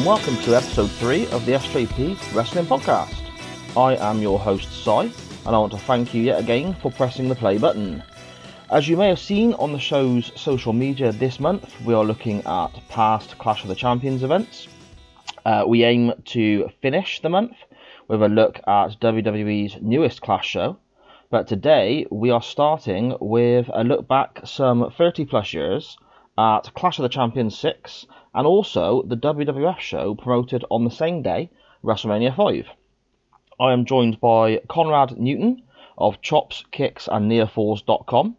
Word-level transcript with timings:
And 0.00 0.06
welcome 0.06 0.38
to 0.44 0.56
episode 0.56 0.90
3 0.92 1.26
of 1.26 1.44
the 1.44 1.52
SJP 1.52 2.34
Wrestling 2.34 2.64
Podcast. 2.64 3.20
I 3.76 3.96
am 3.96 4.22
your 4.22 4.38
host, 4.38 4.72
Si, 4.82 4.90
and 4.90 5.54
I 5.54 5.58
want 5.58 5.72
to 5.72 5.78
thank 5.78 6.14
you 6.14 6.22
yet 6.22 6.40
again 6.40 6.72
for 6.72 6.90
pressing 6.90 7.28
the 7.28 7.34
play 7.34 7.58
button. 7.58 8.02
As 8.70 8.88
you 8.88 8.96
may 8.96 9.08
have 9.08 9.18
seen 9.18 9.52
on 9.52 9.74
the 9.74 9.78
show's 9.78 10.32
social 10.40 10.72
media 10.72 11.12
this 11.12 11.38
month, 11.38 11.78
we 11.84 11.92
are 11.92 12.02
looking 12.02 12.42
at 12.46 12.70
past 12.88 13.36
Clash 13.36 13.62
of 13.62 13.68
the 13.68 13.74
Champions 13.74 14.22
events. 14.22 14.68
Uh, 15.44 15.64
we 15.66 15.84
aim 15.84 16.14
to 16.28 16.70
finish 16.80 17.20
the 17.20 17.28
month 17.28 17.58
with 18.08 18.22
a 18.22 18.28
look 18.28 18.56
at 18.66 18.98
WWE's 19.00 19.82
newest 19.82 20.22
Clash 20.22 20.48
show, 20.48 20.78
but 21.28 21.46
today 21.46 22.06
we 22.10 22.30
are 22.30 22.40
starting 22.40 23.18
with 23.20 23.68
a 23.74 23.84
look 23.84 24.08
back 24.08 24.40
some 24.46 24.90
30 24.96 25.26
plus 25.26 25.52
years 25.52 25.98
at 26.38 26.72
Clash 26.74 26.98
of 26.98 27.02
the 27.02 27.10
Champions 27.10 27.58
6 27.58 28.06
and 28.34 28.46
also 28.46 29.02
the 29.02 29.16
WWF 29.16 29.78
show 29.80 30.14
promoted 30.14 30.64
on 30.70 30.84
the 30.84 30.90
same 30.90 31.22
day, 31.22 31.50
WrestleMania 31.84 32.34
5. 32.34 32.68
I 33.58 33.72
am 33.72 33.84
joined 33.84 34.20
by 34.20 34.60
Conrad 34.68 35.18
Newton 35.18 35.62
of 35.98 36.22
Chops, 36.22 36.64
Kicks 36.70 37.08
and 37.10 37.30
Nearfalls.com, 37.30 38.36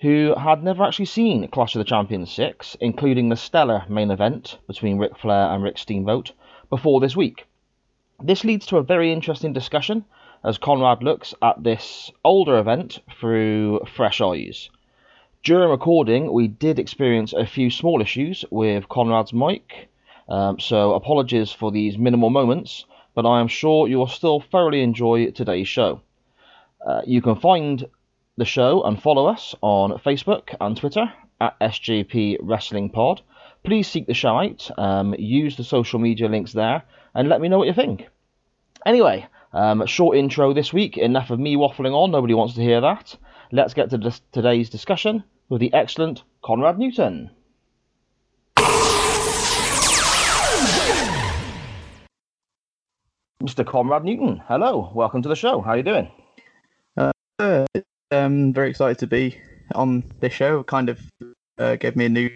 who 0.00 0.34
had 0.34 0.64
never 0.64 0.82
actually 0.82 1.04
seen 1.04 1.46
Clash 1.48 1.74
of 1.74 1.80
the 1.80 1.84
Champions 1.84 2.32
6, 2.32 2.76
including 2.80 3.28
the 3.28 3.36
stellar 3.36 3.84
main 3.88 4.10
event 4.10 4.58
between 4.66 4.98
Ric 4.98 5.16
Flair 5.18 5.50
and 5.52 5.62
Rick 5.62 5.78
Steamboat, 5.78 6.32
before 6.70 7.00
this 7.00 7.14
week. 7.14 7.46
This 8.22 8.44
leads 8.44 8.66
to 8.66 8.78
a 8.78 8.82
very 8.82 9.12
interesting 9.12 9.52
discussion 9.52 10.04
as 10.42 10.58
Conrad 10.58 11.02
looks 11.02 11.34
at 11.42 11.62
this 11.62 12.10
older 12.24 12.58
event 12.58 13.00
through 13.18 13.80
fresh 13.94 14.20
eyes. 14.20 14.70
During 15.42 15.70
recording, 15.70 16.34
we 16.34 16.48
did 16.48 16.78
experience 16.78 17.32
a 17.32 17.46
few 17.46 17.70
small 17.70 18.02
issues 18.02 18.44
with 18.50 18.90
Conrad's 18.90 19.32
mic, 19.32 19.88
um, 20.28 20.60
so 20.60 20.92
apologies 20.92 21.50
for 21.50 21.72
these 21.72 21.96
minimal 21.96 22.28
moments, 22.28 22.84
but 23.14 23.24
I 23.24 23.40
am 23.40 23.48
sure 23.48 23.88
you 23.88 23.96
will 23.96 24.06
still 24.06 24.40
thoroughly 24.40 24.82
enjoy 24.82 25.30
today's 25.30 25.66
show. 25.66 26.02
Uh, 26.86 27.00
you 27.06 27.22
can 27.22 27.36
find 27.36 27.86
the 28.36 28.44
show 28.44 28.82
and 28.82 29.00
follow 29.02 29.28
us 29.28 29.54
on 29.62 29.92
Facebook 30.00 30.54
and 30.60 30.76
Twitter 30.76 31.10
at 31.40 31.58
SJP 31.58 32.36
Wrestling 32.42 32.90
Pod. 32.90 33.22
Please 33.64 33.88
seek 33.88 34.06
the 34.06 34.12
show 34.12 34.36
out, 34.36 34.70
um, 34.76 35.14
use 35.18 35.56
the 35.56 35.64
social 35.64 35.98
media 35.98 36.28
links 36.28 36.52
there, 36.52 36.82
and 37.14 37.30
let 37.30 37.40
me 37.40 37.48
know 37.48 37.56
what 37.56 37.68
you 37.68 37.72
think. 37.72 38.06
Anyway, 38.84 39.26
um, 39.54 39.86
short 39.86 40.18
intro 40.18 40.52
this 40.52 40.70
week, 40.70 40.98
enough 40.98 41.30
of 41.30 41.40
me 41.40 41.56
waffling 41.56 41.94
on, 41.94 42.10
nobody 42.10 42.34
wants 42.34 42.56
to 42.56 42.60
hear 42.60 42.82
that. 42.82 43.16
Let's 43.52 43.74
get 43.74 43.90
to 43.90 43.98
dis- 43.98 44.20
today's 44.32 44.70
discussion 44.70 45.24
with 45.48 45.60
the 45.60 45.72
excellent 45.72 46.22
Conrad 46.42 46.78
Newton. 46.78 47.30
Mr. 53.42 53.66
Conrad 53.66 54.04
Newton, 54.04 54.42
hello, 54.46 54.92
welcome 54.94 55.22
to 55.22 55.28
the 55.28 55.34
show. 55.34 55.60
How 55.62 55.70
are 55.70 55.76
you 55.78 55.82
doing? 55.82 56.10
Uh, 56.96 57.64
um, 58.10 58.52
very 58.52 58.68
excited 58.68 58.98
to 58.98 59.06
be 59.06 59.38
on 59.74 60.04
this 60.20 60.32
show. 60.34 60.62
Kind 60.62 60.90
of 60.90 61.00
uh, 61.58 61.76
gave 61.76 61.96
me 61.96 62.04
a 62.04 62.08
new 62.10 62.30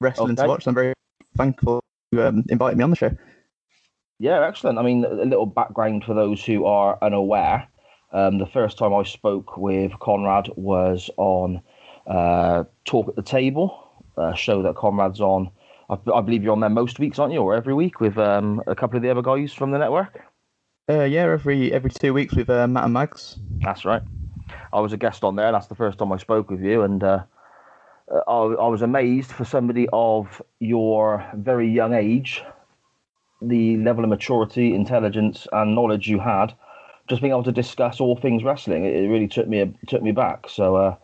wrestling 0.00 0.32
Okay. 0.32 0.42
to 0.42 0.48
watch. 0.48 0.66
I'm 0.66 0.74
very 0.74 0.94
thankful 1.36 1.80
you 2.10 2.22
um, 2.22 2.42
invited 2.48 2.76
me 2.76 2.84
on 2.84 2.90
the 2.90 2.96
show. 2.96 3.10
Yeah, 4.18 4.44
excellent. 4.44 4.78
I 4.78 4.82
mean, 4.82 5.04
a 5.04 5.12
little 5.24 5.46
background 5.46 6.04
for 6.04 6.14
those 6.14 6.44
who 6.44 6.64
are 6.66 6.98
unaware. 7.00 7.68
Um, 8.12 8.38
the 8.38 8.46
first 8.46 8.78
time 8.78 8.94
I 8.94 9.02
spoke 9.02 9.56
with 9.56 9.98
Conrad 10.00 10.50
was 10.56 11.10
on 11.16 11.60
uh, 12.06 12.64
Talk 12.84 13.08
at 13.08 13.16
the 13.16 13.22
Table, 13.22 13.86
a 14.16 14.34
show 14.34 14.62
that 14.62 14.76
Conrad's 14.76 15.20
on. 15.20 15.50
I, 15.90 15.98
I 16.14 16.20
believe 16.20 16.42
you're 16.42 16.52
on 16.52 16.60
there 16.60 16.70
most 16.70 16.98
weeks, 16.98 17.18
aren't 17.18 17.32
you, 17.32 17.40
or 17.40 17.54
every 17.54 17.74
week 17.74 18.00
with 18.00 18.16
um, 18.18 18.62
a 18.66 18.74
couple 18.74 18.96
of 18.96 19.02
the 19.02 19.10
other 19.10 19.22
guys 19.22 19.52
from 19.52 19.70
the 19.72 19.78
network? 19.78 20.20
Uh, 20.90 21.04
yeah, 21.04 21.24
every 21.24 21.70
every 21.70 21.90
two 21.90 22.14
weeks 22.14 22.34
with 22.34 22.48
uh, 22.48 22.66
Matt 22.66 22.84
and 22.84 22.94
Mags. 22.94 23.36
That's 23.62 23.84
right. 23.84 24.02
I 24.72 24.80
was 24.80 24.94
a 24.94 24.96
guest 24.96 25.22
on 25.22 25.36
there. 25.36 25.52
That's 25.52 25.66
the 25.66 25.74
first 25.74 25.98
time 25.98 26.10
I 26.12 26.16
spoke 26.16 26.48
with 26.50 26.62
you, 26.62 26.82
and 26.82 27.04
uh, 27.04 27.24
uh, 28.10 28.20
I, 28.26 28.64
I 28.64 28.68
was 28.68 28.80
amazed 28.80 29.30
for 29.30 29.44
somebody 29.44 29.86
of 29.92 30.40
your 30.60 31.26
very 31.34 31.68
young 31.68 31.92
age, 31.92 32.42
the 33.42 33.76
level 33.78 34.04
of 34.04 34.10
maturity, 34.10 34.74
intelligence, 34.74 35.46
and 35.52 35.74
knowledge 35.74 36.08
you 36.08 36.18
had, 36.18 36.54
just 37.08 37.22
being 37.22 37.32
able 37.32 37.44
to 37.44 37.52
discuss 37.52 38.00
all 38.00 38.16
things 38.16 38.44
wrestling. 38.44 38.84
It, 38.84 39.08
really 39.08 39.28
took 39.28 39.48
me 39.48 39.74
took 39.86 40.02
me 40.02 40.12
back. 40.12 40.48
So, 40.48 40.76
uh, 40.76 40.96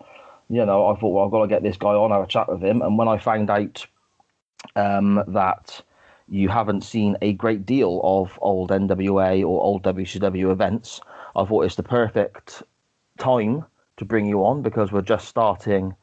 you 0.49 0.65
know, 0.65 0.87
I 0.87 0.99
thought, 0.99 1.11
well, 1.11 1.25
I've 1.25 1.31
got 1.31 1.43
to 1.43 1.49
get 1.49 1.63
this 1.63 1.77
guy 1.77 1.89
on, 1.89 2.11
have 2.11 2.23
a 2.23 2.27
chat 2.27 2.51
with 2.51 2.63
him. 2.63 2.83
And 2.83 2.99
when 2.99 3.09
I 3.09 3.19
found 3.19 3.51
out 3.51 3.87
um, 4.77 5.23
that 5.29 5.81
you 6.29 6.49
haven't 6.49 6.83
seen 6.83 7.17
a 7.23 7.33
great 7.33 7.67
deal 7.67 8.01
of 8.03 8.39
old 8.43 8.71
NWA 8.71 9.41
or 9.41 9.63
old 9.63 9.83
WCW 9.83 10.51
events, 10.51 11.01
I 11.37 11.45
thought 11.45 11.65
it's 11.65 11.77
the 11.77 11.83
perfect 11.83 12.63
time 13.19 13.65
to 13.97 14.05
bring 14.05 14.27
you 14.27 14.45
on 14.45 14.63
because 14.63 14.93
we're 14.93 15.03
just 15.03 15.29
starting 15.29 15.95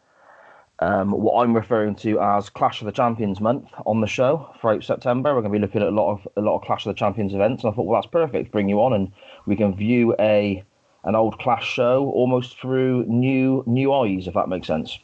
um, 0.81 1.11
what 1.11 1.41
I'm 1.41 1.53
referring 1.53 1.95
to 1.97 2.19
as 2.19 2.49
Clash 2.49 2.81
of 2.81 2.85
the 2.85 2.91
Champions 2.91 3.39
month 3.39 3.69
on 3.85 4.01
the 4.01 4.07
show 4.07 4.53
throughout 4.59 4.83
September. 4.83 5.33
We're 5.33 5.41
going 5.41 5.53
to 5.53 5.59
be 5.59 5.61
looking 5.61 5.81
at 5.81 5.87
a 5.87 5.91
lot 5.91 6.11
of 6.11 6.27
a 6.35 6.41
lot 6.41 6.57
of 6.57 6.63
Clash 6.63 6.85
of 6.85 6.93
the 6.93 6.99
Champions 6.99 7.33
events, 7.33 7.63
and 7.63 7.71
I 7.71 7.75
thought, 7.75 7.85
well, 7.85 8.01
that's 8.01 8.11
perfect. 8.11 8.51
Bring 8.51 8.67
you 8.67 8.81
on, 8.81 8.93
and 8.93 9.11
we 9.45 9.55
can 9.55 9.75
view 9.75 10.15
a 10.19 10.63
an 11.03 11.15
old 11.15 11.39
Clash 11.39 11.67
show 11.67 12.09
almost 12.11 12.59
through 12.59 13.05
new 13.05 13.63
new 13.67 13.93
eyes, 13.93 14.27
if 14.27 14.33
that 14.33 14.49
makes 14.49 14.67
sense. 14.67 14.97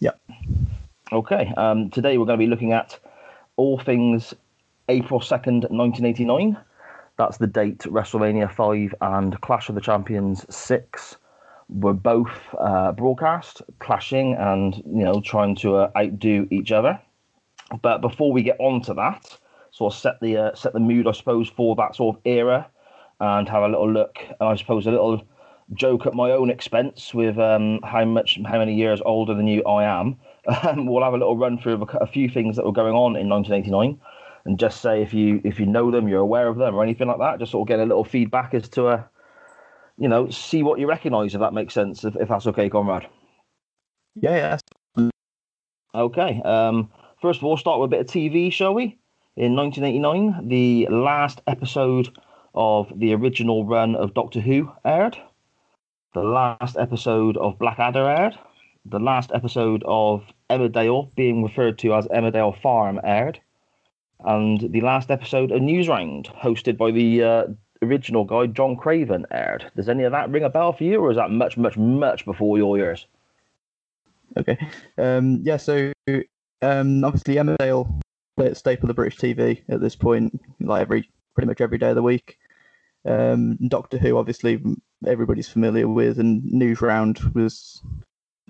Yep. 0.00 0.20
Okay. 1.12 1.52
Um, 1.56 1.90
today 1.90 2.18
we're 2.18 2.26
going 2.26 2.38
to 2.38 2.44
be 2.44 2.50
looking 2.50 2.72
at 2.72 2.98
all 3.56 3.78
things 3.78 4.34
April 4.88 5.20
second, 5.20 5.66
nineteen 5.70 6.04
eighty 6.04 6.24
nine. 6.24 6.58
That's 7.16 7.38
the 7.38 7.46
date 7.46 7.78
WrestleMania 7.80 8.50
5 8.50 8.94
and 9.00 9.40
Clash 9.40 9.68
of 9.68 9.76
the 9.76 9.80
Champions 9.80 10.44
6 10.52 11.16
were 11.74 11.92
both 11.92 12.32
uh, 12.58 12.92
broadcast, 12.92 13.62
clashing 13.80 14.34
and 14.34 14.76
you 14.76 15.04
know 15.04 15.20
trying 15.20 15.56
to 15.56 15.76
uh, 15.76 15.90
outdo 15.96 16.46
each 16.50 16.72
other. 16.72 17.00
But 17.82 18.00
before 18.00 18.32
we 18.32 18.42
get 18.42 18.56
on 18.60 18.80
to 18.82 18.94
that, 18.94 19.36
sort 19.72 19.92
of 19.92 19.98
set 19.98 20.20
the 20.20 20.36
uh, 20.36 20.54
set 20.54 20.72
the 20.72 20.80
mood, 20.80 21.06
I 21.06 21.12
suppose, 21.12 21.48
for 21.48 21.74
that 21.76 21.96
sort 21.96 22.16
of 22.16 22.22
era, 22.24 22.68
and 23.20 23.48
have 23.48 23.62
a 23.62 23.68
little 23.68 23.90
look, 23.90 24.18
and 24.40 24.48
I 24.48 24.56
suppose 24.56 24.86
a 24.86 24.90
little 24.90 25.22
joke 25.72 26.06
at 26.06 26.14
my 26.14 26.30
own 26.30 26.50
expense 26.50 27.14
with 27.14 27.38
um, 27.38 27.80
how 27.82 28.04
much 28.04 28.38
how 28.46 28.58
many 28.58 28.74
years 28.74 29.00
older 29.04 29.34
than 29.34 29.46
you 29.46 29.62
I 29.64 29.84
am. 29.84 30.16
Um, 30.46 30.84
we'll 30.84 31.02
have 31.02 31.14
a 31.14 31.16
little 31.16 31.38
run 31.38 31.56
through 31.56 31.72
of 31.72 31.82
a, 31.82 31.98
a 32.02 32.06
few 32.06 32.28
things 32.28 32.56
that 32.56 32.66
were 32.66 32.72
going 32.72 32.92
on 32.92 33.16
in 33.16 33.30
1989 33.30 33.98
and 34.44 34.58
just 34.58 34.80
say 34.80 35.02
if 35.02 35.14
you 35.14 35.40
if 35.44 35.58
you 35.58 35.66
know 35.66 35.90
them, 35.90 36.08
you're 36.08 36.20
aware 36.20 36.48
of 36.48 36.56
them, 36.56 36.74
or 36.74 36.82
anything 36.82 37.08
like 37.08 37.18
that. 37.18 37.38
Just 37.38 37.52
sort 37.52 37.66
of 37.66 37.68
get 37.68 37.80
a 37.80 37.84
little 37.84 38.04
feedback 38.04 38.54
as 38.54 38.68
to 38.70 38.88
a, 38.88 39.08
you 39.96 40.08
know, 40.08 40.28
see 40.30 40.62
what 40.62 40.78
you 40.78 40.88
recognise 40.88 41.34
if 41.34 41.40
that 41.40 41.54
makes 41.54 41.74
sense. 41.74 42.04
If, 42.04 42.16
if 42.16 42.28
that's 42.28 42.46
okay, 42.48 42.68
Conrad. 42.68 43.06
Yeah, 44.16 44.58
yeah. 44.96 45.08
Okay. 45.94 46.42
Um, 46.44 46.90
first 47.20 47.38
of 47.38 47.44
all, 47.44 47.56
start 47.56 47.80
with 47.80 47.88
a 47.88 47.96
bit 47.96 48.00
of 48.00 48.06
TV, 48.06 48.52
shall 48.52 48.74
we? 48.74 48.98
In 49.36 49.56
1989, 49.56 50.48
the 50.48 50.86
last 50.90 51.40
episode 51.46 52.16
of 52.54 52.92
the 52.96 53.14
original 53.14 53.64
run 53.64 53.94
of 53.96 54.14
Doctor 54.14 54.40
Who 54.40 54.70
aired. 54.84 55.16
The 56.14 56.22
last 56.22 56.76
episode 56.76 57.36
of 57.36 57.58
Blackadder 57.58 58.08
aired. 58.08 58.38
The 58.84 59.00
last 59.00 59.32
episode 59.34 59.82
of 59.86 60.22
Emmerdale, 60.50 61.14
being 61.16 61.42
referred 61.42 61.78
to 61.80 61.94
as 61.94 62.06
Emmerdale 62.08 62.60
Farm, 62.60 63.00
aired. 63.02 63.40
And 64.20 64.60
the 64.60 64.80
last 64.80 65.10
episode 65.10 65.50
of 65.50 65.60
Newsround, 65.60 66.26
hosted 66.26 66.76
by 66.76 66.92
the 66.92 67.22
uh, 67.22 67.44
original 67.84 68.24
guy, 68.24 68.46
John 68.46 68.76
Craven, 68.76 69.26
aired. 69.30 69.70
Does 69.76 69.88
any 69.88 70.04
of 70.04 70.12
that 70.12 70.30
ring 70.30 70.44
a 70.44 70.50
bell 70.50 70.72
for 70.72 70.84
you, 70.84 71.00
or 71.00 71.10
is 71.10 71.16
that 71.16 71.30
much, 71.30 71.56
much, 71.56 71.76
much 71.76 72.24
before 72.24 72.58
your 72.58 72.76
years? 72.76 73.06
Okay. 74.36 74.58
Um, 74.98 75.40
yeah. 75.42 75.56
So 75.56 75.92
um, 76.62 77.04
obviously 77.04 77.36
Emmerdale 77.36 78.00
staple 78.54 78.90
of 78.90 78.96
British 78.96 79.18
TV 79.18 79.62
at 79.68 79.80
this 79.80 79.94
point, 79.94 80.40
like 80.60 80.82
every 80.82 81.08
pretty 81.34 81.46
much 81.46 81.60
every 81.60 81.78
day 81.78 81.90
of 81.90 81.94
the 81.94 82.02
week. 82.02 82.38
Um, 83.06 83.56
Doctor 83.68 83.98
Who, 83.98 84.16
obviously, 84.16 84.62
everybody's 85.06 85.48
familiar 85.48 85.88
with, 85.88 86.18
and 86.18 86.42
Newsround 86.42 87.34
was 87.34 87.82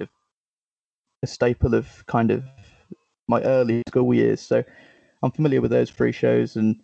a 0.01 1.27
staple 1.27 1.75
of 1.75 2.07
kind 2.07 2.31
of 2.31 2.45
my 3.27 3.43
early 3.43 3.83
school 3.89 4.15
years. 4.15 4.41
So 4.41 4.63
I'm 5.23 5.33
familiar 5.33 5.61
with 5.61 5.71
those 5.71 5.91
three 5.91 6.13
shows, 6.13 6.57
and 6.57 6.81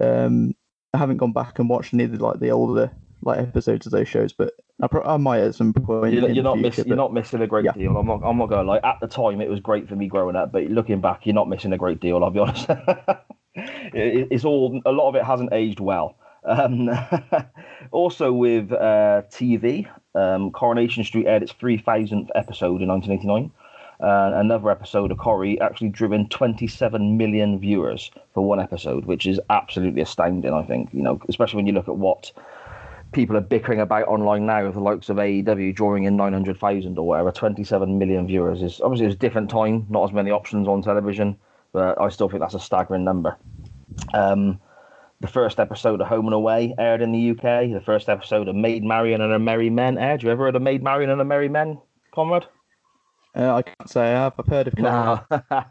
um, 0.00 0.54
I 0.94 0.98
haven't 0.98 1.18
gone 1.18 1.32
back 1.32 1.58
and 1.58 1.68
watched 1.68 1.94
any 1.94 2.04
of 2.04 2.12
the, 2.12 2.22
like 2.24 2.40
the 2.40 2.50
older 2.50 2.90
like 3.22 3.38
episodes 3.38 3.84
of 3.86 3.92
those 3.92 4.08
shows, 4.08 4.32
but 4.32 4.54
I, 4.82 4.86
pro- 4.86 5.04
I 5.04 5.16
might 5.18 5.40
at 5.40 5.54
some 5.54 5.72
point. 5.74 6.14
You're, 6.14 6.30
you're 6.30 6.42
not 6.42 6.54
future, 6.56 6.68
missing. 6.68 6.82
but- 6.84 6.88
You're 6.88 6.96
not 6.96 7.12
missing 7.12 7.40
a 7.42 7.46
great 7.46 7.64
Yeah. 7.66 7.72
deal. 7.72 7.96
I'm 7.96 8.06
not. 8.06 8.20
I'm 8.24 8.38
not 8.38 8.48
gonna 8.48 8.66
lie. 8.68 8.80
At 8.82 8.98
the 9.00 9.06
time, 9.06 9.40
it 9.40 9.48
was 9.50 9.60
great 9.60 9.88
for 9.88 9.94
me 9.96 10.08
growing 10.08 10.36
up, 10.36 10.52
but 10.52 10.64
looking 10.64 11.00
back, 11.00 11.26
you're 11.26 11.34
not 11.34 11.48
missing 11.48 11.72
a 11.72 11.76
great 11.78 12.00
deal. 12.00 12.22
I'll 12.24 12.30
be 12.30 12.40
honest. 12.40 12.68
It- 13.56 14.28
it's 14.30 14.44
all. 14.44 14.80
A 14.86 14.92
lot 14.92 15.08
of 15.08 15.16
it 15.16 15.24
hasn't 15.24 15.52
aged 15.52 15.80
well. 15.80 16.16
Um, 16.44 16.88
also, 17.90 18.32
with 18.32 18.72
uh, 18.72 19.22
TV, 19.30 19.88
um, 20.14 20.50
Coronation 20.52 21.04
Street 21.04 21.26
aired 21.26 21.42
its 21.42 21.52
3,000th 21.52 22.28
episode 22.34 22.80
in 22.80 22.88
1989. 22.88 23.50
Uh, 24.02 24.32
another 24.34 24.70
episode 24.70 25.10
of 25.10 25.18
Corrie 25.18 25.60
actually 25.60 25.90
drew 25.90 26.12
in 26.12 26.28
27 26.28 27.18
million 27.18 27.58
viewers 27.58 28.10
for 28.32 28.44
one 28.44 28.58
episode, 28.58 29.04
which 29.04 29.26
is 29.26 29.38
absolutely 29.50 30.00
astounding. 30.00 30.52
I 30.54 30.62
think 30.62 30.88
you 30.92 31.02
know, 31.02 31.20
especially 31.28 31.56
when 31.56 31.66
you 31.66 31.74
look 31.74 31.88
at 31.88 31.96
what 31.96 32.32
people 33.12 33.36
are 33.36 33.42
bickering 33.42 33.80
about 33.80 34.08
online 34.08 34.46
now 34.46 34.64
with 34.64 34.74
the 34.74 34.80
likes 34.80 35.08
of 35.08 35.16
AEW 35.16 35.74
drawing 35.74 36.04
in 36.04 36.16
900,000 36.16 36.98
or 36.98 37.06
whatever. 37.06 37.32
27 37.32 37.98
million 37.98 38.26
viewers 38.26 38.62
is 38.62 38.80
obviously 38.80 39.06
it's 39.06 39.16
a 39.16 39.18
different 39.18 39.50
time, 39.50 39.86
not 39.90 40.08
as 40.08 40.14
many 40.14 40.30
options 40.30 40.68
on 40.68 40.82
television, 40.82 41.36
but 41.72 42.00
I 42.00 42.08
still 42.08 42.28
think 42.28 42.40
that's 42.40 42.54
a 42.54 42.60
staggering 42.60 43.04
number. 43.04 43.36
Um, 44.14 44.60
the 45.20 45.26
first 45.26 45.60
episode 45.60 46.00
of 46.00 46.06
Home 46.06 46.26
and 46.26 46.34
Away 46.34 46.74
aired 46.78 47.02
in 47.02 47.12
the 47.12 47.30
UK. 47.32 47.70
The 47.72 47.82
first 47.84 48.08
episode 48.08 48.48
of 48.48 48.54
Maid 48.54 48.82
Marian 48.82 49.20
and 49.20 49.32
Her 49.32 49.38
Merry 49.38 49.68
Men 49.68 49.98
aired. 49.98 50.22
You 50.22 50.30
ever 50.30 50.44
heard 50.44 50.56
of 50.56 50.62
Maid 50.62 50.82
Marian 50.82 51.10
and 51.10 51.20
Her 51.20 51.24
Merry 51.24 51.48
Men, 51.48 51.78
Conrad? 52.14 52.46
Uh, 53.34 53.54
I 53.54 53.62
can't 53.62 53.88
say 53.88 54.00
I 54.00 54.10
have. 54.10 54.34
I've 54.38 54.46
heard 54.46 54.66
of 54.66 54.78
No. 54.78 55.20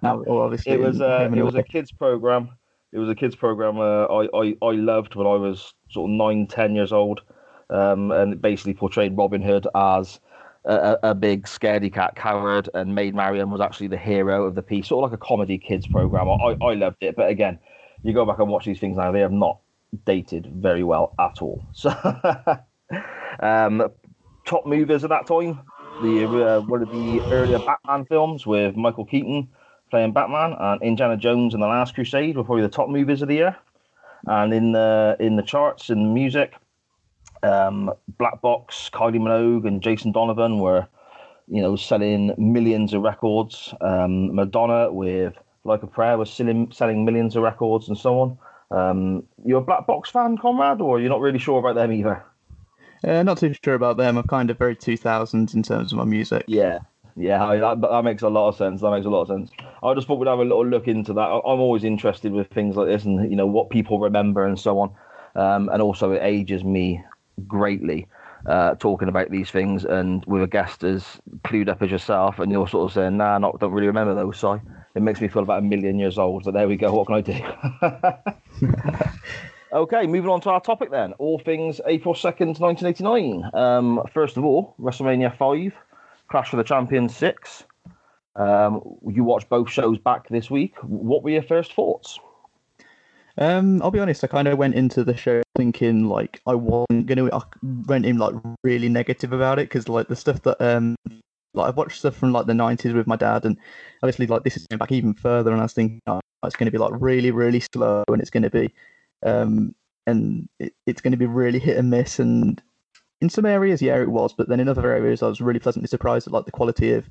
No, 0.01 0.25
obviously 0.41 0.73
it 0.73 0.79
was 0.79 1.01
uh, 1.01 1.29
it 1.33 1.41
was 1.41 1.55
a 1.55 1.63
kids 1.63 1.91
program. 1.91 2.49
It 2.91 2.97
was 2.97 3.09
a 3.09 3.15
kids 3.15 3.35
program 3.35 3.79
uh, 3.79 4.05
I, 4.05 4.27
I 4.33 4.55
I 4.61 4.71
loved 4.71 5.15
when 5.15 5.27
I 5.27 5.35
was 5.35 5.73
sort 5.89 6.09
of 6.09 6.15
nine 6.15 6.47
ten 6.47 6.73
years 6.73 6.91
old, 6.91 7.21
um, 7.69 8.11
and 8.11 8.33
it 8.33 8.41
basically 8.41 8.73
portrayed 8.73 9.15
Robin 9.17 9.41
Hood 9.41 9.67
as 9.75 10.19
a, 10.65 10.73
a, 11.03 11.09
a 11.09 11.15
big 11.15 11.43
scaredy 11.43 11.93
cat 11.93 12.15
coward, 12.15 12.69
and 12.73 12.95
Maid 12.95 13.13
Marian 13.13 13.51
was 13.51 13.61
actually 13.61 13.87
the 13.87 13.97
hero 13.97 14.45
of 14.45 14.55
the 14.55 14.63
piece, 14.63 14.87
sort 14.87 15.03
of 15.03 15.11
like 15.11 15.19
a 15.19 15.23
comedy 15.23 15.57
kids 15.57 15.85
program. 15.85 16.29
I 16.29 16.55
I 16.61 16.73
loved 16.75 16.97
it, 17.01 17.15
but 17.15 17.29
again, 17.29 17.59
you 18.03 18.13
go 18.13 18.25
back 18.25 18.39
and 18.39 18.47
watch 18.47 18.65
these 18.65 18.79
things 18.79 18.97
now; 18.97 19.11
they 19.11 19.19
have 19.19 19.31
not 19.33 19.59
dated 20.05 20.47
very 20.55 20.83
well 20.83 21.13
at 21.19 21.41
all. 21.41 21.65
So, 21.73 21.89
um, 23.41 23.89
top 24.45 24.65
movies 24.65 25.03
at 25.03 25.09
that 25.11 25.27
time, 25.27 25.59
the 26.01 26.25
uh, 26.25 26.61
one 26.61 26.81
of 26.81 26.89
the 26.89 27.21
earlier 27.31 27.59
Batman 27.59 28.05
films 28.05 28.45
with 28.45 28.75
Michael 28.75 29.05
Keaton 29.05 29.47
playing 29.89 30.13
Batman, 30.13 30.55
and 30.59 30.81
Indiana 30.81 31.17
Jones 31.17 31.53
and 31.53 31.63
the 31.63 31.67
Last 31.67 31.95
Crusade 31.95 32.37
were 32.37 32.43
probably 32.43 32.61
the 32.61 32.69
top 32.69 32.89
movies 32.89 33.21
of 33.21 33.27
the 33.27 33.35
year. 33.35 33.55
And 34.25 34.53
in 34.53 34.73
the 34.73 35.15
in 35.19 35.35
the 35.35 35.41
charts 35.43 35.89
in 35.89 36.13
music, 36.13 36.53
um, 37.43 37.91
Black 38.17 38.41
Box, 38.41 38.89
Kylie 38.93 39.19
Minogue, 39.19 39.67
and 39.67 39.81
Jason 39.81 40.11
Donovan 40.11 40.59
were, 40.59 40.87
you 41.47 41.61
know, 41.61 41.75
selling 41.75 42.33
millions 42.37 42.93
of 42.93 43.01
records. 43.01 43.73
Um, 43.81 44.35
Madonna 44.35 44.91
with 44.91 45.33
Like 45.63 45.83
a 45.83 45.87
Prayer 45.87 46.17
was 46.17 46.31
selling 46.31 46.71
selling 46.71 47.05
millions 47.05 47.35
of 47.35 47.43
records 47.43 47.87
and 47.87 47.97
so 47.97 48.19
on. 48.19 48.37
Um, 48.71 49.23
you 49.45 49.57
a 49.57 49.61
Black 49.61 49.87
Box 49.87 50.09
fan, 50.09 50.37
Conrad, 50.37 50.81
or 50.81 50.99
you're 50.99 51.09
not 51.09 51.21
really 51.21 51.39
sure 51.39 51.59
about 51.59 51.75
them 51.75 51.91
either? 51.91 52.23
Uh, 53.03 53.23
not 53.23 53.37
too 53.37 53.53
sure 53.63 53.75
about 53.75 53.97
them. 53.97 54.17
I'm 54.17 54.27
kind 54.27 54.49
of 54.49 54.57
very 54.57 54.75
2000s 54.75 55.53
in 55.53 55.63
terms 55.63 55.91
of 55.91 55.97
my 55.97 56.05
music. 56.05 56.43
Yeah, 56.47 56.79
yeah, 57.15 57.43
I, 57.43 57.57
that, 57.57 57.81
that 57.81 58.03
makes 58.03 58.21
a 58.21 58.29
lot 58.29 58.49
of 58.49 58.55
sense. 58.55 58.81
That 58.81 58.91
makes 58.91 59.05
a 59.05 59.09
lot 59.09 59.23
of 59.23 59.27
sense. 59.27 59.51
I 59.83 59.93
just 59.93 60.07
thought 60.07 60.19
we'd 60.19 60.27
have 60.27 60.39
a 60.39 60.43
little 60.43 60.65
look 60.65 60.87
into 60.87 61.13
that. 61.13 61.21
I'm 61.21 61.59
always 61.59 61.83
interested 61.83 62.31
with 62.31 62.47
things 62.47 62.75
like 62.75 62.87
this, 62.87 63.03
and 63.03 63.29
you 63.29 63.35
know 63.35 63.45
what 63.47 63.69
people 63.69 63.99
remember 63.99 64.45
and 64.45 64.59
so 64.59 64.79
on. 64.79 64.95
Um, 65.35 65.69
and 65.69 65.81
also, 65.81 66.11
it 66.11 66.21
ages 66.23 66.63
me 66.63 67.03
greatly 67.47 68.07
uh, 68.45 68.75
talking 68.75 69.09
about 69.09 69.29
these 69.31 69.51
things, 69.51 69.83
and 69.85 70.23
with 70.25 70.43
a 70.43 70.47
guest 70.47 70.83
as 70.83 71.19
clued 71.43 71.67
up 71.67 71.81
as 71.81 71.91
yourself, 71.91 72.39
and 72.39 72.51
you're 72.51 72.67
sort 72.67 72.89
of 72.89 72.93
saying, 72.93 73.17
"Nah, 73.17 73.37
not 73.37 73.59
don't 73.59 73.73
really 73.73 73.87
remember 73.87 74.15
those." 74.15 74.37
So 74.37 74.61
it 74.95 75.01
makes 75.01 75.19
me 75.19 75.27
feel 75.27 75.43
about 75.43 75.59
a 75.59 75.65
million 75.65 75.99
years 75.99 76.17
old. 76.17 76.45
So 76.45 76.51
there 76.51 76.67
we 76.67 76.77
go. 76.77 76.93
What 76.93 77.07
can 77.07 77.15
I 77.15 77.21
do? 77.21 79.09
Okay, 79.71 80.07
moving 80.07 80.31
on 80.31 80.41
to 80.41 80.49
our 80.49 80.61
topic 80.61 80.89
then. 80.89 81.13
All 81.13 81.37
things 81.37 81.79
April 81.85 82.15
2nd, 82.15 82.59
1989. 82.59 83.51
Um, 83.53 84.01
first 84.11 84.35
of 84.35 84.43
all, 84.43 84.73
WrestleMania 84.79 85.37
5, 85.37 85.73
Clash 86.29 86.53
of 86.53 86.57
the 86.57 86.63
Champions 86.63 87.15
6. 87.15 87.65
Um, 88.35 88.81
you 89.07 89.23
watched 89.23 89.47
both 89.47 89.69
shows 89.69 89.99
back 89.99 90.27
this 90.29 90.49
week. 90.49 90.75
What 90.81 91.23
were 91.23 91.29
your 91.29 91.43
first 91.43 91.73
thoughts? 91.73 92.19
Um, 93.37 93.81
I'll 93.81 93.91
be 93.91 93.99
honest. 93.99 94.23
I 94.23 94.27
kind 94.27 94.47
of 94.47 94.57
went 94.57 94.73
into 94.73 95.03
the 95.03 95.15
show 95.15 95.43
thinking 95.55 96.09
like 96.09 96.41
I 96.47 96.55
wasn't 96.55 97.05
gonna. 97.05 97.29
I 97.33 97.41
went 97.85 98.05
in 98.05 98.17
like 98.17 98.33
really 98.63 98.89
negative 98.89 99.33
about 99.33 99.59
it 99.59 99.69
because 99.69 99.87
like 99.87 100.07
the 100.07 100.15
stuff 100.15 100.41
that 100.43 100.59
um, 100.61 100.95
like 101.53 101.69
I've 101.69 101.77
watched 101.77 101.99
stuff 101.99 102.15
from 102.15 102.33
like 102.33 102.47
the 102.47 102.53
'90s 102.53 102.93
with 102.93 103.07
my 103.07 103.15
dad, 103.15 103.45
and 103.45 103.57
obviously 104.03 104.27
like 104.27 104.43
this 104.43 104.57
is 104.57 104.65
going 104.67 104.79
back 104.79 104.91
even 104.91 105.13
further. 105.13 105.51
And 105.51 105.59
I 105.59 105.63
was 105.63 105.73
thinking 105.73 106.01
oh, 106.07 106.19
it's 106.43 106.55
going 106.55 106.65
to 106.65 106.71
be 106.71 106.77
like 106.77 106.93
really, 106.95 107.31
really 107.31 107.61
slow, 107.73 108.03
and 108.07 108.21
it's 108.21 108.29
going 108.29 108.43
to 108.43 108.49
be, 108.49 108.73
um, 109.23 109.75
and 110.07 110.49
it, 110.59 110.73
it's 110.85 111.01
going 111.01 111.11
to 111.11 111.17
be 111.17 111.25
really 111.25 111.59
hit 111.59 111.77
and 111.77 111.89
miss. 111.89 112.19
And 112.19 112.61
in 113.21 113.29
some 113.29 113.45
areas, 113.45 113.81
yeah, 113.81 113.99
it 113.99 114.09
was, 114.09 114.33
but 114.33 114.49
then 114.49 114.59
in 114.59 114.67
other 114.67 114.91
areas, 114.91 115.21
I 115.21 115.27
was 115.27 115.41
really 115.41 115.59
pleasantly 115.59 115.87
surprised 115.87 116.27
at 116.27 116.33
like 116.33 116.45
the 116.45 116.51
quality 116.51 116.93
of 116.93 117.09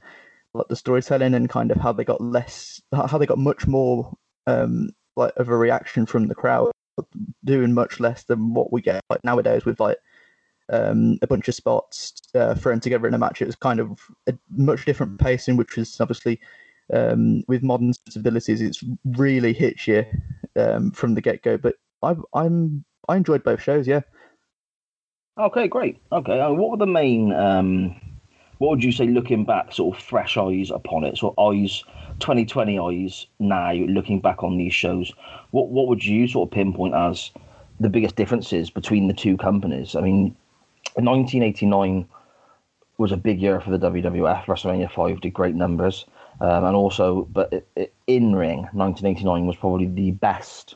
like 0.54 0.68
the 0.68 0.76
storytelling 0.76 1.34
and 1.34 1.48
kind 1.48 1.70
of 1.70 1.78
how 1.78 1.92
they 1.92 2.04
got 2.04 2.20
less, 2.20 2.80
how 2.92 3.18
they 3.18 3.26
got 3.26 3.38
much 3.38 3.66
more 3.66 4.12
um 4.46 4.88
like 5.14 5.32
of 5.36 5.48
a 5.50 5.56
reaction 5.56 6.06
from 6.06 6.28
the 6.28 6.34
crowd 6.34 6.70
doing 7.44 7.74
much 7.74 8.00
less 8.00 8.24
than 8.24 8.54
what 8.54 8.72
we 8.72 8.80
get 8.80 9.02
like 9.10 9.22
nowadays 9.24 9.64
with 9.64 9.78
like 9.78 9.98
um, 10.70 11.18
a 11.22 11.26
bunch 11.26 11.48
of 11.48 11.54
spots 11.54 12.12
uh, 12.34 12.54
thrown 12.54 12.80
together 12.80 13.08
in 13.08 13.14
a 13.14 13.18
match. 13.18 13.40
It 13.40 13.46
was 13.46 13.56
kind 13.56 13.80
of 13.80 14.00
a 14.26 14.34
much 14.50 14.84
different 14.84 15.18
pacing, 15.18 15.56
which 15.56 15.78
is 15.78 15.98
obviously 16.00 16.40
um, 16.92 17.42
with 17.48 17.62
modern 17.62 17.92
sensibilities, 17.92 18.60
it's 18.60 18.82
really 19.04 19.52
hits 19.52 19.86
you 19.86 20.04
um, 20.56 20.90
from 20.90 21.14
the 21.14 21.20
get 21.20 21.42
go. 21.42 21.56
But 21.56 21.76
I, 22.02 22.14
I'm 22.34 22.84
I 23.08 23.16
enjoyed 23.16 23.42
both 23.42 23.62
shows. 23.62 23.88
Yeah. 23.88 24.00
Okay, 25.38 25.68
great. 25.68 25.98
Okay, 26.10 26.40
uh, 26.40 26.50
what 26.50 26.70
were 26.70 26.76
the 26.76 26.86
main, 26.86 27.32
um, 27.32 27.94
what 28.58 28.70
would 28.70 28.82
you 28.82 28.90
say 28.90 29.06
looking 29.06 29.44
back, 29.44 29.72
sort 29.72 29.96
of 29.96 30.02
fresh 30.02 30.36
eyes 30.36 30.70
upon 30.70 31.04
it? 31.04 31.16
So 31.16 31.32
eyes, 31.38 31.84
2020 32.18 32.78
eyes 32.78 33.26
now, 33.38 33.72
looking 33.72 34.20
back 34.20 34.42
on 34.42 34.58
these 34.58 34.74
shows, 34.74 35.12
what, 35.52 35.68
what 35.68 35.86
would 35.86 36.04
you 36.04 36.26
sort 36.26 36.48
of 36.48 36.52
pinpoint 36.52 36.94
as 36.94 37.30
the 37.78 37.88
biggest 37.88 38.16
differences 38.16 38.68
between 38.68 39.06
the 39.06 39.14
two 39.14 39.36
companies? 39.36 39.94
I 39.94 40.00
mean, 40.00 40.34
1989 40.96 42.08
was 42.98 43.12
a 43.12 43.16
big 43.16 43.40
year 43.40 43.60
for 43.60 43.70
the 43.70 43.78
WWF. 43.78 44.46
WrestleMania 44.46 44.90
5 44.90 45.20
did 45.20 45.32
great 45.32 45.54
numbers. 45.54 46.04
Um, 46.40 46.64
and 46.64 46.74
also, 46.74 47.28
but 47.32 47.64
in 48.08 48.34
ring, 48.34 48.68
1989 48.72 49.46
was 49.46 49.56
probably 49.56 49.86
the 49.86 50.10
best 50.10 50.74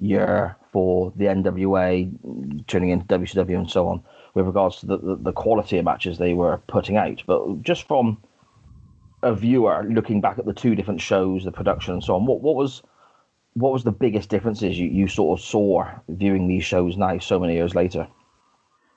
year 0.00 0.56
for 0.72 1.12
the 1.16 1.26
NWA 1.26 2.66
turning 2.66 2.90
into 2.90 3.06
WCW 3.06 3.56
and 3.56 3.70
so 3.70 3.88
on 3.88 4.02
with 4.34 4.46
regards 4.46 4.76
to 4.80 4.86
the, 4.86 4.98
the, 4.98 5.16
the 5.16 5.32
quality 5.32 5.78
of 5.78 5.84
matches 5.84 6.18
they 6.18 6.34
were 6.34 6.58
putting 6.68 6.96
out. 6.96 7.22
But 7.26 7.62
just 7.62 7.86
from 7.86 8.18
a 9.22 9.34
viewer 9.34 9.84
looking 9.88 10.20
back 10.20 10.38
at 10.38 10.46
the 10.46 10.52
two 10.52 10.74
different 10.74 11.00
shows, 11.00 11.44
the 11.44 11.52
production 11.52 11.94
and 11.94 12.04
so 12.04 12.14
on, 12.14 12.26
what, 12.26 12.40
what 12.40 12.56
was 12.56 12.82
what 13.54 13.72
was 13.72 13.82
the 13.82 13.92
biggest 13.92 14.28
differences 14.28 14.78
you, 14.78 14.88
you 14.88 15.08
sort 15.08 15.38
of 15.38 15.44
saw 15.44 15.84
viewing 16.08 16.46
these 16.46 16.64
shows 16.64 16.96
now 16.96 17.18
so 17.18 17.38
many 17.38 17.54
years 17.54 17.74
later? 17.74 18.06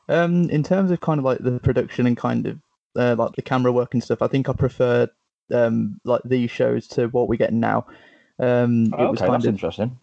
Um, 0.09 0.49
in 0.51 0.63
terms 0.63 0.91
of 0.91 1.01
kind 1.01 1.17
of 1.17 1.25
like 1.25 1.39
the 1.39 1.59
production 1.59 2.05
and 2.05 2.15
kind 2.15 2.45
of 2.45 2.59
uh, 2.95 3.15
like 3.17 3.35
the 3.35 3.41
camera 3.41 3.71
work 3.71 3.93
and 3.93 4.03
stuff, 4.03 4.21
I 4.21 4.27
think 4.27 4.49
I 4.49 4.53
prefer 4.53 5.09
um 5.51 5.99
like 6.05 6.21
these 6.23 6.49
shows 6.49 6.87
to 6.89 7.07
what 7.07 7.27
we 7.27 7.37
get 7.37 7.53
now. 7.53 7.85
Um, 8.39 8.85
it 8.85 8.97
was 8.97 9.19
okay, 9.19 9.27
kind 9.27 9.33
that's 9.33 9.45
of 9.45 9.53
interesting. 9.53 9.99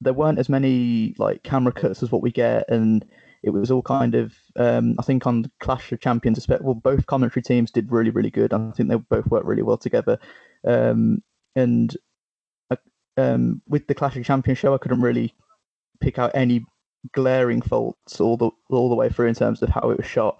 There 0.00 0.12
weren't 0.12 0.38
as 0.38 0.48
many 0.48 1.14
like 1.18 1.42
camera 1.42 1.72
cuts 1.72 2.02
as 2.02 2.12
what 2.12 2.22
we 2.22 2.30
get, 2.30 2.68
and 2.68 3.04
it 3.42 3.50
was 3.50 3.70
all 3.70 3.82
kind 3.82 4.14
of. 4.14 4.34
Um, 4.56 4.96
I 4.98 5.02
think 5.02 5.26
on 5.26 5.50
Clash 5.60 5.92
of 5.92 6.00
Champions, 6.00 6.46
well, 6.48 6.74
both 6.74 7.06
commentary 7.06 7.42
teams 7.42 7.70
did 7.70 7.90
really, 7.90 8.10
really 8.10 8.30
good. 8.30 8.52
I 8.52 8.70
think 8.72 8.88
they 8.88 8.96
both 8.96 9.26
worked 9.26 9.46
really 9.46 9.62
well 9.62 9.78
together. 9.78 10.18
Um, 10.66 11.22
and 11.56 11.96
uh, 12.70 12.76
um, 13.16 13.62
with 13.68 13.86
the 13.86 13.94
Clash 13.94 14.16
of 14.16 14.24
Champions 14.24 14.58
show, 14.58 14.74
I 14.74 14.78
couldn't 14.78 15.00
really 15.00 15.34
pick 16.00 16.18
out 16.18 16.32
any 16.34 16.64
glaring 17.12 17.62
faults 17.62 18.20
all 18.20 18.36
the 18.36 18.50
all 18.70 18.88
the 18.88 18.94
way 18.94 19.08
through 19.08 19.28
in 19.28 19.34
terms 19.34 19.62
of 19.62 19.68
how 19.68 19.90
it 19.90 19.98
was 19.98 20.06
shot. 20.06 20.38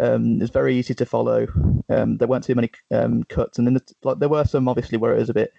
Um, 0.00 0.40
it's 0.40 0.52
very 0.52 0.76
easy 0.76 0.94
to 0.94 1.06
follow. 1.06 1.48
Um, 1.88 2.18
there 2.18 2.28
weren't 2.28 2.44
too 2.44 2.54
many 2.54 2.70
um, 2.92 3.24
cuts, 3.24 3.58
and 3.58 3.66
then 3.66 3.74
the, 3.74 3.82
like 4.04 4.18
there 4.18 4.28
were 4.28 4.44
some 4.44 4.68
obviously 4.68 4.98
where 4.98 5.14
it 5.14 5.18
was 5.18 5.30
a 5.30 5.34
bit 5.34 5.52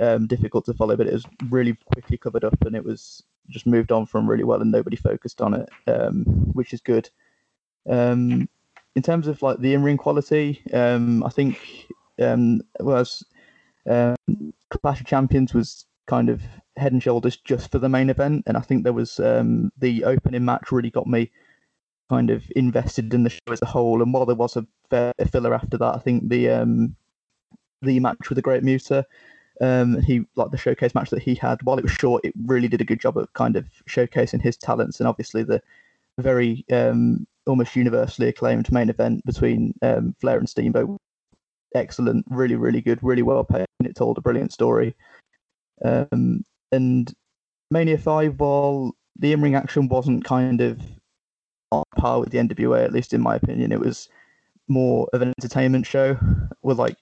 um, 0.00 0.26
difficult 0.26 0.64
to 0.64 0.74
follow, 0.74 0.96
but 0.96 1.06
it 1.06 1.12
was 1.12 1.26
really 1.48 1.76
quickly 1.92 2.16
covered 2.16 2.44
up, 2.44 2.60
and 2.64 2.74
it 2.74 2.84
was 2.84 3.22
just 3.48 3.66
moved 3.66 3.92
on 3.92 4.06
from 4.06 4.28
really 4.28 4.44
well, 4.44 4.60
and 4.60 4.72
nobody 4.72 4.96
focused 4.96 5.40
on 5.40 5.54
it, 5.54 5.68
um, 5.86 6.24
which 6.54 6.72
is 6.72 6.80
good. 6.80 7.08
Um, 7.88 8.48
in 8.96 9.02
terms 9.02 9.26
of 9.28 9.42
like 9.42 9.58
the 9.58 9.74
in-ring 9.74 9.98
quality, 9.98 10.62
um, 10.72 11.22
I 11.24 11.30
think 11.30 11.58
Um, 12.20 12.60
um, 13.88 14.14
Clash 14.68 15.00
of 15.00 15.06
Champions 15.06 15.54
was 15.54 15.86
kind 16.06 16.28
of 16.28 16.42
head 16.76 16.92
and 16.92 17.02
shoulders 17.02 17.38
just 17.38 17.70
for 17.72 17.78
the 17.78 17.88
main 17.88 18.10
event, 18.10 18.42
and 18.46 18.58
I 18.58 18.60
think 18.60 18.84
there 18.84 18.92
was 18.92 19.18
um, 19.20 19.72
the 19.78 20.04
opening 20.04 20.44
match 20.44 20.70
really 20.70 20.90
got 20.90 21.06
me 21.06 21.30
kind 22.10 22.30
of 22.30 22.44
invested 22.54 23.14
in 23.14 23.22
the 23.22 23.30
show 23.30 23.52
as 23.52 23.62
a 23.62 23.66
whole. 23.66 24.02
And 24.02 24.12
while 24.12 24.26
there 24.26 24.36
was 24.36 24.56
a 24.56 24.66
fair 24.90 25.14
filler 25.32 25.54
after 25.54 25.78
that, 25.78 25.94
I 25.94 25.98
think 25.98 26.28
the 26.28 26.92
the 27.80 28.00
match 28.00 28.28
with 28.28 28.36
the 28.36 28.42
Great 28.42 28.64
Muta, 28.64 29.06
um, 29.60 30.00
he 30.02 30.24
like 30.36 30.50
the 30.50 30.58
showcase 30.58 30.94
match 30.94 31.10
that 31.10 31.22
he 31.22 31.34
had. 31.34 31.62
While 31.62 31.78
it 31.78 31.84
was 31.84 31.92
short, 31.92 32.24
it 32.24 32.32
really 32.44 32.68
did 32.68 32.80
a 32.80 32.84
good 32.84 33.00
job 33.00 33.16
of 33.16 33.32
kind 33.34 33.56
of 33.56 33.66
showcasing 33.88 34.42
his 34.42 34.56
talents, 34.56 35.00
and 35.00 35.08
obviously 35.08 35.42
the 35.42 35.62
very 36.18 36.64
um, 36.72 37.26
almost 37.46 37.76
universally 37.76 38.28
acclaimed 38.28 38.70
main 38.72 38.88
event 38.88 39.24
between 39.24 39.74
um, 39.82 40.14
Flair 40.20 40.38
and 40.38 40.48
Steamboat. 40.48 40.96
Excellent, 41.74 42.24
really, 42.28 42.56
really 42.56 42.80
good, 42.80 42.98
really 43.02 43.22
well 43.22 43.44
played. 43.44 43.66
It 43.84 43.94
told 43.94 44.18
a 44.18 44.22
brilliant 44.22 44.52
story. 44.52 44.94
Um, 45.84 46.44
and 46.72 47.12
Mania 47.70 47.98
5, 47.98 48.40
while 48.40 48.92
the 49.18 49.32
in 49.32 49.40
ring 49.40 49.54
action 49.54 49.88
wasn't 49.88 50.24
kind 50.24 50.60
of 50.60 50.80
on 51.70 51.84
par 51.96 52.20
with 52.20 52.30
the 52.30 52.38
NWA, 52.38 52.84
at 52.84 52.92
least 52.92 53.12
in 53.14 53.20
my 53.20 53.36
opinion, 53.36 53.72
it 53.72 53.80
was 53.80 54.08
more 54.68 55.08
of 55.12 55.22
an 55.22 55.32
entertainment 55.38 55.86
show 55.86 56.16
with 56.62 56.78
like 56.78 56.96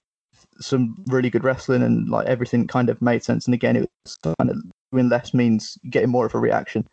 some 0.60 1.02
really 1.06 1.30
good 1.30 1.44
wrestling 1.44 1.82
and 1.82 2.08
like 2.08 2.26
everything 2.26 2.66
kind 2.66 2.88
of 2.88 3.00
made 3.00 3.22
sense. 3.22 3.46
And 3.46 3.54
again, 3.54 3.76
it 3.76 3.90
was 4.04 4.18
kind 4.38 4.50
of 4.50 4.56
doing 4.92 5.08
less 5.08 5.34
means 5.34 5.78
getting 5.90 6.10
more 6.10 6.26
of 6.26 6.34
a 6.34 6.38
reaction. 6.38 6.86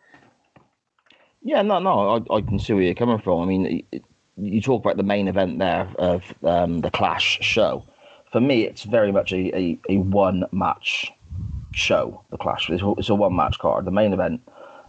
Yeah, 1.42 1.62
no, 1.62 1.78
no, 1.78 2.24
I, 2.30 2.34
I 2.34 2.40
can 2.40 2.58
see 2.58 2.72
where 2.72 2.82
you're 2.82 2.94
coming 2.94 3.20
from. 3.20 3.40
I 3.40 3.46
mean, 3.46 3.86
you 4.36 4.60
talk 4.60 4.84
about 4.84 4.96
the 4.96 5.02
main 5.02 5.28
event 5.28 5.58
there 5.58 5.88
of 5.98 6.22
um, 6.44 6.80
the 6.80 6.90
Clash 6.90 7.38
show. 7.40 7.84
For 8.32 8.40
me, 8.40 8.64
it's 8.64 8.82
very 8.82 9.12
much 9.12 9.32
a, 9.32 9.56
a, 9.56 9.78
a 9.88 9.98
one 9.98 10.44
match 10.52 11.10
show. 11.72 12.22
The 12.30 12.36
Clash. 12.36 12.68
It's, 12.70 12.82
it's 12.98 13.08
a 13.08 13.14
one 13.14 13.36
match 13.36 13.58
card. 13.58 13.84
The 13.84 13.92
main 13.92 14.12
event. 14.12 14.40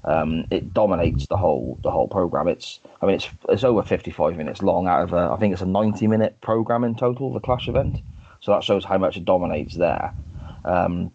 Um, 0.04 0.46
it 0.52 0.74
dominates 0.74 1.28
the 1.28 1.36
whole 1.36 1.80
the 1.84 1.92
whole 1.92 2.08
program. 2.08 2.48
It's 2.48 2.80
I 3.02 3.06
mean 3.06 3.16
it's 3.16 3.30
it's 3.50 3.64
over 3.66 3.84
55 3.84 4.38
minutes 4.38 4.62
long 4.62 4.88
out 4.88 5.04
of 5.04 5.12
a, 5.12 5.34
I 5.34 5.38
think 5.38 5.52
it's 5.52 5.62
a 5.62 5.66
90 5.66 6.08
minute 6.08 6.40
program 6.40 6.84
in 6.86 6.96
total. 6.96 7.34
The 7.34 7.42
Clash 7.42 7.68
event, 7.68 8.00
so 8.48 8.54
that 8.54 8.64
shows 8.64 8.86
how 8.86 8.98
much 8.98 9.18
it 9.18 9.26
dominates 9.26 9.76
there. 9.76 10.14
Um, 10.64 11.12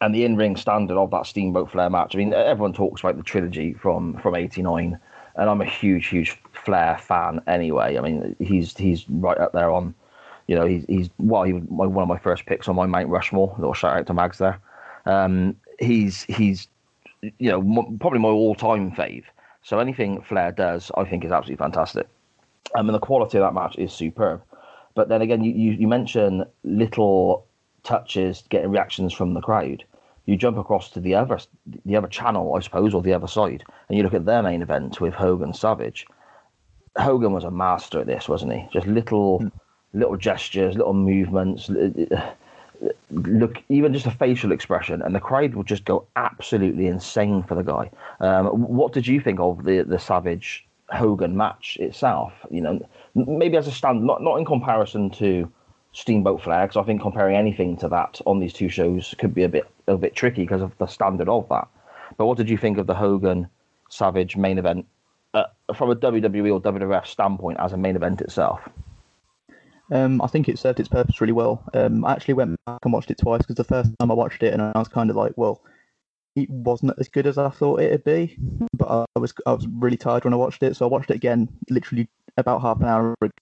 and 0.00 0.14
the 0.14 0.24
in 0.24 0.36
ring 0.36 0.56
standard 0.56 0.96
of 0.96 1.10
that 1.10 1.26
Steamboat 1.26 1.70
Flair 1.70 1.90
match. 1.90 2.14
I 2.14 2.18
mean, 2.18 2.32
everyone 2.32 2.72
talks 2.72 3.02
about 3.02 3.18
the 3.18 3.22
trilogy 3.22 3.74
from 3.74 4.16
from 4.20 4.34
'89, 4.34 4.98
and 5.36 5.50
I'm 5.50 5.60
a 5.60 5.66
huge, 5.66 6.06
huge 6.06 6.38
Flair 6.64 6.96
fan 6.96 7.42
anyway. 7.46 7.98
I 7.98 8.00
mean, 8.00 8.34
he's 8.38 8.74
he's 8.74 9.04
right 9.10 9.36
up 9.36 9.52
there 9.52 9.70
on, 9.70 9.94
you 10.46 10.56
know, 10.56 10.64
he's 10.64 10.86
he's 10.86 11.10
well, 11.18 11.42
he 11.42 11.52
was 11.52 11.62
one 11.68 12.02
of 12.02 12.08
my 12.08 12.18
first 12.18 12.46
picks 12.46 12.68
on 12.68 12.74
my 12.74 12.86
Mount 12.86 13.10
Rushmore. 13.10 13.54
Little 13.58 13.74
shout 13.74 13.98
out 13.98 14.06
to 14.06 14.14
Mags 14.14 14.38
there. 14.38 14.58
Um, 15.04 15.56
he's 15.78 16.22
he's 16.22 16.68
you 17.20 17.50
know 17.50 17.60
probably 18.00 18.18
my 18.18 18.30
all 18.30 18.54
time 18.54 18.92
fave. 18.92 19.24
So 19.62 19.78
anything 19.78 20.22
Flair 20.22 20.52
does, 20.52 20.90
I 20.96 21.04
think 21.04 21.22
is 21.22 21.32
absolutely 21.32 21.62
fantastic. 21.62 22.06
I 22.74 22.80
mean, 22.80 22.92
the 22.92 22.98
quality 22.98 23.36
of 23.36 23.42
that 23.42 23.52
match 23.52 23.76
is 23.76 23.92
superb. 23.92 24.40
But 24.96 25.08
then 25.08 25.22
again, 25.22 25.44
you, 25.44 25.52
you, 25.52 25.72
you 25.72 25.86
mention 25.86 26.44
little 26.64 27.46
touches, 27.84 28.42
getting 28.48 28.70
reactions 28.70 29.12
from 29.12 29.34
the 29.34 29.40
crowd. 29.40 29.84
You 30.24 30.36
jump 30.36 30.58
across 30.58 30.90
to 30.90 31.00
the 31.00 31.14
other 31.14 31.38
the 31.84 31.94
other 31.94 32.08
channel, 32.08 32.56
I 32.56 32.60
suppose, 32.60 32.92
or 32.94 33.02
the 33.02 33.12
other 33.12 33.28
side, 33.28 33.62
and 33.88 33.96
you 33.96 34.02
look 34.02 34.14
at 34.14 34.24
their 34.24 34.42
main 34.42 34.62
event 34.62 35.00
with 35.00 35.14
Hogan 35.14 35.54
Savage. 35.54 36.04
Hogan 36.96 37.32
was 37.32 37.44
a 37.44 37.50
master 37.52 38.00
at 38.00 38.06
this, 38.06 38.28
wasn't 38.28 38.54
he? 38.54 38.68
Just 38.72 38.88
little 38.88 39.38
mm. 39.38 39.52
little 39.92 40.16
gestures, 40.16 40.74
little 40.74 40.94
movements 40.94 41.70
look 43.10 43.62
even 43.68 43.92
just 43.92 44.06
a 44.06 44.10
facial 44.10 44.52
expression, 44.52 45.02
and 45.02 45.14
the 45.14 45.20
crowd 45.20 45.54
would 45.54 45.66
just 45.66 45.84
go 45.84 46.06
absolutely 46.16 46.86
insane 46.86 47.42
for 47.42 47.54
the 47.54 47.62
guy. 47.62 47.90
Um, 48.20 48.46
what 48.46 48.92
did 48.92 49.06
you 49.06 49.20
think 49.20 49.40
of 49.40 49.64
the 49.64 49.82
the 49.82 49.98
Savage 49.98 50.66
Hogan 50.90 51.36
match 51.36 51.76
itself? 51.80 52.32
You 52.50 52.60
know, 52.60 52.88
maybe 53.16 53.56
as 53.56 53.66
a 53.66 53.72
stand, 53.72 54.04
not 54.04 54.22
not 54.22 54.36
in 54.36 54.44
comparison 54.44 55.10
to 55.10 55.50
Steamboat 55.92 56.42
Flair, 56.42 56.66
because 56.66 56.76
I 56.76 56.84
think 56.84 57.00
comparing 57.00 57.36
anything 57.36 57.76
to 57.78 57.88
that 57.88 58.20
on 58.26 58.38
these 58.38 58.52
two 58.52 58.68
shows 58.68 59.14
could 59.18 59.34
be 59.34 59.42
a 59.42 59.48
bit 59.48 59.66
a 59.86 59.96
bit 59.96 60.14
tricky 60.14 60.42
because 60.42 60.62
of 60.62 60.76
the 60.78 60.86
standard 60.86 61.28
of 61.28 61.48
that. 61.48 61.68
But 62.16 62.26
what 62.26 62.36
did 62.36 62.50
you 62.50 62.58
think 62.58 62.78
of 62.78 62.86
the 62.86 62.94
Hogan 62.94 63.48
Savage 63.88 64.36
main 64.36 64.58
event 64.58 64.86
uh, 65.34 65.44
from 65.74 65.90
a 65.90 65.96
WWE 65.96 66.52
or 66.52 66.60
WWF 66.60 67.06
standpoint 67.06 67.58
as 67.60 67.72
a 67.72 67.76
main 67.76 67.96
event 67.96 68.20
itself? 68.20 68.60
Um, 69.92 70.20
I 70.20 70.26
think 70.26 70.48
it 70.48 70.58
served 70.58 70.80
its 70.80 70.88
purpose 70.88 71.20
really 71.20 71.32
well. 71.32 71.62
Um, 71.72 72.04
I 72.04 72.12
actually 72.12 72.34
went 72.34 72.58
back 72.66 72.80
and 72.82 72.92
watched 72.92 73.10
it 73.10 73.18
twice 73.18 73.38
because 73.38 73.54
the 73.54 73.64
first 73.64 73.90
time 73.98 74.10
I 74.10 74.14
watched 74.14 74.42
it, 74.42 74.52
and 74.52 74.60
I 74.60 74.72
was 74.74 74.88
kind 74.88 75.10
of 75.10 75.16
like, 75.16 75.32
well, 75.36 75.62
it 76.34 76.50
wasn't 76.50 76.92
as 76.98 77.08
good 77.08 77.26
as 77.26 77.38
I 77.38 77.48
thought 77.48 77.80
it'd 77.80 78.04
be. 78.04 78.36
But 78.74 79.06
I 79.14 79.18
was 79.18 79.32
I 79.46 79.52
was 79.52 79.66
really 79.66 79.96
tired 79.96 80.24
when 80.24 80.34
I 80.34 80.38
watched 80.38 80.62
it, 80.62 80.76
so 80.76 80.86
I 80.86 80.88
watched 80.88 81.10
it 81.10 81.16
again, 81.16 81.48
literally 81.70 82.08
about 82.36 82.62
half 82.62 82.80
an 82.80 82.86
hour 82.86 83.14
ago, 83.20 83.32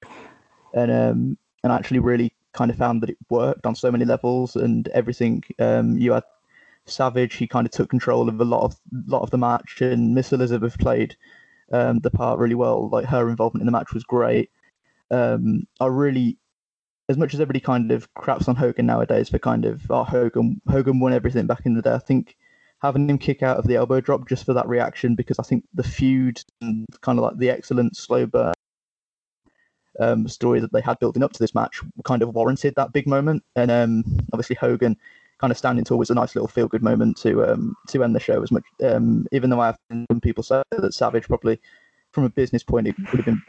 and 0.72 0.90
um, 0.90 1.38
and 1.62 1.72
actually 1.72 1.98
really 1.98 2.32
kind 2.52 2.70
of 2.70 2.76
found 2.76 3.02
that 3.02 3.10
it 3.10 3.18
worked 3.30 3.66
on 3.66 3.74
so 3.74 3.90
many 3.90 4.04
levels 4.04 4.56
and 4.56 4.88
everything. 4.88 5.42
Um, 5.58 5.98
you 5.98 6.12
had 6.12 6.24
Savage, 6.86 7.34
he 7.34 7.46
kind 7.46 7.66
of 7.66 7.72
took 7.72 7.90
control 7.90 8.28
of 8.28 8.40
a 8.40 8.44
lot 8.44 8.64
of 8.64 8.76
lot 9.06 9.22
of 9.22 9.30
the 9.30 9.38
match, 9.38 9.80
and 9.80 10.14
Miss 10.14 10.32
Elizabeth 10.32 10.78
played 10.78 11.16
um, 11.72 12.00
the 12.00 12.10
part 12.10 12.38
really 12.38 12.54
well. 12.54 12.88
Like 12.88 13.06
her 13.06 13.28
involvement 13.28 13.62
in 13.62 13.66
the 13.66 13.72
match 13.72 13.92
was 13.92 14.04
great 14.04 14.50
um, 15.10 15.66
I 15.80 15.86
really, 15.86 16.38
as 17.08 17.16
much 17.16 17.34
as 17.34 17.40
everybody 17.40 17.60
kind 17.60 17.92
of 17.92 18.12
craps 18.14 18.48
on 18.48 18.56
Hogan 18.56 18.86
nowadays 18.86 19.28
for 19.28 19.38
kind 19.38 19.64
of 19.64 19.82
oh 19.90 20.04
Hogan 20.04 20.60
Hogan 20.68 21.00
won 21.00 21.12
everything 21.12 21.46
back 21.46 21.66
in 21.66 21.74
the 21.74 21.82
day. 21.82 21.92
I 21.92 21.98
think 21.98 22.36
having 22.82 23.08
him 23.08 23.18
kick 23.18 23.42
out 23.42 23.58
of 23.58 23.66
the 23.66 23.76
elbow 23.76 24.00
drop 24.00 24.28
just 24.28 24.44
for 24.44 24.54
that 24.54 24.68
reaction 24.68 25.14
because 25.14 25.38
I 25.38 25.42
think 25.42 25.64
the 25.74 25.82
feud 25.82 26.42
and 26.60 26.86
kind 27.00 27.18
of 27.18 27.24
like 27.24 27.38
the 27.38 27.50
excellent 27.50 27.96
slow 27.96 28.26
burn 28.26 28.53
um, 30.00 30.28
story 30.28 30.60
that 30.60 30.72
they 30.72 30.80
had 30.80 30.98
building 30.98 31.22
up 31.22 31.32
to 31.32 31.40
this 31.40 31.54
match 31.54 31.80
kind 32.04 32.22
of 32.22 32.34
warranted 32.34 32.74
that 32.76 32.92
big 32.92 33.06
moment. 33.06 33.42
And 33.56 33.70
um, 33.70 34.04
obviously 34.32 34.56
Hogan 34.56 34.96
kind 35.38 35.50
of 35.50 35.58
standing 35.58 35.84
tall 35.84 35.98
was 35.98 36.10
a 36.10 36.14
nice 36.14 36.34
little 36.34 36.48
feel 36.48 36.68
good 36.68 36.82
moment 36.82 37.16
to 37.18 37.44
um, 37.44 37.76
to 37.88 38.04
end 38.04 38.14
the 38.14 38.20
show. 38.20 38.42
As 38.42 38.50
much 38.50 38.64
um, 38.82 39.26
even 39.32 39.50
though 39.50 39.60
I've 39.60 39.76
some 39.90 40.20
people 40.22 40.42
say 40.42 40.62
that 40.70 40.94
Savage 40.94 41.26
probably 41.26 41.60
from 42.12 42.24
a 42.24 42.28
business 42.28 42.62
point 42.62 42.88
it 42.88 42.96
would 42.98 43.08
have 43.08 43.24
been 43.24 43.42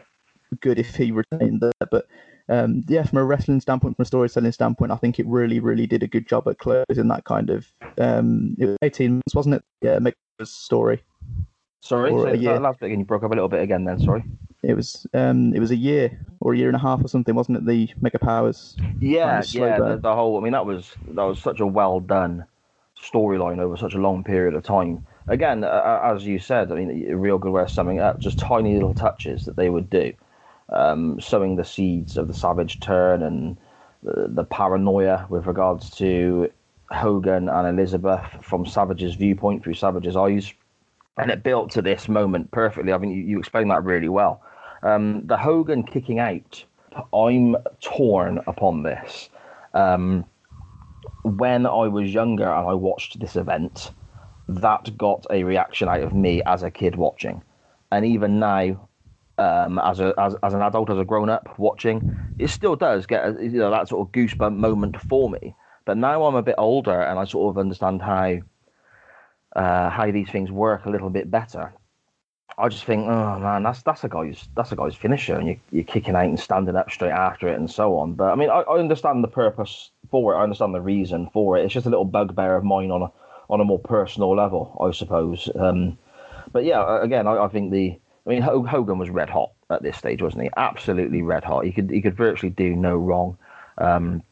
good 0.59 0.79
if 0.79 0.95
he 0.95 1.11
retained 1.11 1.61
there. 1.61 1.87
But 1.89 2.07
um, 2.47 2.83
yeah, 2.87 3.03
from 3.03 3.17
a 3.17 3.25
wrestling 3.25 3.59
standpoint, 3.59 3.95
from 3.95 4.03
a 4.03 4.05
storytelling 4.05 4.51
standpoint, 4.51 4.91
I 4.91 4.97
think 4.97 5.19
it 5.19 5.25
really, 5.25 5.59
really 5.59 5.87
did 5.87 6.03
a 6.03 6.07
good 6.07 6.27
job 6.27 6.47
at 6.47 6.59
closing 6.59 7.07
that 7.07 7.23
kind 7.23 7.49
of. 7.49 7.65
Um, 7.97 8.55
it 8.59 8.65
was 8.65 8.77
18 8.83 9.13
months, 9.13 9.33
wasn't 9.33 9.55
it? 9.55 9.63
Yeah, 9.81 9.97
Mega's 9.99 10.51
story. 10.51 11.03
Sorry, 11.81 12.11
so 12.11 12.15
last 12.15 12.79
bit 12.79 12.87
again. 12.87 12.99
You 12.99 13.05
broke 13.05 13.23
up 13.23 13.31
a 13.31 13.35
little 13.35 13.49
bit 13.49 13.61
again. 13.61 13.85
Then 13.85 13.99
sorry. 13.99 14.23
It 14.67 14.75
was 14.75 15.07
um, 15.13 15.53
it 15.53 15.60
was 15.60 15.72
a 15.72 15.75
year 15.75 16.19
or 16.39 16.53
a 16.53 16.57
year 16.57 16.67
and 16.67 16.75
a 16.75 16.79
half 16.79 17.03
or 17.03 17.07
something, 17.07 17.36
wasn't 17.36 17.57
it? 17.60 17.65
The 17.65 17.89
Mega 18.01 18.19
Powers. 18.19 18.75
Yeah, 19.00 19.41
yeah. 19.50 19.77
The, 19.77 19.98
the, 19.98 20.13
whole. 20.13 20.38
I 20.38 20.41
mean, 20.41 20.53
that 20.53 20.65
was 20.65 20.93
that 21.10 21.24
was 21.24 21.39
such 21.39 21.60
a 21.60 21.67
well 21.67 22.00
done 22.00 22.45
storyline 23.01 23.60
over 23.60 23.77
such 23.77 23.93
a 23.93 24.00
long 24.00 24.24
period 24.24 24.55
of 24.55 24.63
time. 24.63 25.05
Again, 25.27 25.63
uh, 25.63 26.00
as 26.03 26.25
you 26.25 26.39
said, 26.39 26.72
I 26.72 26.75
mean, 26.75 27.10
a 27.10 27.15
real 27.15 27.38
good 27.38 27.51
way 27.51 27.63
of 27.63 27.72
summing 27.72 28.00
up. 28.00 28.19
Just 28.19 28.38
tiny 28.39 28.74
little 28.74 28.93
touches 28.93 29.45
that 29.45 29.55
they 29.55 29.69
would 29.69 29.89
do 29.89 30.13
um, 30.69 31.19
sowing 31.19 31.55
the 31.55 31.65
seeds 31.65 32.17
of 32.17 32.27
the 32.27 32.34
savage 32.34 32.79
turn 32.79 33.22
and 33.22 33.57
the, 34.03 34.27
the 34.29 34.43
paranoia 34.43 35.25
with 35.29 35.45
regards 35.45 35.89
to 35.91 36.51
Hogan 36.91 37.50
and 37.50 37.67
Elizabeth 37.67 38.25
from 38.41 38.65
Savage's 38.65 39.15
viewpoint 39.15 39.63
through 39.63 39.74
Savage's 39.75 40.15
eyes. 40.15 40.53
And 41.17 41.31
it 41.31 41.43
built 41.43 41.72
to 41.72 41.81
this 41.81 42.10
moment 42.10 42.51
perfectly. 42.51 42.91
I 42.91 42.98
mean, 42.98 43.12
you, 43.12 43.24
you 43.24 43.39
explained 43.39 43.72
that 43.72 43.84
really 43.84 44.10
well. 44.10 44.41
Um, 44.86 45.25
the 45.25 45.36
Hogan 45.36 45.84
kicking 45.84 46.20
out, 46.20 46.63
I'm 47.12 47.56
torn 47.82 48.39
upon 48.46 48.84
this. 48.84 49.30
Um, 49.74 50.25
when 51.24 51.65
I 51.65 51.88
was 51.88 52.13
younger 52.13 52.44
and 52.44 52.70
I 52.70 52.74
watched 52.74 53.20
this 53.20 53.36
event, 53.36 53.92
that 54.48 54.96
got 54.96 55.25
a 55.32 55.44
reaction 55.44 55.89
out 55.89 56.01
of 56.01 56.13
me 56.13 56.44
as 56.46 56.62
a 56.62 56.70
kid 56.70 56.96
watching. 56.96 57.42
And 57.92 58.06
even 58.06 58.39
now, 58.39 58.88
um, 59.39 59.80
as 59.80 60.00
a 60.00 60.13
as, 60.20 60.36
as 60.44 60.54
an 60.54 60.62
adult, 60.62 60.92
as 60.92 61.00
a 61.00 61.04
grown 61.04 61.30
up 61.30 61.58
watching, 61.58 62.15
it 62.38 62.50
still 62.50 62.75
does 62.75 63.08
get 63.08 63.25
a, 63.25 63.44
you 63.44 63.58
know 63.58 63.72
that 63.72 63.89
sort 63.89 64.08
of 64.08 64.13
goosebump 64.13 64.56
moment 64.56 65.01
for 65.01 65.30
me. 65.30 65.56
But 65.86 65.98
now 65.98 66.25
I'm 66.25 66.36
a 66.36 66.44
bit 66.44 66.56
older 66.58 67.01
and 67.01 67.20
I 67.20 67.25
sort 67.25 67.54
of 67.54 67.60
understand 67.60 68.01
how 68.01 68.38
uh, 69.56 69.89
how 69.89 70.12
these 70.12 70.30
things 70.30 70.51
work 70.51 70.86
a 70.86 70.89
little 70.89 71.10
bit 71.10 71.32
better. 71.32 71.74
I 72.57 72.69
just 72.69 72.85
think, 72.85 73.07
oh 73.07 73.39
man, 73.39 73.63
that's 73.63 73.81
that's 73.81 74.03
a 74.03 74.09
guy's 74.09 74.47
that's 74.55 74.71
a 74.71 74.75
guy's 74.75 74.95
finisher, 74.95 75.35
and 75.35 75.47
you, 75.47 75.59
you're 75.71 75.83
kicking 75.83 76.15
out 76.15 76.25
and 76.25 76.39
standing 76.39 76.75
up 76.75 76.89
straight 76.89 77.12
after 77.12 77.47
it 77.47 77.57
and 77.57 77.69
so 77.69 77.97
on. 77.97 78.13
But 78.13 78.31
I 78.31 78.35
mean, 78.35 78.50
I, 78.50 78.62
I 78.62 78.79
understand 78.79 79.24
the 79.24 79.27
purpose 79.27 79.91
for 80.09 80.33
it. 80.33 80.38
I 80.38 80.43
understand 80.43 80.74
the 80.74 80.81
reason 80.81 81.29
for 81.33 81.57
it. 81.57 81.65
It's 81.65 81.74
just 81.74 81.85
a 81.85 81.89
little 81.89 82.05
bugbear 82.05 82.55
of 82.55 82.63
mine 82.63 82.91
on 82.91 83.01
a 83.01 83.12
on 83.50 83.62
a 83.62 83.65
more 83.65 83.79
personal 83.79 84.35
level, 84.35 84.77
I 84.81 84.91
suppose. 84.91 85.50
Um, 85.55 85.97
but 86.51 86.63
yeah, 86.63 87.03
again, 87.03 87.27
I, 87.27 87.43
I 87.43 87.47
think 87.50 87.71
the 87.71 88.00
I 88.25 88.29
mean, 88.29 88.41
Hogan 88.41 88.97
was 88.97 89.09
red 89.09 89.29
hot 89.29 89.51
at 89.69 89.83
this 89.83 89.97
stage, 89.97 90.21
wasn't 90.21 90.43
he? 90.43 90.50
Absolutely 90.57 91.21
red 91.21 91.43
hot. 91.43 91.65
He 91.65 91.71
could 91.71 91.89
he 91.89 92.01
could 92.01 92.15
virtually 92.15 92.50
do 92.50 92.75
no 92.75 92.95
wrong. 92.95 93.38
Um, 93.77 94.24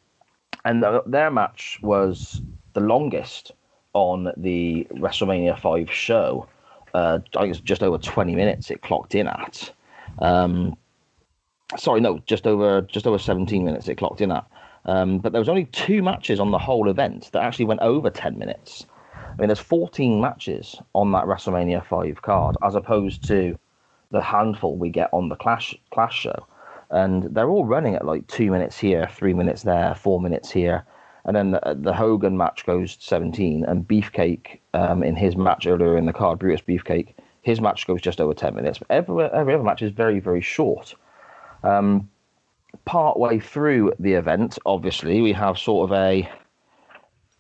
and 0.65 0.81
th- 0.81 1.03
their 1.05 1.29
match 1.29 1.79
was 1.81 2.41
the 2.73 2.79
longest 2.79 3.51
on 3.93 4.31
the 4.37 4.87
WrestleMania 4.91 5.59
5 5.59 5.91
show. 5.91 6.47
Uh, 6.93 7.19
I 7.37 7.45
it's 7.45 7.59
just 7.59 7.83
over 7.83 7.97
20 7.97 8.35
minutes 8.35 8.69
it 8.69 8.81
clocked 8.81 9.15
in 9.15 9.27
at. 9.27 9.71
Um, 10.19 10.77
sorry, 11.77 12.01
no, 12.01 12.19
just 12.25 12.45
over 12.45 12.81
just 12.81 13.07
over 13.07 13.17
17 13.17 13.63
minutes 13.63 13.87
it 13.87 13.95
clocked 13.95 14.21
in 14.21 14.31
at. 14.31 14.45
Um, 14.85 15.19
but 15.19 15.31
there 15.31 15.41
was 15.41 15.49
only 15.49 15.65
two 15.65 16.03
matches 16.03 16.39
on 16.39 16.51
the 16.51 16.59
whole 16.59 16.89
event 16.89 17.29
that 17.31 17.41
actually 17.41 17.65
went 17.65 17.79
over 17.79 18.09
10 18.09 18.37
minutes. 18.37 18.85
I 19.15 19.41
mean, 19.41 19.47
there's 19.47 19.59
14 19.59 20.21
matches 20.21 20.75
on 20.93 21.11
that 21.13 21.25
WrestleMania 21.25 21.85
5 21.85 22.21
card, 22.21 22.57
as 22.61 22.75
opposed 22.75 23.25
to 23.29 23.57
the 24.11 24.21
handful 24.21 24.75
we 24.75 24.89
get 24.89 25.09
on 25.11 25.29
the 25.29 25.35
Clash 25.35 25.75
Clash 25.91 26.19
show, 26.19 26.45
and 26.91 27.23
they're 27.33 27.49
all 27.49 27.65
running 27.65 27.95
at 27.95 28.05
like 28.05 28.27
two 28.27 28.51
minutes 28.51 28.77
here, 28.77 29.07
three 29.11 29.33
minutes 29.33 29.63
there, 29.63 29.95
four 29.95 30.21
minutes 30.21 30.51
here, 30.51 30.85
and 31.25 31.35
then 31.35 31.51
the, 31.51 31.77
the 31.79 31.93
Hogan 31.93 32.37
match 32.37 32.65
goes 32.65 32.97
17, 32.99 33.63
and 33.65 33.87
Beefcake 33.87 34.59
um, 34.73 35.03
in 35.03 35.15
his 35.15 35.35
match 35.35 35.65
earlier 35.65 35.97
in 35.97 36.05
the 36.05 36.13
card, 36.13 36.39
Brutus 36.39 36.61
Beefcake, 36.61 37.13
his 37.41 37.61
match 37.61 37.87
goes 37.87 38.01
just 38.01 38.21
over 38.21 38.33
10 38.33 38.55
minutes. 38.55 38.79
Every 38.89 39.25
every 39.25 39.53
other 39.53 39.63
match 39.63 39.81
is 39.81 39.91
very 39.91 40.19
very 40.19 40.41
short. 40.41 40.95
Um, 41.63 42.09
part 42.85 43.17
way 43.17 43.39
through 43.39 43.93
the 43.99 44.13
event, 44.13 44.57
obviously, 44.65 45.21
we 45.21 45.33
have 45.33 45.57
sort 45.57 45.89
of 45.89 45.97
a, 45.97 46.29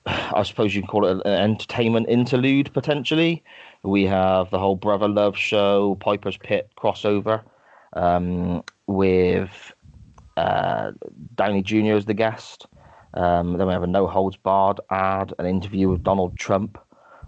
I 0.05 0.43
suppose 0.43 0.75
you 0.75 0.81
can 0.81 0.87
call 0.87 1.05
it 1.05 1.21
an 1.25 1.33
entertainment 1.33 2.07
interlude 2.09 2.71
potentially. 2.73 3.43
We 3.83 4.05
have 4.05 4.49
the 4.49 4.59
whole 4.59 4.75
Brother 4.75 5.07
Love 5.07 5.37
show, 5.37 5.97
Piper's 5.99 6.37
Pit 6.37 6.69
crossover 6.77 7.41
um, 7.93 8.63
with 8.87 9.73
uh, 10.37 10.91
Downey 11.35 11.61
Jr. 11.61 11.93
as 11.93 12.05
the 12.05 12.13
guest. 12.13 12.67
Um, 13.13 13.57
then 13.57 13.67
we 13.67 13.73
have 13.73 13.83
a 13.83 13.87
no 13.87 14.07
holds 14.07 14.37
barred 14.37 14.79
ad, 14.89 15.33
an 15.37 15.45
interview 15.45 15.89
with 15.89 16.03
Donald 16.03 16.37
Trump, 16.37 16.77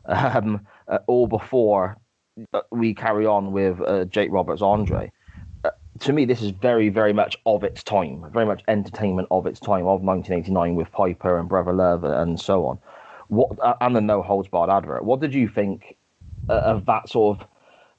um, 0.06 0.66
uh, 0.88 1.00
all 1.08 1.28
before 1.28 1.98
uh, 2.54 2.62
we 2.72 2.94
carry 2.94 3.26
on 3.26 3.52
with 3.52 3.80
uh, 3.82 4.06
Jake 4.06 4.30
Roberts 4.32 4.62
Andre 4.62 5.12
to 6.00 6.14
me, 6.14 6.26
this 6.26 6.42
is 6.42 6.52
very, 6.52 6.90
very 6.90 7.14
much 7.14 7.38
of 7.46 7.64
its 7.64 7.84
time, 7.84 8.26
very 8.32 8.46
much 8.46 8.64
entertainment 8.68 9.28
of 9.32 9.48
its 9.48 9.60
time 9.60 9.88
of 9.88 10.02
1989 10.02 10.76
with 10.76 10.92
Piper 10.92 11.40
and 11.40 11.48
Brother 11.48 11.74
Love 11.74 12.04
and 12.04 12.40
so 12.40 12.66
on. 12.66 12.80
What 13.28 13.58
uh, 13.62 13.76
and 13.82 13.96
the 13.96 14.02
no 14.02 14.22
holds 14.22 14.48
barred 14.48 14.70
advert. 14.70 15.04
What 15.04 15.20
did 15.20 15.34
you 15.34 15.48
think 15.48 15.98
uh, 16.50 16.54
of 16.54 16.86
that 16.86 17.10
sort 17.10 17.40
of? 17.40 17.48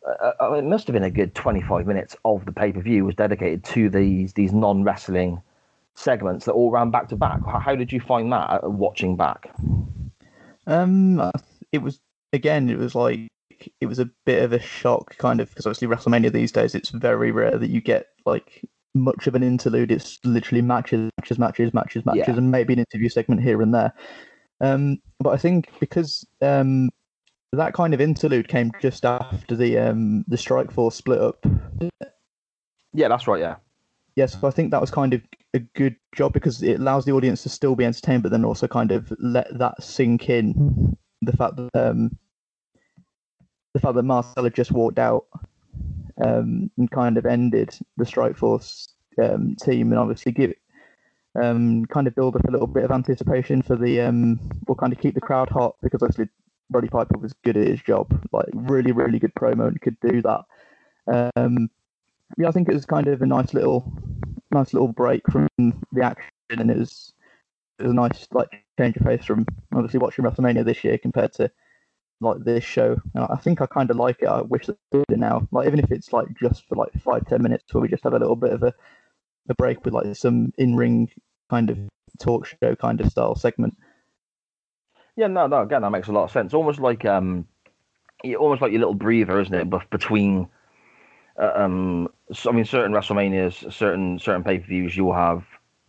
Uh, 0.06 0.32
uh 0.40 0.52
it 0.52 0.64
must 0.64 0.86
have 0.86 0.94
been 0.94 1.02
a 1.02 1.10
good 1.10 1.34
25 1.34 1.86
minutes 1.86 2.14
of 2.24 2.44
the 2.44 2.52
pay 2.52 2.70
per 2.70 2.80
view 2.80 3.04
was 3.04 3.16
dedicated 3.16 3.64
to 3.64 3.90
these 3.90 4.32
these 4.34 4.52
non 4.52 4.84
wrestling 4.84 5.42
segments 5.96 6.44
that 6.44 6.52
all 6.52 6.70
ran 6.70 6.90
back 6.90 7.08
to 7.08 7.16
back. 7.16 7.40
How 7.44 7.74
did 7.74 7.92
you 7.92 8.00
find 8.00 8.32
that 8.32 8.64
uh, 8.64 8.70
watching 8.70 9.16
back? 9.16 9.50
Um, 10.66 11.30
it 11.72 11.78
was 11.78 12.00
again, 12.32 12.68
it 12.68 12.78
was 12.78 12.94
like 12.94 13.28
it 13.80 13.86
was 13.86 13.98
a 13.98 14.10
bit 14.24 14.42
of 14.42 14.52
a 14.52 14.60
shock, 14.60 15.16
kind 15.18 15.40
of, 15.40 15.48
because 15.48 15.66
obviously 15.66 15.88
WrestleMania 15.88 16.32
these 16.32 16.52
days, 16.52 16.74
it's 16.74 16.90
very 16.90 17.30
rare 17.30 17.56
that 17.56 17.70
you 17.70 17.80
get 17.80 18.08
like 18.24 18.62
much 18.94 19.26
of 19.26 19.34
an 19.34 19.42
interlude. 19.42 19.90
It's 19.90 20.18
literally 20.24 20.62
matches, 20.62 21.10
matches, 21.18 21.38
matches, 21.38 21.74
matches, 21.74 22.06
matches, 22.06 22.24
yeah. 22.28 22.36
and 22.36 22.50
maybe 22.50 22.74
an 22.74 22.80
interview 22.80 23.08
segment 23.08 23.42
here 23.42 23.62
and 23.62 23.74
there. 23.74 23.92
Um, 24.60 24.98
but 25.20 25.30
I 25.30 25.36
think 25.36 25.70
because 25.80 26.26
um, 26.42 26.90
that 27.52 27.74
kind 27.74 27.94
of 27.94 28.00
interlude 28.00 28.48
came 28.48 28.72
just 28.80 29.04
after 29.04 29.54
the 29.54 29.78
um, 29.78 30.24
the 30.28 30.38
Strike 30.38 30.70
Force 30.70 30.96
split 30.96 31.20
up. 31.20 31.44
Yeah, 32.92 33.08
that's 33.08 33.26
right. 33.26 33.40
Yeah. 33.40 33.56
Yes, 34.16 34.32
yeah, 34.32 34.40
so 34.40 34.48
I 34.48 34.50
think 34.50 34.70
that 34.70 34.80
was 34.80 34.90
kind 34.90 35.12
of 35.12 35.20
a 35.52 35.58
good 35.58 35.94
job 36.14 36.32
because 36.32 36.62
it 36.62 36.80
allows 36.80 37.04
the 37.04 37.12
audience 37.12 37.42
to 37.42 37.50
still 37.50 37.76
be 37.76 37.84
entertained, 37.84 38.22
but 38.22 38.32
then 38.32 38.46
also 38.46 38.66
kind 38.66 38.90
of 38.90 39.12
let 39.18 39.46
that 39.58 39.82
sink 39.82 40.30
in. 40.30 40.96
The 41.20 41.36
fact 41.36 41.56
that 41.56 41.70
um, 41.74 42.16
the 43.74 43.80
fact 43.80 43.94
that 43.94 44.02
Martel 44.04 44.44
had 44.44 44.54
just 44.54 44.72
walked 44.72 44.98
out 44.98 45.26
um, 46.24 46.70
and 46.78 46.90
kind 46.90 47.18
of 47.18 47.26
ended 47.26 47.78
the 47.98 48.06
Strike 48.06 48.38
Force 48.38 48.88
um, 49.22 49.54
team, 49.62 49.92
and 49.92 49.98
obviously 49.98 50.32
give 50.32 50.54
um, 51.40 51.84
kind 51.86 52.06
of 52.06 52.14
build 52.14 52.36
up 52.36 52.44
a 52.44 52.50
little 52.50 52.66
bit 52.66 52.84
of 52.84 52.90
anticipation 52.90 53.60
for 53.60 53.76
the 53.76 54.00
um, 54.00 54.40
will 54.66 54.76
kind 54.76 54.94
of 54.94 54.98
keep 54.98 55.14
the 55.14 55.20
crowd 55.20 55.50
hot 55.50 55.76
because 55.82 56.02
obviously 56.02 56.28
Roddy 56.70 56.88
Piper 56.88 57.18
was 57.18 57.34
good 57.44 57.58
at 57.58 57.66
his 57.66 57.82
job, 57.82 58.08
like 58.32 58.48
really 58.54 58.92
really 58.92 59.18
good 59.18 59.34
promo 59.34 59.68
and 59.68 59.80
could 59.80 60.00
do 60.00 60.22
that. 60.22 61.32
Um, 61.36 61.68
yeah, 62.38 62.48
I 62.48 62.50
think 62.50 62.68
it 62.68 62.74
was 62.74 62.86
kind 62.86 63.06
of 63.08 63.22
a 63.22 63.26
nice 63.26 63.54
little 63.54 63.92
nice 64.50 64.72
little 64.72 64.88
break 64.88 65.22
from 65.30 65.48
the 65.58 66.02
action, 66.02 66.30
and 66.50 66.70
it 66.70 66.78
was 66.78 67.12
it 67.78 67.84
was 67.84 67.92
a 67.92 67.94
nice 67.94 68.26
like 68.32 68.64
change 68.78 68.96
of 68.96 69.04
pace 69.04 69.24
from 69.24 69.46
obviously 69.74 69.98
watching 69.98 70.24
WrestleMania 70.24 70.64
this 70.64 70.84
year 70.84 70.98
compared 70.98 71.32
to 71.34 71.50
like 72.20 72.38
this 72.44 72.64
show. 72.64 72.96
And 73.14 73.24
I 73.30 73.36
think 73.36 73.60
I 73.60 73.66
kind 73.66 73.90
of 73.90 73.96
like 73.96 74.22
it. 74.22 74.28
I 74.28 74.42
wish 74.42 74.66
they 74.66 74.74
did 74.92 75.04
it 75.08 75.18
now. 75.18 75.46
Like 75.52 75.66
even 75.66 75.80
if 75.80 75.90
it's 75.90 76.12
like 76.12 76.26
just 76.40 76.66
for 76.68 76.76
like 76.76 76.92
five 77.02 77.26
ten 77.26 77.42
minutes, 77.42 77.72
where 77.72 77.82
we 77.82 77.88
just 77.88 78.04
have 78.04 78.14
a 78.14 78.18
little 78.18 78.36
bit 78.36 78.52
of 78.52 78.62
a 78.62 78.74
a 79.48 79.54
break 79.54 79.84
with 79.84 79.94
like 79.94 80.14
some 80.16 80.52
in 80.58 80.76
ring 80.76 81.10
kind 81.50 81.70
of 81.70 81.78
talk 82.18 82.46
show 82.46 82.74
kind 82.74 83.00
of 83.00 83.10
style 83.10 83.34
segment. 83.34 83.76
Yeah, 85.16 85.28
no, 85.28 85.46
no. 85.46 85.62
Again, 85.62 85.82
that 85.82 85.90
makes 85.90 86.08
a 86.08 86.12
lot 86.12 86.24
of 86.24 86.30
sense. 86.30 86.52
Almost 86.52 86.80
like 86.80 87.04
um, 87.04 87.46
almost 88.38 88.60
like 88.60 88.72
your 88.72 88.80
little 88.80 88.94
breather, 88.94 89.40
isn't 89.40 89.54
it? 89.54 89.70
But 89.70 89.88
between, 89.90 90.48
um, 91.38 92.08
so, 92.32 92.50
I 92.50 92.52
mean, 92.52 92.64
certain 92.64 92.92
WrestleManias, 92.92 93.72
certain 93.72 94.18
certain 94.18 94.42
pay 94.42 94.58
per 94.58 94.66
views, 94.66 94.96
you'll 94.96 95.14
have 95.14 95.44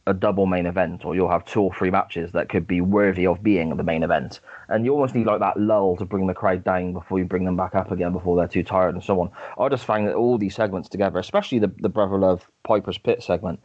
a 0.06 0.14
double 0.14 0.46
main 0.46 0.66
event, 0.66 1.04
or 1.04 1.16
you'll 1.16 1.30
have 1.30 1.44
two 1.46 1.62
or 1.62 1.74
three 1.74 1.92
matches 1.92 2.32
that 2.32 2.48
could 2.48 2.66
be 2.66 2.80
worthy 2.80 3.28
of 3.28 3.44
being 3.44 3.76
the 3.76 3.84
main 3.84 4.04
event. 4.04 4.40
And 4.70 4.86
you 4.86 4.94
almost 4.94 5.14
need 5.14 5.28
like 5.28 5.42
that 5.42 5.60
lull 5.60 5.98
to 5.98 6.06
bring 6.06 6.28
the 6.28 6.34
crowd 6.34 6.64
down 6.64 6.94
before 6.94 7.20
you 7.20 7.26
bring 7.26 7.44
them 7.44 7.58
back 7.58 7.76
up 7.76 7.92
again 7.92 8.14
before 8.14 8.38
they're 8.38 8.48
too 8.48 8.64
tired 8.64 8.96
and 8.96 9.04
so 9.04 9.20
on. 9.20 9.32
I 9.60 9.68
just 9.68 9.86
find 9.86 10.08
that 10.08 10.16
all 10.16 10.38
these 10.38 10.56
segments 10.56 10.88
together, 10.90 11.20
especially 11.20 11.60
the 11.60 11.72
the 11.80 11.90
Brother 11.90 12.18
Love 12.18 12.50
Piper's 12.66 12.98
Pit 12.98 13.22
segment, 13.22 13.60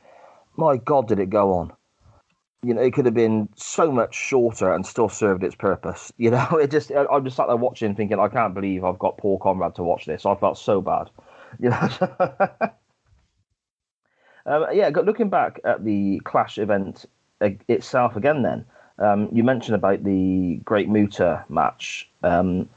my 0.56 0.76
God, 0.76 1.08
did 1.08 1.20
it 1.20 1.30
go 1.30 1.54
on? 1.54 1.72
You 2.64 2.74
know, 2.74 2.82
it 2.82 2.92
could 2.92 3.06
have 3.06 3.14
been 3.14 3.48
so 3.56 3.90
much 3.90 4.14
shorter 4.14 4.72
and 4.72 4.86
still 4.86 5.08
served 5.08 5.42
its 5.42 5.54
purpose. 5.54 6.12
You 6.18 6.30
know, 6.30 6.58
it 6.60 6.70
just 6.70 6.92
I, 6.92 7.06
I'm 7.06 7.24
just 7.24 7.36
sat 7.36 7.46
there 7.46 7.56
watching, 7.56 7.94
thinking, 7.94 8.18
I 8.18 8.28
can't 8.28 8.54
believe 8.54 8.84
I've 8.84 8.98
got 8.98 9.18
poor 9.18 9.38
Conrad 9.38 9.76
to 9.76 9.82
watch 9.82 10.06
this. 10.06 10.26
I 10.26 10.34
felt 10.36 10.58
so 10.58 10.80
bad. 10.80 11.10
You 11.60 11.70
know. 11.70 11.88
Um, 14.44 14.66
yeah, 14.72 14.88
looking 14.88 15.30
back 15.30 15.60
at 15.64 15.84
the 15.84 16.20
Clash 16.24 16.58
event 16.58 17.06
itself 17.40 18.16
again, 18.16 18.42
then 18.42 18.64
um, 18.98 19.28
you 19.32 19.44
mentioned 19.44 19.74
about 19.74 20.04
the 20.04 20.60
Great 20.64 20.88
Muta 20.88 21.44
match. 21.48 22.10
Um, 22.22 22.68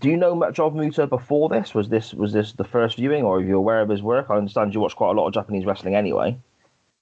do 0.00 0.08
you 0.08 0.16
know 0.16 0.34
much 0.34 0.58
of 0.58 0.74
Muta 0.74 1.06
before 1.06 1.48
this? 1.48 1.74
Was 1.74 1.88
this 1.88 2.14
was 2.14 2.32
this 2.32 2.52
the 2.52 2.64
first 2.64 2.96
viewing, 2.96 3.22
or 3.22 3.38
are 3.38 3.42
you 3.42 3.56
aware 3.56 3.80
of 3.80 3.88
his 3.88 4.02
work? 4.02 4.26
I 4.30 4.36
understand 4.36 4.72
you 4.72 4.80
watch 4.80 4.96
quite 4.96 5.10
a 5.10 5.12
lot 5.12 5.26
of 5.26 5.34
Japanese 5.34 5.66
wrestling 5.66 5.94
anyway. 5.94 6.38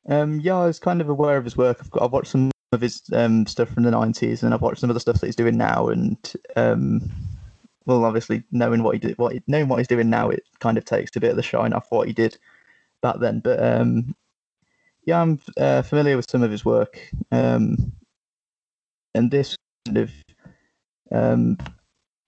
Um, 0.09 0.41
yeah, 0.41 0.57
I 0.57 0.67
was 0.67 0.81
kind 0.81 1.01
of 1.01 1.09
aware 1.09 1.37
of 1.37 1.45
his 1.45 1.57
work. 1.57 1.79
I've, 1.81 1.91
got, 1.91 2.03
I've 2.03 2.13
watched 2.13 2.33
some 2.33 2.51
of 2.73 2.81
his 2.81 3.03
um, 3.13 3.47
stuff 3.47 3.69
from 3.69 3.85
the 3.85 3.91
'90s, 3.91 4.43
and 4.43 4.53
I've 4.53 4.63
watched 4.63 4.81
some 4.81 4.91
of 4.91 4.95
the 4.95 5.01
stuff 5.01 5.21
that 5.21 5.27
he's 5.27 5.37
doing 5.37 5.57
now. 5.57 5.89
And 5.89 6.33
um, 6.57 7.09
well, 7.87 8.05
obviously, 8.05 8.45
knowing 8.51 8.83
what 8.83 8.95
he 8.95 8.99
did, 8.99 9.19
what 9.19 9.35
knowing 9.47 9.69
what 9.69 9.79
he's 9.79 9.89
doing 9.89 10.11
now, 10.11 10.31
it 10.31 10.45
kind 10.61 10.79
of 10.79 10.85
takes 10.85 11.15
a 11.17 11.21
bit 11.21 11.31
of 11.31 11.37
the 11.37 11.43
shine 11.43 11.73
off 11.73 11.91
what 11.91 12.07
he 12.07 12.13
did 12.13 12.39
back 13.01 13.17
then. 13.21 13.41
But 13.41 13.63
um, 13.63 14.15
yeah, 15.05 15.21
I'm 15.21 15.41
uh, 15.57 15.83
familiar 15.83 16.17
with 16.17 16.31
some 16.31 16.43
of 16.43 16.51
his 16.51 16.65
work, 16.65 16.99
um, 17.31 17.93
and 19.15 19.31
this 19.31 19.57
kind 19.87 19.99
of 19.99 20.11
um, 21.11 21.59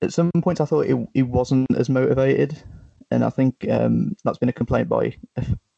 at 0.03 0.13
some 0.13 0.31
points 0.43 0.61
I 0.61 0.65
thought 0.65 0.87
he, 0.87 1.07
he 1.15 1.23
wasn't 1.23 1.75
as 1.77 1.89
motivated, 1.89 2.63
and 3.11 3.25
I 3.25 3.31
think 3.31 3.67
um, 3.71 4.17
that's 4.25 4.39
been 4.39 4.49
a 4.49 4.53
complaint 4.53 4.89
by 4.89 5.17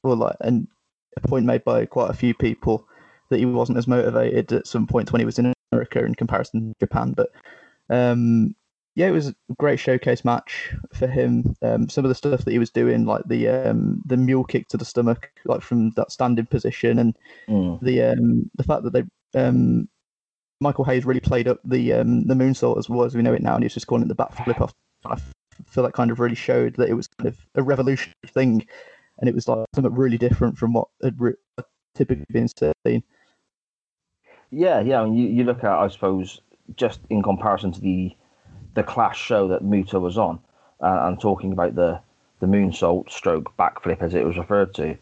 well, 0.03 0.17
like, 0.17 0.37
and 0.41 0.69
a 1.17 1.29
point 1.29 1.47
made 1.47 1.65
by 1.65 1.87
quite 1.87 2.11
a 2.11 2.15
few 2.15 2.35
people 2.35 2.87
that 3.31 3.39
he 3.39 3.47
wasn't 3.47 3.79
as 3.79 3.89
motivated 3.89 4.53
at 4.53 4.67
some 4.67 4.87
points 4.87 5.13
when 5.13 5.21
he 5.21 5.27
was 5.27 5.39
in 5.39 5.53
America 5.73 6.05
in 6.05 6.15
comparison 6.15 6.73
to 6.73 6.87
Japan. 6.87 7.13
But 7.13 7.31
um, 7.91 8.55
yeah, 8.97 9.09
it 9.09 9.13
was 9.13 9.29
a 9.29 9.35
great 9.59 9.79
showcase 9.79 10.25
match 10.25 10.75
for 10.95 11.07
him. 11.07 11.55
Um, 11.61 11.87
some 11.91 12.07
of 12.07 12.09
the 12.09 12.15
stuff 12.15 12.47
that 12.47 12.51
he 12.51 12.59
was 12.59 12.71
doing, 12.71 13.05
like 13.05 13.23
the 13.27 13.47
um, 13.49 14.03
the 14.07 14.17
mule 14.17 14.43
kick 14.43 14.69
to 14.69 14.79
the 14.79 14.87
stomach, 14.87 15.31
like 15.45 15.61
from 15.61 15.91
that 15.91 16.11
standing 16.11 16.47
position, 16.47 16.99
and 16.99 17.17
mm. 17.47 17.79
the 17.83 18.03
um, 18.03 18.51
the 18.55 18.65
fact 18.65 18.85
that 18.85 18.95
they 18.95 19.05
um, 19.39 19.87
Michael 20.61 20.85
Hayes 20.85 21.05
really 21.05 21.21
played 21.21 21.47
up 21.47 21.61
the 21.63 21.93
um, 21.93 22.27
the 22.27 22.33
moonsault 22.33 22.79
as 22.79 22.89
well 22.89 23.05
as 23.05 23.15
we 23.15 23.21
know 23.21 23.35
it 23.35 23.43
now, 23.43 23.55
and 23.55 23.63
he 23.63 23.67
was 23.67 23.75
just 23.75 23.87
calling 23.87 24.03
it 24.03 24.09
the 24.09 24.15
bat 24.15 24.35
flip 24.45 24.63
off. 24.63 24.73
I 25.05 25.19
feel 25.69 25.85
that 25.85 25.93
kind 25.93 26.11
of 26.11 26.19
really 26.19 26.35
showed 26.35 26.77
that 26.77 26.89
it 26.89 26.95
was 26.95 27.07
kind 27.19 27.29
of 27.29 27.37
a 27.55 27.63
revolutionary 27.63 28.15
thing, 28.29 28.67
and 29.19 29.29
it 29.29 29.35
was 29.35 29.47
like 29.47 29.67
something 29.75 29.95
really 29.95 30.17
different 30.17 30.57
from 30.57 30.73
what 30.73 30.89
had 31.03 31.21
re- 31.21 31.35
typically 31.95 32.25
been 32.31 32.49
seen. 32.49 33.03
Yeah, 34.51 34.81
yeah. 34.81 35.03
I 35.03 35.05
mean, 35.05 35.15
you, 35.15 35.29
you 35.29 35.45
look 35.45 35.65
at, 35.65 35.71
I 35.71 35.89
suppose, 35.89 36.41
just 36.77 37.01
in 37.11 37.23
comparison 37.23 37.73
to 37.73 37.81
the 37.81 38.17
the 38.77 38.85
Clash 38.85 39.21
show 39.21 39.49
that 39.49 39.65
Muta 39.65 39.99
was 39.99 40.17
on, 40.17 40.39
uh, 40.81 41.01
and 41.03 41.21
talking 41.21 41.51
about 41.53 41.75
the 41.75 41.99
the 42.39 42.47
moonsault 42.47 43.11
stroke 43.11 43.57
backflip 43.57 44.03
as 44.03 44.15
it 44.15 44.25
was 44.25 44.37
referred 44.39 44.73
to. 44.75 44.97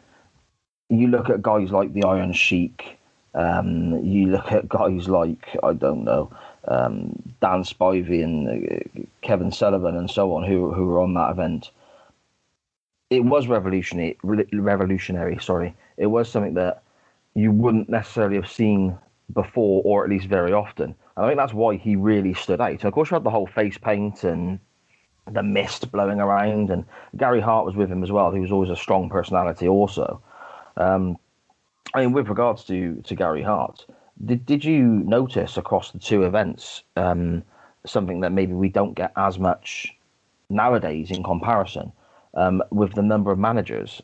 You 0.88 1.08
look 1.08 1.28
at 1.28 1.42
guys 1.42 1.70
like 1.70 1.92
the 1.92 2.04
Iron 2.04 2.32
Sheik, 2.32 2.96
Um, 3.34 4.02
you 4.04 4.26
look 4.28 4.52
at 4.52 4.68
guys 4.68 5.08
like 5.08 5.56
I 5.62 5.72
don't 5.72 6.04
know 6.04 6.30
um, 6.68 7.20
Dan 7.40 7.64
Spivey 7.64 8.22
and 8.22 8.48
uh, 8.48 9.00
Kevin 9.22 9.50
Sullivan 9.50 9.96
and 9.96 10.10
so 10.10 10.32
on 10.34 10.44
who 10.44 10.72
who 10.72 10.86
were 10.86 11.00
on 11.00 11.14
that 11.14 11.30
event. 11.30 11.70
It 13.10 13.24
was 13.24 13.48
revolutionary. 13.48 14.16
Revolutionary, 14.22 15.38
sorry. 15.38 15.74
It 15.96 16.06
was 16.06 16.28
something 16.28 16.54
that 16.54 16.82
you 17.34 17.50
wouldn't 17.50 17.88
necessarily 17.88 18.36
have 18.36 18.50
seen 18.50 18.96
before, 19.32 19.82
or 19.84 20.04
at 20.04 20.10
least 20.10 20.26
very 20.26 20.52
often. 20.52 20.94
And 21.16 21.24
I 21.24 21.28
think 21.28 21.38
that's 21.38 21.54
why 21.54 21.76
he 21.76 21.96
really 21.96 22.34
stood 22.34 22.60
out. 22.60 22.84
Of 22.84 22.92
course, 22.92 23.10
you 23.10 23.14
had 23.14 23.24
the 23.24 23.30
whole 23.30 23.46
face 23.46 23.78
paint 23.78 24.24
and 24.24 24.58
the 25.30 25.42
mist 25.42 25.90
blowing 25.90 26.20
around, 26.20 26.70
and 26.70 26.84
Gary 27.16 27.40
Hart 27.40 27.66
was 27.66 27.76
with 27.76 27.90
him 27.90 28.02
as 28.02 28.12
well. 28.12 28.30
He 28.30 28.40
was 28.40 28.52
always 28.52 28.70
a 28.70 28.76
strong 28.76 29.08
personality, 29.08 29.68
also. 29.68 30.20
Um, 30.76 31.16
I 31.94 32.00
mean, 32.00 32.12
with 32.12 32.28
regards 32.28 32.64
to 32.64 33.00
to 33.02 33.14
Gary 33.14 33.42
Hart, 33.42 33.86
did 34.24 34.44
did 34.44 34.64
you 34.64 34.84
notice 34.84 35.56
across 35.56 35.92
the 35.92 35.98
two 35.98 36.24
events 36.24 36.82
um, 36.96 37.42
something 37.86 38.20
that 38.20 38.32
maybe 38.32 38.52
we 38.52 38.68
don't 38.68 38.94
get 38.94 39.12
as 39.16 39.38
much 39.38 39.94
nowadays 40.50 41.10
in 41.10 41.22
comparison 41.22 41.92
um, 42.34 42.62
with 42.70 42.94
the 42.94 43.02
number 43.02 43.30
of 43.30 43.38
managers? 43.38 44.02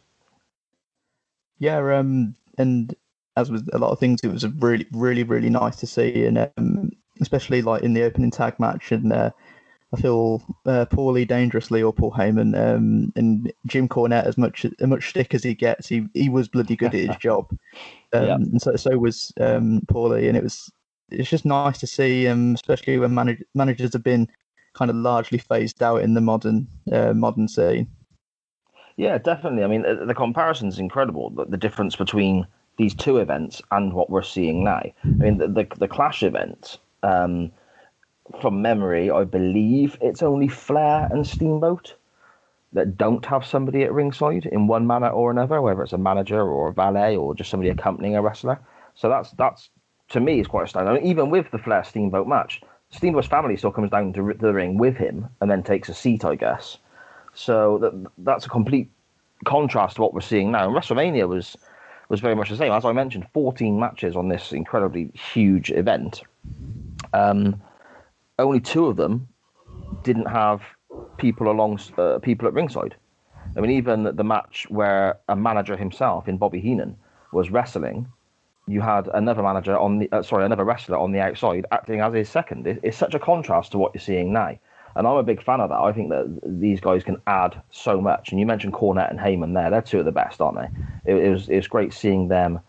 Yeah, 1.59 1.99
um, 1.99 2.35
and 2.57 2.95
as 3.37 3.51
with 3.51 3.69
a 3.73 3.79
lot 3.79 3.91
of 3.91 3.99
things, 3.99 4.21
it 4.23 4.29
was 4.29 4.47
really, 4.47 4.87
really, 4.93 5.25
really 5.25 5.51
nice 5.51 5.77
to 5.77 5.87
see, 5.87 6.25
and 6.25 6.51
um, 6.57 6.91
especially 7.21 7.63
like 7.63 7.83
in 7.83 7.95
the 7.95 8.03
opening 8.03 8.31
tag 8.31 8.59
match, 8.59 8.93
and 8.93 9.13
uh, 9.13 9.31
I 9.93 10.01
feel 10.01 10.43
uh, 10.67 10.85
poorly, 10.87 11.25
dangerously, 11.25 11.83
or 11.83 11.93
Paul 11.93 12.13
Heyman, 12.13 12.57
um, 12.57 13.13
and 13.17 13.53
Jim 13.67 13.89
Cornette 13.89 14.27
as 14.27 14.39
much 14.39 14.65
as 14.65 14.87
much 14.87 15.11
stick 15.11 15.35
as 15.35 15.43
he 15.43 15.55
gets, 15.55 15.89
he 15.89 16.07
he 16.15 16.29
was 16.29 16.49
bloody 16.49 16.77
good 16.77 16.95
at 16.95 17.09
his 17.09 17.17
job, 17.21 17.49
um, 18.13 18.27
yeah. 18.27 18.35
and 18.35 18.63
so 18.63 18.77
so 18.77 18.97
was 18.99 19.33
um, 19.41 19.81
Paulie, 19.87 20.29
and 20.29 20.37
it 20.37 20.43
was 20.43 20.71
it's 21.11 21.31
just 21.31 21.45
nice 21.45 21.79
to 21.79 21.87
see, 21.87 22.29
um, 22.29 22.55
especially 22.55 22.99
when 22.99 23.15
manage, 23.15 23.43
managers 23.55 23.93
have 23.93 24.05
been 24.05 24.29
kind 24.75 24.91
of 24.91 24.97
largely 24.97 25.39
phased 25.39 25.83
out 25.83 26.03
in 26.03 26.15
the 26.15 26.21
modern 26.21 26.69
uh, 26.93 27.13
modern 27.13 27.49
scene. 27.49 27.89
Yeah, 28.97 29.19
definitely. 29.19 29.65
I 29.65 29.67
mean, 29.67 29.83
the 30.07 30.15
comparison 30.15 30.69
is 30.69 30.79
incredible. 30.79 31.31
The, 31.31 31.47
the 31.47 31.57
difference 31.57 31.97
between 31.97 32.47
these 32.77 32.95
two 32.95 33.17
events 33.17 33.63
and 33.71 33.93
what 33.93 34.11
we're 34.11 34.23
seeing 34.23 34.65
now. 34.65 34.83
I 34.83 34.95
mean, 35.05 35.39
the 35.39 35.49
the, 35.49 35.67
the 35.79 35.89
Clash 35.89 36.23
event. 36.23 36.79
Um, 37.03 37.53
from 38.41 38.63
memory, 38.63 39.11
I 39.11 39.25
believe 39.25 39.99
it's 40.01 40.23
only 40.23 40.49
Flair 40.49 41.09
and 41.11 41.27
Steamboat 41.27 41.95
that 42.73 42.97
don't 42.97 43.25
have 43.27 43.45
somebody 43.45 43.83
at 43.83 43.93
ringside 43.93 44.47
in 44.47 44.69
one 44.69 44.87
manner 44.87 45.09
or 45.09 45.31
another, 45.31 45.61
whether 45.61 45.83
it's 45.83 45.93
a 45.93 45.99
manager 45.99 46.41
or 46.41 46.69
a 46.69 46.73
valet 46.73 47.17
or 47.17 47.35
just 47.35 47.51
somebody 47.51 47.71
accompanying 47.71 48.15
a 48.15 48.23
wrestler. 48.23 48.61
So 48.95 49.09
that's 49.09 49.33
that's 49.33 49.71
to 50.11 50.21
me 50.21 50.41
is 50.41 50.47
quite. 50.47 50.75
I 50.77 50.95
mean, 50.95 51.05
even 51.05 51.31
with 51.31 51.51
the 51.51 51.59
Flair 51.59 51.83
Steamboat 51.83 52.29
match, 52.29 52.61
Steamboat's 52.91 53.27
family 53.27 53.57
still 53.57 53.73
comes 53.73 53.91
down 53.91 54.13
to 54.13 54.35
the 54.39 54.53
ring 54.53 54.79
with 54.79 54.97
him 54.97 55.29
and 55.41 55.51
then 55.51 55.63
takes 55.63 55.89
a 55.89 55.95
seat, 55.95 56.25
I 56.25 56.37
guess. 56.37 56.79
So 57.35 57.79
that 57.79 58.11
that's 58.19 58.47
a 58.47 58.49
complete 58.49 58.91
contrast 59.45 59.97
to 59.97 60.03
what 60.03 60.15
we're 60.15 60.21
seeing 60.21 60.51
now. 60.53 60.67
And 60.67 60.77
WrestleMania 60.77 61.29
was 61.29 61.57
was 62.09 62.21
very 62.21 62.35
much 62.35 62.51
the 62.51 62.57
same. 62.57 62.73
As 62.73 62.85
I 62.85 62.93
mentioned, 62.93 63.27
14 63.33 63.79
matches 63.79 64.17
on 64.17 64.29
this 64.29 64.53
incredibly 64.53 65.11
huge 65.15 65.71
event. 65.71 66.23
Um, 67.13 67.61
only 68.39 68.61
two 68.61 68.87
of 68.87 68.97
them 68.97 69.29
didn't 70.03 70.27
have 70.27 70.63
people 71.17 71.51
along 71.51 71.81
uh, 71.99 72.19
people 72.19 72.49
at 72.49 72.55
ringside. 72.55 72.97
I 73.57 73.61
mean, 73.61 73.73
even 73.73 74.05
the 74.05 74.25
match 74.25 74.67
where 74.69 75.19
a 75.29 75.37
manager 75.37 75.77
himself 75.77 76.29
in 76.29 76.37
Bobby 76.37 76.61
Heenan 76.61 76.97
was 77.33 77.51
wrestling, 77.51 78.07
you 78.67 78.81
had 78.81 79.09
another 79.13 79.43
manager 79.43 79.77
on 79.77 79.99
the 79.99 80.09
uh, 80.13 80.23
sorry, 80.23 80.45
another 80.45 80.65
wrestler 80.65 80.97
on 80.97 81.13
the 81.13 81.21
outside 81.21 81.67
acting 81.73 82.01
as 82.01 82.15
his 82.15 82.29
second. 82.29 82.67
It, 82.67 82.81
it's 82.83 82.97
such 82.97 83.15
a 83.15 83.19
contrast 83.19 83.73
to 83.73 83.79
what 83.79 83.93
you're 83.95 84.01
seeing 84.01 84.33
now, 84.33 84.57
and 84.95 85.07
I'm 85.07 85.17
a 85.17 85.23
big 85.23 85.43
fan 85.43 85.61
of 85.61 85.71
that. 85.71 85.81
I 85.81 85.93
think 85.93 86.11
that 86.11 86.41
these 86.45 86.81
guys 86.81 87.03
can 87.03 87.21
add 87.27 87.61
so 87.71 88.01
much. 88.01 88.31
And 88.31 88.39
you 88.39 88.47
mentioned 88.47 88.73
Cornette 88.73 89.11
and 89.11 89.19
Heyman 89.19 89.55
there; 89.55 89.71
they're 89.71 89.83
two 89.83 89.99
of 89.99 90.05
the 90.05 90.13
best, 90.13 90.41
aren't 90.41 90.59
they? 90.59 91.13
It, 91.13 91.25
it 91.25 91.31
was 91.31 91.49
it 91.49 91.57
was 91.57 91.69
great 91.69 91.93
seeing 91.93 92.29
them 92.29 92.61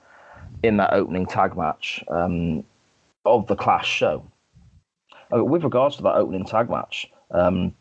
in 0.63 0.77
that 0.77 0.93
opening 0.93 1.25
tag 1.25 1.55
match 1.55 2.03
um, 2.07 2.63
of 3.25 3.47
the 3.47 3.55
Clash 3.55 3.87
show. 3.87 4.31
Uh, 5.33 5.43
with 5.43 5.63
regards 5.63 5.95
to 5.97 6.03
that 6.03 6.15
opening 6.15 6.45
tag 6.45 6.69
match, 6.69 7.09
um, 7.31 7.73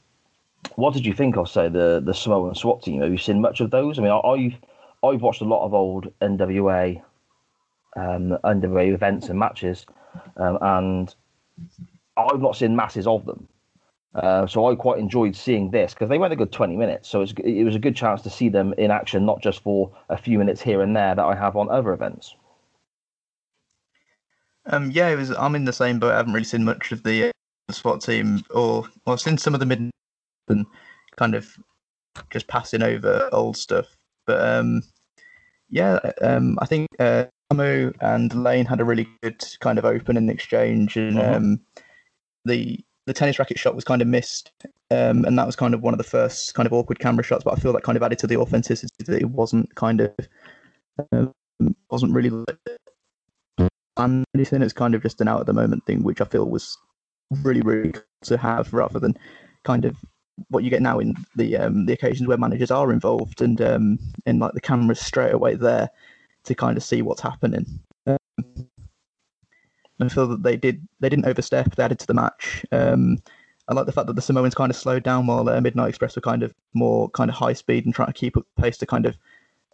what 0.76 0.94
did 0.94 1.05
you 1.07 1.14
think 1.14 1.37
of, 1.37 1.48
say, 1.48 1.68
the 1.68 2.00
the 2.05 2.14
Samoan 2.14 2.55
SWAT 2.55 2.83
team? 2.83 3.00
Have 3.00 3.11
you 3.11 3.18
seen 3.18 3.40
much 3.40 3.61
of 3.61 3.70
those? 3.70 3.98
I 3.98 4.03
mean, 4.03 4.12
I've 4.12 4.57
I've 5.03 5.22
watched 5.22 5.40
a 5.40 5.46
lot 5.46 5.64
of 5.64 5.74
old 5.74 6.12
NWA 6.20 7.03
um, 7.96 8.38
NWA 8.44 8.92
events 8.92 9.29
and 9.29 9.38
matches, 9.38 9.87
um, 10.37 10.59
and 10.61 11.14
I've 12.16 12.40
not 12.40 12.57
seen 12.57 12.76
masses 12.76 13.07
of 13.07 13.24
them. 13.26 13.48
Uh, 14.14 14.46
so 14.46 14.66
I 14.66 14.74
quite 14.74 14.98
enjoyed 14.98 15.37
seeing 15.37 15.70
this 15.70 15.94
because 15.94 16.09
they 16.09 16.18
went 16.18 16.33
a 16.33 16.37
good 16.37 16.50
20 16.50 16.76
minutes. 16.76 17.09
So 17.09 17.22
it 17.22 17.64
was 17.64 17.76
a 17.76 17.81
good 17.81 17.94
chance 17.94 18.22
to 18.22 18.31
see 18.31 18.48
them 18.48 18.74
in 18.76 18.90
action, 18.90 19.24
not 19.24 19.40
just 19.40 19.62
for 19.62 19.92
a 20.09 20.16
few 20.16 20.37
minutes 20.38 20.61
here 20.61 20.83
and 20.83 20.96
there 20.96 21.14
that 21.14 21.24
I 21.24 21.37
have 21.37 21.57
on 21.57 21.70
other 21.70 21.92
events. 21.92 22.35
Um, 24.70 24.90
yeah, 24.90 25.09
it 25.09 25.16
was. 25.16 25.30
I'm 25.33 25.54
in 25.54 25.64
the 25.64 25.72
same 25.72 25.98
boat. 25.98 26.12
I 26.12 26.16
haven't 26.16 26.33
really 26.33 26.44
seen 26.44 26.64
much 26.64 26.92
of 26.92 27.02
the 27.02 27.33
SWAT 27.70 28.00
team, 28.00 28.42
or 28.50 28.85
or 29.06 29.18
seen 29.18 29.38
some 29.38 29.54
of 29.54 29.61
the 29.61 29.66
mid 29.66 29.90
and 30.48 30.66
kind 31.16 31.35
of 31.35 31.56
just 32.30 32.46
passing 32.46 32.83
over 32.83 33.28
old 33.33 33.56
stuff. 33.56 33.87
But 34.26 34.40
um, 34.46 34.83
yeah, 35.68 35.98
um, 36.22 36.59
I 36.61 36.66
think 36.66 36.88
uh, 36.98 37.24
Samu 37.52 37.94
and 38.00 38.35
Lane 38.42 38.66
had 38.66 38.80
a 38.80 38.85
really 38.85 39.09
good 39.22 39.42
kind 39.61 39.78
of 39.78 39.85
opening 39.85 40.28
exchange, 40.28 40.96
and 40.96 41.18
uh-huh. 41.18 41.37
um, 41.37 41.61
the 42.44 42.78
the 43.06 43.14
tennis 43.14 43.38
racket 43.38 43.59
shot 43.59 43.74
was 43.74 43.85
kind 43.85 44.02
of 44.02 44.09
missed, 44.09 44.52
um, 44.90 45.24
and 45.24 45.38
that 45.38 45.46
was 45.46 45.56
kind 45.56 45.74
of 45.74 45.83
one 45.83 45.94
of 45.94 45.98
the 45.98 46.04
first 46.04 46.54
kind 46.54 46.66
of 46.66 46.72
awkward 46.72 47.00
camera 47.00 47.24
shots. 47.24 47.44
But 47.44 47.56
I 47.56 47.61
feel 47.61 47.72
that 47.72 47.83
kind 47.83 47.96
of 47.96 48.02
added 48.02 48.18
to 48.20 48.26
the 48.26 48.37
authenticity 48.37 49.04
that 49.04 49.20
it 49.20 49.30
wasn't 49.30 49.74
kind 49.74 50.00
of 50.00 50.12
um, 51.12 51.33
wasn't 51.90 52.12
really 52.12 52.30
and 54.01 54.25
anything. 54.35 54.63
It's 54.63 54.73
kind 54.73 54.95
of 54.95 55.03
just 55.03 55.21
an 55.21 55.29
out 55.29 55.41
at 55.41 55.47
the 55.47 55.53
moment 55.53 55.85
thing, 55.87 56.03
which 56.03 56.21
I 56.21 56.25
feel 56.25 56.49
was 56.49 56.77
really 57.43 57.61
really 57.61 57.93
good 57.93 58.05
to 58.23 58.37
have 58.37 58.73
rather 58.73 58.99
than 58.99 59.17
kind 59.63 59.85
of 59.85 59.97
what 60.49 60.65
you 60.65 60.71
get 60.71 60.83
now 60.83 60.99
in 60.99 61.15
the 61.37 61.57
um, 61.57 61.87
the 61.87 61.93
occasions 61.93 62.27
where 62.27 62.39
managers 62.39 62.71
are 62.71 62.93
involved 62.93 63.43
and 63.43 63.61
um, 63.61 63.99
and 64.27 64.41
like 64.41 64.53
the 64.55 64.61
cameras 64.61 65.01
straight 65.01 65.35
away 65.35 65.55
there 65.55 65.91
to 66.45 66.55
kind 66.55 66.77
of 66.77 66.83
see 66.83 67.03
what's 67.03 67.21
happening. 67.21 67.67
Um, 68.07 68.17
I 70.01 70.09
feel 70.09 70.27
that 70.29 70.43
they 70.43 70.57
did 70.57 70.87
they 71.01 71.09
didn't 71.09 71.27
overstep. 71.27 71.77
They 71.77 71.85
added 71.85 71.99
to 72.01 72.07
the 72.07 72.15
match. 72.15 72.65
Um, 72.73 73.19
I 73.69 73.75
like 73.75 73.87
the 73.87 73.93
fact 73.93 74.09
that 74.09 74.15
the 74.15 74.23
Samoans 74.23 74.55
kind 74.55 74.71
of 74.71 74.77
slowed 74.77 75.05
down 75.05 75.27
while 75.27 75.49
uh, 75.49 75.61
Midnight 75.61 75.91
Express 75.91 76.17
were 76.17 76.23
kind 76.23 76.43
of 76.43 76.53
more 76.75 77.09
kind 77.11 77.31
of 77.31 77.37
high 77.37 77.53
speed 77.53 77.85
and 77.85 77.95
trying 77.95 78.09
to 78.09 78.13
keep 78.13 78.37
up 78.37 78.47
pace 78.61 78.77
to 78.79 78.87
kind 78.87 79.07
of 79.07 79.17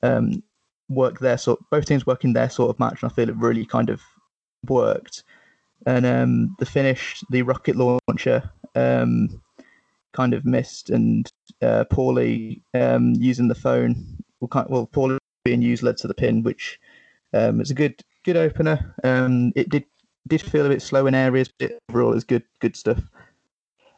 um, 0.02 0.42
work 0.88 1.20
their 1.20 1.38
sort. 1.38 1.60
Both 1.70 1.86
teams 1.86 2.06
working 2.06 2.32
their 2.32 2.50
sort 2.50 2.70
of 2.70 2.78
match, 2.78 3.02
and 3.02 3.10
I 3.10 3.14
feel 3.14 3.28
it 3.28 3.36
really 3.36 3.64
kind 3.64 3.88
of 3.88 4.02
worked. 4.70 5.24
And 5.86 6.04
um, 6.06 6.56
the 6.58 6.66
finish, 6.66 7.22
the 7.30 7.42
rocket 7.42 7.76
launcher, 7.76 8.50
um, 8.74 9.40
kind 10.12 10.34
of 10.34 10.44
missed, 10.44 10.90
and 10.90 11.30
uh, 11.62 11.84
Paulie 11.90 12.60
um, 12.74 13.14
using 13.14 13.48
the 13.48 13.54
phone. 13.54 13.94
Well, 14.40 14.48
kind 14.48 14.66
of, 14.66 14.70
well, 14.72 14.86
Paulie 14.86 15.18
being 15.44 15.62
used 15.62 15.82
led 15.82 15.96
to 15.98 16.08
the 16.08 16.14
pin, 16.14 16.42
which 16.42 16.80
um, 17.32 17.60
a 17.60 17.64
good 17.74 18.02
good 18.24 18.36
opener. 18.36 18.94
Um, 19.04 19.52
it 19.54 19.68
did 19.68 19.84
did 20.26 20.42
feel 20.42 20.66
a 20.66 20.68
bit 20.68 20.82
slow 20.82 21.06
in 21.06 21.14
areas, 21.14 21.48
but 21.58 21.78
overall 21.90 22.14
it's 22.14 22.24
good 22.24 22.42
good 22.60 22.76
stuff. 22.76 23.00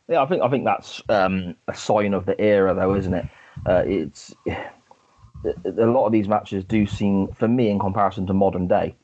Yeah, 0.09 0.23
I 0.23 0.27
think 0.27 0.43
I 0.43 0.49
think 0.49 0.65
that's 0.65 1.03
um, 1.09 1.55
a 1.69 1.75
sign 1.75 2.15
of 2.15 2.27
the 2.27 2.39
era, 2.41 2.75
though, 2.75 2.95
isn't 2.95 3.15
it? 3.15 3.27
Uh, 3.67 3.83
it's 3.87 4.35
a 4.47 5.87
lot 5.87 6.07
of 6.07 6.13
these 6.13 6.29
matches 6.29 6.65
do 6.65 6.87
seem, 6.87 7.29
for 7.29 7.49
me, 7.49 7.71
in 7.71 7.79
comparison 7.79 8.27
to 8.27 8.35
modern 8.35 8.69
day, 8.69 8.95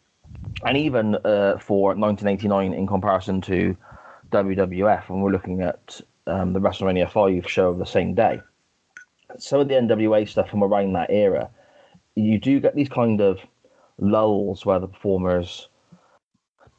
and 0.64 0.77
even 0.77 1.16
uh, 1.16 1.59
for 1.59 1.94
1989 1.94 2.73
in 2.73 2.87
comparison 2.87 3.40
to 3.42 3.77
WWF, 4.31 5.09
when 5.09 5.20
we're 5.20 5.31
looking 5.31 5.62
at 5.62 6.01
um, 6.27 6.53
the 6.53 6.61
WrestleMania 6.61 7.11
5 7.11 7.51
show 7.51 7.68
of 7.68 7.79
the 7.79 7.87
same 7.87 8.14
day. 8.14 8.40
Some 9.38 9.61
of 9.61 9.68
the 9.68 9.75
NWA 9.75 10.29
stuff 10.29 10.49
from 10.49 10.62
around 10.62 10.92
that 10.94 11.11
era, 11.11 11.51
you 12.14 12.38
do 12.38 12.61
get 12.61 12.75
these 12.75 12.88
kind 12.88 13.20
of 13.20 13.40
lulls 13.99 14.64
where 14.64 14.79
the 14.79 14.88
performers 14.88 15.68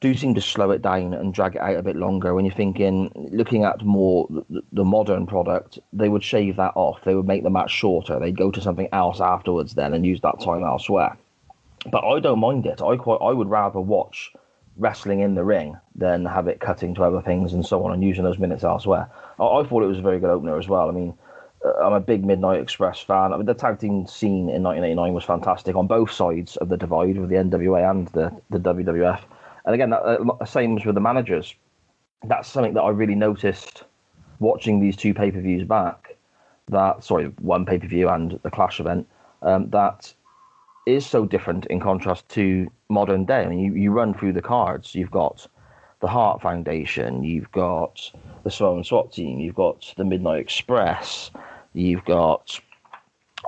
do 0.02 0.14
seem 0.14 0.36
to 0.36 0.42
slow 0.42 0.72
it 0.72 0.82
down 0.82 1.14
and 1.14 1.34
drag 1.34 1.56
it 1.56 1.62
out 1.62 1.78
a 1.78 1.84
bit 1.84 1.96
longer. 1.96 2.34
When 2.34 2.46
you're 2.46 2.54
thinking, 2.54 3.12
looking 3.32 3.64
at 3.64 3.84
more 3.84 4.28
the 4.72 4.84
modern 4.84 5.26
product, 5.26 5.80
they 5.94 6.10
would 6.10 6.24
shave 6.24 6.58
that 6.58 6.74
off. 6.76 7.00
They 7.04 7.16
would 7.16 7.28
make 7.28 7.44
the 7.44 7.50
match 7.50 7.72
shorter. 7.72 8.20
They'd 8.20 8.38
go 8.38 8.52
to 8.52 8.62
something 8.62 8.90
else 8.92 9.22
afterwards 9.22 9.74
then 9.74 9.94
and 9.94 10.06
use 10.06 10.22
that 10.22 10.42
time 10.42 10.64
elsewhere. 10.64 11.18
But 11.92 12.04
I 12.04 12.20
don't 12.20 12.40
mind 12.40 12.66
it. 12.66 12.82
I 12.82 12.96
quite 12.98 13.22
I 13.22 13.32
would 13.32 13.50
rather 13.50 13.80
watch 13.80 14.34
wrestling 14.78 15.22
in 15.22 15.36
the 15.36 15.44
ring 15.44 15.78
than 15.96 16.26
have 16.26 16.48
it 16.48 16.60
cutting 16.60 16.94
to 16.96 17.04
other 17.04 17.22
things 17.22 17.54
and 17.54 17.66
so 17.66 17.84
on 17.86 17.94
and 17.94 18.04
using 18.04 18.24
those 18.24 18.40
minutes 18.40 18.64
elsewhere. 18.64 19.10
I, 19.40 19.44
I 19.44 19.64
thought 19.64 19.84
it 19.84 19.88
was 19.88 20.00
a 20.00 20.04
very 20.04 20.20
good 20.20 20.30
opener 20.30 20.58
as 20.58 20.68
well. 20.68 20.90
I 20.90 20.92
mean, 20.92 21.14
I'm 21.82 21.94
a 21.94 22.00
big 22.00 22.26
Midnight 22.26 22.62
Express 22.62 23.00
fan. 23.00 23.34
I 23.34 23.38
mean, 23.38 23.46
the 23.46 23.54
tag 23.54 23.80
team 23.80 24.06
scene 24.08 24.50
in 24.50 24.64
1989 24.64 25.14
was 25.14 25.24
fantastic 25.24 25.76
on 25.76 25.88
both 25.88 26.12
sides 26.12 26.58
of 26.58 26.70
the 26.70 26.78
divide 26.78 27.18
with 27.18 27.30
the 27.30 27.36
NWA 27.36 27.90
and 27.90 28.08
the, 28.10 28.32
the 28.50 28.60
WWF. 28.60 29.22
And 29.66 29.74
again, 29.74 29.90
that, 29.90 30.02
uh, 30.02 30.46
same 30.46 30.78
as 30.78 30.86
with 30.86 30.96
the 30.96 31.02
managers. 31.02 31.56
That's 32.24 32.48
something 32.48 32.74
that 32.76 32.82
I 32.82 32.90
really 32.90 33.16
noticed 33.16 33.84
watching 34.40 34.80
these 34.80 34.96
two 34.96 35.14
pay 35.14 35.32
per 35.32 35.42
views 35.42 35.64
back. 35.64 36.18
That 36.68 37.04
sorry, 37.04 37.26
one 37.40 37.66
pay 37.66 37.80
per 37.80 37.88
view 37.88 38.10
and 38.10 38.40
the 38.44 38.52
Clash 38.52 38.80
event. 38.80 39.08
Um, 39.42 39.70
that 39.70 40.14
is 40.86 41.06
so 41.06 41.26
different 41.26 41.66
in 41.68 41.80
contrast 41.80 42.28
to 42.30 42.72
modern 42.90 43.26
day. 43.26 43.44
I 43.44 43.48
mean, 43.48 43.60
you, 43.60 43.74
you 43.74 43.92
run 43.92 44.14
through 44.14 44.34
the 44.34 44.42
cards. 44.42 44.94
You've 44.94 45.12
got 45.12 45.48
the 46.02 46.08
Heart 46.08 46.42
Foundation. 46.42 47.24
You've 47.24 47.52
got 47.52 48.12
the 48.44 48.52
Samoan 48.52 48.84
SWAT 48.84 49.12
team. 49.12 49.40
You've 49.40 49.56
got 49.56 49.94
the 49.98 50.06
Midnight 50.06 50.40
Express. 50.40 51.32
You've 51.74 52.06
got 52.06 52.60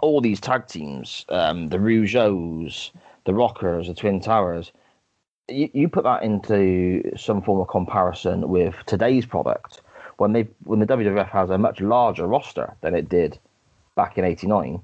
all 0.02 0.21
these 0.21 0.39
tag 0.39 0.67
teams, 0.67 1.26
um, 1.30 1.69
the 1.69 1.78
Rougeaus, 1.78 2.91
the 3.26 3.34
Rockers, 3.34 3.88
the 3.88 3.93
Twin 3.93 4.19
Towers. 4.19 4.71
You, 5.47 5.69
you 5.73 5.89
put 5.89 6.04
that 6.04 6.23
into 6.23 7.04
some 7.15 7.41
form 7.41 7.62
of 7.62 7.67
comparison 7.67 8.50
with 8.50 8.76
today's 8.86 9.26
product 9.26 9.82
when 10.17 10.34
they 10.34 10.47
when 10.63 10.80
the 10.80 10.86
WWF 10.86 11.30
has 11.30 11.50
a 11.50 11.58
much 11.58 11.80
larger 11.80 12.28
roster 12.28 12.76
than 12.82 12.95
it 12.95 13.08
did 13.08 13.39
back 13.95 14.17
in 14.17 14.26
'89. 14.26 14.82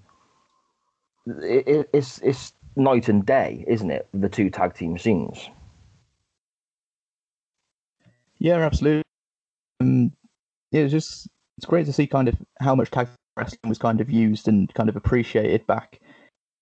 It, 1.25 1.67
it, 1.67 1.89
it's 1.93 2.19
it's 2.19 2.53
night 2.75 3.09
and 3.09 3.25
day, 3.25 3.63
isn't 3.67 3.91
it? 3.91 4.07
The 4.13 4.29
two 4.29 4.49
tag 4.49 4.75
team 4.75 4.97
scenes. 4.97 5.49
Yeah, 8.39 8.57
absolutely. 8.57 9.03
Um, 9.79 10.12
yeah, 10.71 10.81
it's 10.81 10.91
just 10.91 11.27
it's 11.57 11.65
great 11.65 11.86
to 11.86 11.93
see 11.93 12.07
kind 12.07 12.27
of 12.27 12.36
how 12.59 12.75
much 12.75 12.91
tag 12.91 13.07
wrestling 13.38 13.69
was 13.69 13.77
kind 13.77 14.01
of 14.01 14.09
used 14.09 14.47
and 14.47 14.73
kind 14.73 14.89
of 14.89 14.95
appreciated 14.95 15.65
back 15.65 15.99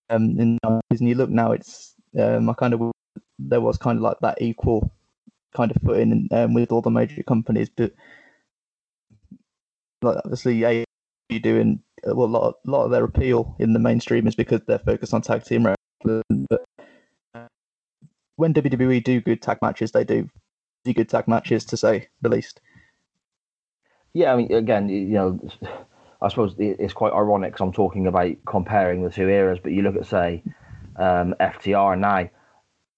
um, 0.09 0.39
in 0.39 0.57
the 0.61 0.69
90s. 0.91 0.99
And 0.99 1.09
you 1.09 1.15
look 1.15 1.29
now, 1.29 1.51
it's 1.53 1.95
um, 2.19 2.49
I 2.49 2.53
kind 2.53 2.73
of 2.73 2.91
there 3.39 3.61
was 3.61 3.77
kind 3.77 3.97
of 3.97 4.03
like 4.03 4.19
that 4.21 4.41
equal 4.41 4.91
kind 5.55 5.71
of 5.71 5.81
footing 5.81 6.27
um, 6.31 6.53
with 6.53 6.71
all 6.71 6.81
the 6.81 6.91
major 6.91 7.23
companies, 7.23 7.69
but 7.69 7.93
like 10.01 10.17
obviously 10.17 10.85
doing 11.39 11.81
well, 12.03 12.25
a 12.25 12.27
lot 12.27 12.55
a 12.65 12.69
lot 12.69 12.85
of 12.85 12.91
their 12.91 13.03
appeal 13.03 13.55
in 13.59 13.73
the 13.73 13.79
mainstream 13.79 14.27
is 14.27 14.35
because 14.35 14.61
they're 14.67 14.79
focused 14.79 15.13
on 15.13 15.21
tag 15.21 15.43
team 15.43 15.65
wrestling. 15.65 16.47
But 16.49 16.65
uh, 17.35 17.47
when 18.35 18.53
WWE 18.53 19.03
do 19.03 19.21
good 19.21 19.41
tag 19.41 19.59
matches, 19.61 19.91
they 19.91 20.03
do 20.03 20.29
do 20.83 20.93
good 20.93 21.09
tag 21.09 21.27
matches 21.27 21.65
to 21.65 21.77
say 21.77 22.07
the 22.21 22.29
least. 22.29 22.61
Yeah, 24.13 24.33
I 24.33 24.37
mean, 24.37 24.51
again, 24.51 24.89
you 24.89 25.07
know, 25.07 25.39
I 26.21 26.27
suppose 26.27 26.55
it's 26.57 26.93
quite 26.93 27.13
ironic 27.13 27.53
because 27.53 27.65
I'm 27.65 27.73
talking 27.73 28.07
about 28.07 28.35
comparing 28.45 29.03
the 29.03 29.09
two 29.09 29.29
eras, 29.29 29.59
but 29.61 29.71
you 29.71 29.83
look 29.83 29.95
at, 29.95 30.05
say, 30.05 30.43
um, 30.97 31.33
FTR 31.39 31.93
and 31.93 32.01
now, 32.01 32.29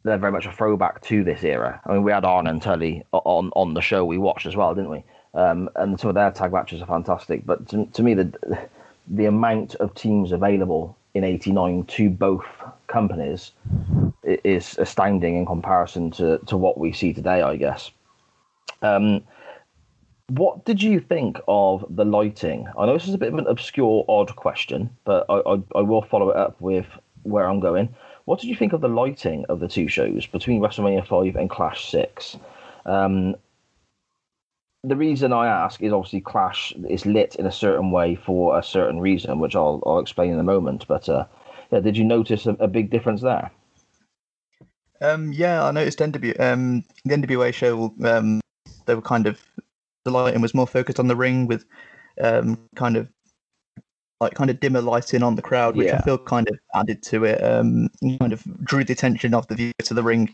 they're 0.04 0.18
very 0.18 0.32
much 0.32 0.46
a 0.46 0.52
throwback 0.52 1.02
to 1.04 1.24
this 1.24 1.44
era. 1.44 1.80
I 1.86 1.94
mean, 1.94 2.04
we 2.04 2.12
had 2.12 2.26
Arn 2.26 2.48
and 2.48 2.62
Tully 2.62 3.04
on, 3.12 3.52
on 3.56 3.74
the 3.74 3.82
show 3.82 4.04
we 4.04 4.18
watched 4.18 4.46
as 4.46 4.56
well, 4.56 4.74
didn't 4.74 4.90
we? 4.90 5.04
Um, 5.34 5.70
and 5.76 6.00
some 6.00 6.10
of 6.10 6.16
their 6.16 6.32
tag 6.32 6.54
matches 6.54 6.82
are 6.82 6.88
fantastic. 6.88 7.46
But 7.46 7.68
to, 7.70 7.86
to 7.86 8.04
me, 8.04 8.14
the 8.14 8.68
the 9.08 9.26
amount 9.26 9.76
of 9.76 9.94
teams 9.96 10.32
available 10.32 10.96
in 11.14 11.24
'89 11.24 11.86
to 11.86 12.10
both 12.10 12.46
companies 12.88 13.52
is 14.24 14.78
astounding 14.78 15.38
in 15.38 15.46
comparison 15.46 16.12
to, 16.12 16.38
to 16.46 16.58
what 16.58 16.78
we 16.78 16.94
see 16.94 17.14
today, 17.14 17.42
I 17.42 17.56
guess. 17.56 17.92
Um, 18.82 19.24
what 20.30 20.66
did 20.66 20.82
you 20.82 21.00
think 21.00 21.40
of 21.48 21.86
the 21.90 22.06
lighting? 22.06 22.68
I 22.78 22.86
know 22.86 22.94
this 22.94 23.08
is 23.08 23.14
a 23.14 23.18
bit 23.18 23.34
of 23.34 23.40
an 23.40 23.48
obscure, 23.48 24.06
odd 24.08 24.36
question, 24.36 24.90
but 25.04 25.26
I, 25.30 25.42
I, 25.46 25.62
I 25.76 25.82
will 25.82 26.02
follow 26.02 26.30
it 26.30 26.38
up 26.38 26.60
with 26.62 26.86
where 27.24 27.50
I'm 27.50 27.60
going. 27.60 27.94
What 28.26 28.40
did 28.40 28.48
you 28.48 28.56
think 28.56 28.74
of 28.74 28.82
the 28.82 28.88
lighting 28.88 29.46
of 29.50 29.60
the 29.60 29.68
two 29.68 29.88
shows 29.88 30.26
between 30.26 30.62
WrestleMania 30.62 31.06
5 31.06 31.36
and 31.36 31.50
Clash 31.50 31.90
6? 31.92 32.38
Um, 32.86 33.36
the 34.84 34.96
reason 34.96 35.32
I 35.32 35.48
ask 35.48 35.82
is 35.82 35.94
obviously 35.94 36.22
Clash 36.22 36.74
is 36.90 37.06
lit 37.06 37.36
in 37.36 37.46
a 37.46 37.52
certain 37.52 37.92
way 37.92 38.16
for 38.16 38.58
a 38.58 38.64
certain 38.64 39.00
reason, 39.00 39.40
which 39.40 39.56
I'll, 39.56 39.82
I'll 39.86 40.00
explain 40.00 40.32
in 40.32 40.40
a 40.40 40.44
moment. 40.44 40.86
But 40.88 41.08
uh, 41.08 41.26
yeah, 41.72 41.80
did 41.80 41.98
you 41.98 42.04
notice 42.04 42.46
a, 42.46 42.52
a 42.60 42.68
big 42.68 42.90
difference 42.90 43.22
there? 43.22 43.50
Um, 45.02 45.32
yeah, 45.32 45.64
I 45.64 45.72
noticed 45.72 46.00
NW, 46.00 46.40
um, 46.40 46.84
the 47.06 47.16
NWA 47.16 47.54
show. 47.54 47.94
Um, 48.04 48.42
they 48.86 48.96
were 48.96 49.02
kind 49.02 49.28
of 49.28 49.42
the 50.04 50.12
lighting 50.12 50.42
was 50.42 50.54
more 50.54 50.68
focused 50.68 51.00
on 51.00 51.08
the 51.08 51.16
ring 51.16 51.48
with 51.48 51.66
um, 52.22 52.60
kind 52.76 52.98
of 52.98 53.08
like 54.20 54.34
kind 54.34 54.50
of 54.50 54.60
dimmer 54.60 54.82
lighting 54.82 55.24
on 55.24 55.36
the 55.36 55.42
crowd, 55.42 55.76
which 55.76 55.88
yeah. 55.88 55.98
I 55.98 56.02
feel 56.02 56.18
kind 56.18 56.48
of 56.50 56.58
added 56.76 57.04
to 57.04 57.24
it. 57.24 57.42
Um, 57.44 57.90
kind 58.20 58.34
of 58.34 58.44
drew 58.64 58.84
the 58.84 58.94
attention 58.94 59.34
of 59.34 59.48
the 59.48 59.56
viewer 59.56 59.74
to 59.84 59.94
the 59.94 60.04
ring 60.04 60.34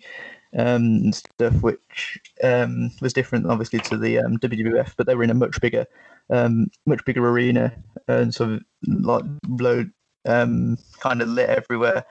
um, 0.57 0.83
and 0.83 1.15
stuff, 1.15 1.61
which 1.61 2.19
um, 2.43 2.91
was 3.01 3.13
different, 3.13 3.47
obviously, 3.47 3.79
to 3.79 3.97
the 3.97 4.19
um, 4.19 4.37
WWF. 4.37 4.93
But 4.97 5.07
they 5.07 5.15
were 5.15 5.23
in 5.23 5.29
a 5.29 5.35
much 5.35 5.59
bigger, 5.61 5.85
um, 6.29 6.67
much 6.85 7.03
bigger 7.05 7.27
arena 7.27 7.73
and 8.07 8.33
sort 8.33 8.51
of 8.51 8.61
like 8.87 9.23
load 9.47 9.91
um, 10.27 10.77
kind 10.99 11.21
of 11.21 11.29
lit 11.29 11.49
everywhere. 11.49 12.05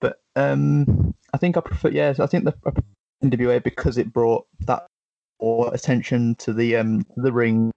But 0.00 0.20
um, 0.36 1.14
I 1.32 1.38
think 1.38 1.56
I 1.56 1.60
prefer, 1.60 1.88
yes, 1.88 2.20
I 2.20 2.26
think 2.26 2.44
the 2.44 2.54
NWA 3.22 3.62
because 3.62 3.98
it 3.98 4.12
brought 4.12 4.46
that 4.60 4.86
more 5.40 5.72
attention 5.74 6.34
to 6.36 6.52
the 6.52 6.76
um, 6.76 7.04
the 7.16 7.32
ring, 7.32 7.70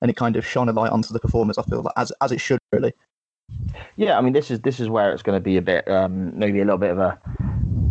and 0.00 0.10
it 0.10 0.16
kind 0.16 0.36
of 0.36 0.46
shone 0.46 0.68
a 0.68 0.72
light 0.72 0.92
onto 0.92 1.12
the 1.12 1.20
performers. 1.20 1.58
I 1.58 1.62
feel 1.62 1.82
like 1.82 1.94
as 1.96 2.12
as 2.20 2.32
it 2.32 2.40
should 2.40 2.58
really. 2.72 2.92
Yeah, 3.96 4.16
I 4.16 4.20
mean, 4.20 4.32
this 4.32 4.50
is 4.50 4.60
this 4.60 4.80
is 4.80 4.88
where 4.88 5.12
it's 5.12 5.22
going 5.22 5.36
to 5.36 5.42
be 5.42 5.56
a 5.56 5.62
bit, 5.62 5.88
um, 5.88 6.38
maybe 6.38 6.60
a 6.60 6.64
little 6.64 6.78
bit 6.78 6.90
of 6.90 6.98
a 6.98 7.18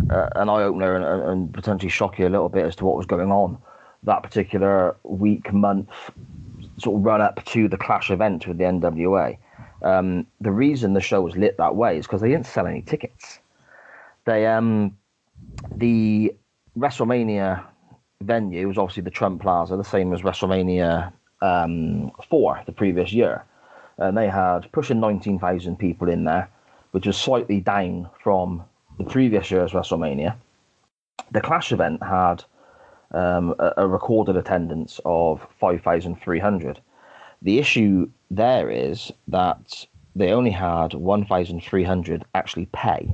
uh, 0.09 0.29
an 0.35 0.49
eye 0.49 0.63
opener 0.63 0.95
and, 0.95 1.29
and 1.29 1.53
potentially 1.53 1.89
shock 1.89 2.19
you 2.19 2.27
a 2.27 2.29
little 2.29 2.49
bit 2.49 2.65
as 2.65 2.75
to 2.77 2.85
what 2.85 2.97
was 2.97 3.05
going 3.05 3.31
on 3.31 3.57
that 4.03 4.23
particular 4.23 4.95
week, 5.03 5.51
month, 5.51 5.89
sort 6.77 6.97
of 6.97 7.05
run 7.05 7.21
up 7.21 7.43
to 7.45 7.67
the 7.67 7.77
Clash 7.77 8.09
event 8.09 8.47
with 8.47 8.57
the 8.57 8.63
NWA. 8.63 9.37
Um, 9.81 10.25
the 10.41 10.51
reason 10.51 10.93
the 10.93 11.01
show 11.01 11.21
was 11.21 11.35
lit 11.35 11.57
that 11.57 11.75
way 11.75 11.97
is 11.97 12.05
because 12.05 12.21
they 12.21 12.29
didn't 12.29 12.45
sell 12.45 12.67
any 12.67 12.81
tickets. 12.81 13.39
They 14.25 14.45
um, 14.45 14.97
the 15.75 16.33
WrestleMania 16.77 17.63
venue 18.21 18.67
was 18.67 18.77
obviously 18.77 19.03
the 19.03 19.09
Trump 19.09 19.41
Plaza, 19.41 19.77
the 19.77 19.83
same 19.83 20.13
as 20.13 20.21
WrestleMania 20.21 21.11
um, 21.41 22.11
4 22.29 22.63
the 22.65 22.71
previous 22.71 23.13
year. 23.13 23.45
And 23.97 24.17
they 24.17 24.29
had 24.29 24.71
pushing 24.71 24.99
19,000 24.99 25.77
people 25.77 26.09
in 26.09 26.23
there, 26.23 26.49
which 26.91 27.05
was 27.05 27.17
slightly 27.17 27.59
down 27.59 28.09
from 28.21 28.63
the 28.99 29.05
previous 29.05 29.49
year's 29.49 29.71
WrestleMania. 29.71 30.35
The 31.31 31.41
Clash 31.41 31.71
event 31.71 32.03
had 32.03 32.43
um, 33.11 33.55
a, 33.57 33.73
a, 33.77 33.87
recorded 33.87 34.35
attendance 34.35 34.99
of 35.05 35.45
5,300. 35.59 36.79
The 37.41 37.59
issue 37.59 38.09
there 38.29 38.69
is 38.69 39.11
that 39.29 39.85
they 40.15 40.31
only 40.31 40.51
had 40.51 40.93
1,300 40.93 42.25
actually 42.35 42.67
pay. 42.73 43.09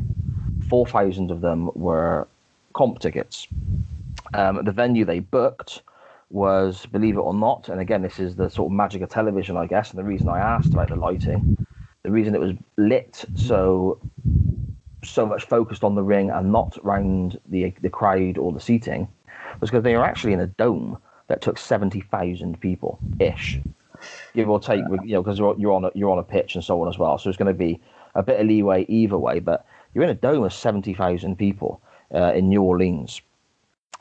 4,000 0.69 1.29
of 1.29 1.41
them 1.41 1.69
were 1.75 2.27
comp 2.73 2.99
tickets. 2.99 3.47
Um, 4.33 4.65
the 4.65 4.71
venue 4.71 5.05
they 5.05 5.19
booked 5.19 5.83
was, 6.31 6.87
believe 6.87 7.15
it 7.15 7.19
or 7.19 7.33
not, 7.33 7.69
and 7.69 7.79
again, 7.79 8.01
this 8.01 8.19
is 8.19 8.35
the 8.35 8.49
sort 8.49 8.71
of 8.71 8.75
magic 8.75 9.03
of 9.03 9.09
television, 9.09 9.55
I 9.55 9.67
guess, 9.67 9.91
and 9.91 9.99
the 9.99 10.03
reason 10.03 10.29
I 10.29 10.39
asked 10.39 10.73
about 10.73 10.89
the 10.89 10.95
lighting, 10.95 11.55
the 12.01 12.11
reason 12.11 12.33
it 12.33 12.41
was 12.41 12.53
lit 12.77 13.23
so 13.35 13.99
so 15.09 15.25
much 15.25 15.45
focused 15.45 15.83
on 15.83 15.95
the 15.95 16.03
ring 16.03 16.29
and 16.29 16.51
not 16.51 16.77
around 16.83 17.39
the 17.47 17.73
the 17.81 17.89
crowd 17.89 18.37
or 18.37 18.51
the 18.51 18.59
seating 18.59 19.07
was 19.59 19.69
because 19.69 19.83
they 19.83 19.95
were 19.95 20.03
actually 20.03 20.33
in 20.33 20.39
a 20.39 20.47
dome 20.47 20.97
that 21.27 21.41
took 21.41 21.57
seventy 21.57 22.01
thousand 22.01 22.59
people 22.59 22.99
ish, 23.19 23.59
give 24.33 24.49
or 24.49 24.59
take, 24.59 24.83
you 25.03 25.13
know, 25.13 25.23
because 25.23 25.39
you're, 25.39 25.55
you're 25.57 25.73
on 25.73 25.85
a, 25.85 25.91
you're 25.95 26.11
on 26.11 26.19
a 26.19 26.23
pitch 26.23 26.55
and 26.55 26.63
so 26.63 26.81
on 26.81 26.87
as 26.87 26.97
well. 26.97 27.17
So 27.17 27.29
it's 27.29 27.37
going 27.37 27.53
to 27.53 27.57
be 27.57 27.79
a 28.13 28.23
bit 28.23 28.39
of 28.39 28.47
leeway 28.47 28.85
either 28.87 29.17
way, 29.17 29.39
but 29.39 29.65
you're 29.93 30.03
in 30.03 30.09
a 30.09 30.15
dome 30.15 30.43
of 30.43 30.53
seventy 30.53 30.93
thousand 30.93 31.37
people 31.37 31.81
uh, 32.13 32.33
in 32.33 32.49
New 32.49 32.61
Orleans 32.61 33.21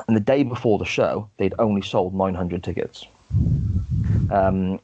and 0.06 0.16
the 0.16 0.20
day 0.20 0.42
before 0.42 0.78
the 0.78 0.84
show, 0.84 1.28
they'd 1.36 1.54
only 1.58 1.82
sold 1.82 2.14
900 2.14 2.62
tickets. 2.62 3.06
Um, 4.30 4.80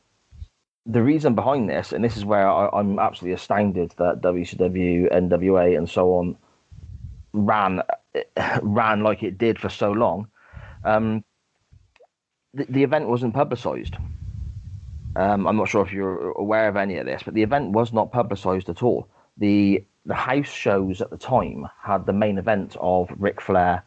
the 0.86 1.02
reason 1.02 1.34
behind 1.34 1.68
this, 1.68 1.92
and 1.92 2.02
this 2.02 2.16
is 2.16 2.24
where 2.24 2.48
I, 2.48 2.80
am 2.80 2.98
absolutely 2.98 3.34
astounded 3.34 3.94
that 3.98 4.22
WCW, 4.22 5.12
NWA, 5.12 5.76
and 5.76 5.88
so 5.88 6.14
on 6.14 6.36
ran 7.32 7.82
ran 8.62 9.02
like 9.02 9.22
it 9.22 9.38
did 9.38 9.58
for 9.58 9.68
so 9.68 9.92
long. 9.92 10.28
Um, 10.84 11.24
the, 12.54 12.64
the, 12.68 12.82
event 12.82 13.08
wasn't 13.08 13.34
publicised. 13.34 13.96
Um, 15.14 15.46
I'm 15.46 15.56
not 15.56 15.68
sure 15.68 15.84
if 15.84 15.92
you're 15.92 16.30
aware 16.32 16.68
of 16.68 16.76
any 16.76 16.96
of 16.96 17.06
this, 17.06 17.22
but 17.24 17.34
the 17.34 17.42
event 17.42 17.72
was 17.72 17.92
not 17.92 18.10
publicised 18.10 18.68
at 18.68 18.82
all. 18.82 19.08
The 19.36 19.84
the 20.06 20.14
house 20.14 20.48
shows 20.48 21.00
at 21.00 21.10
the 21.10 21.18
time 21.18 21.68
had 21.82 22.06
the 22.06 22.12
main 22.12 22.38
event 22.38 22.76
of 22.80 23.10
Ric 23.18 23.40
Flair 23.40 23.84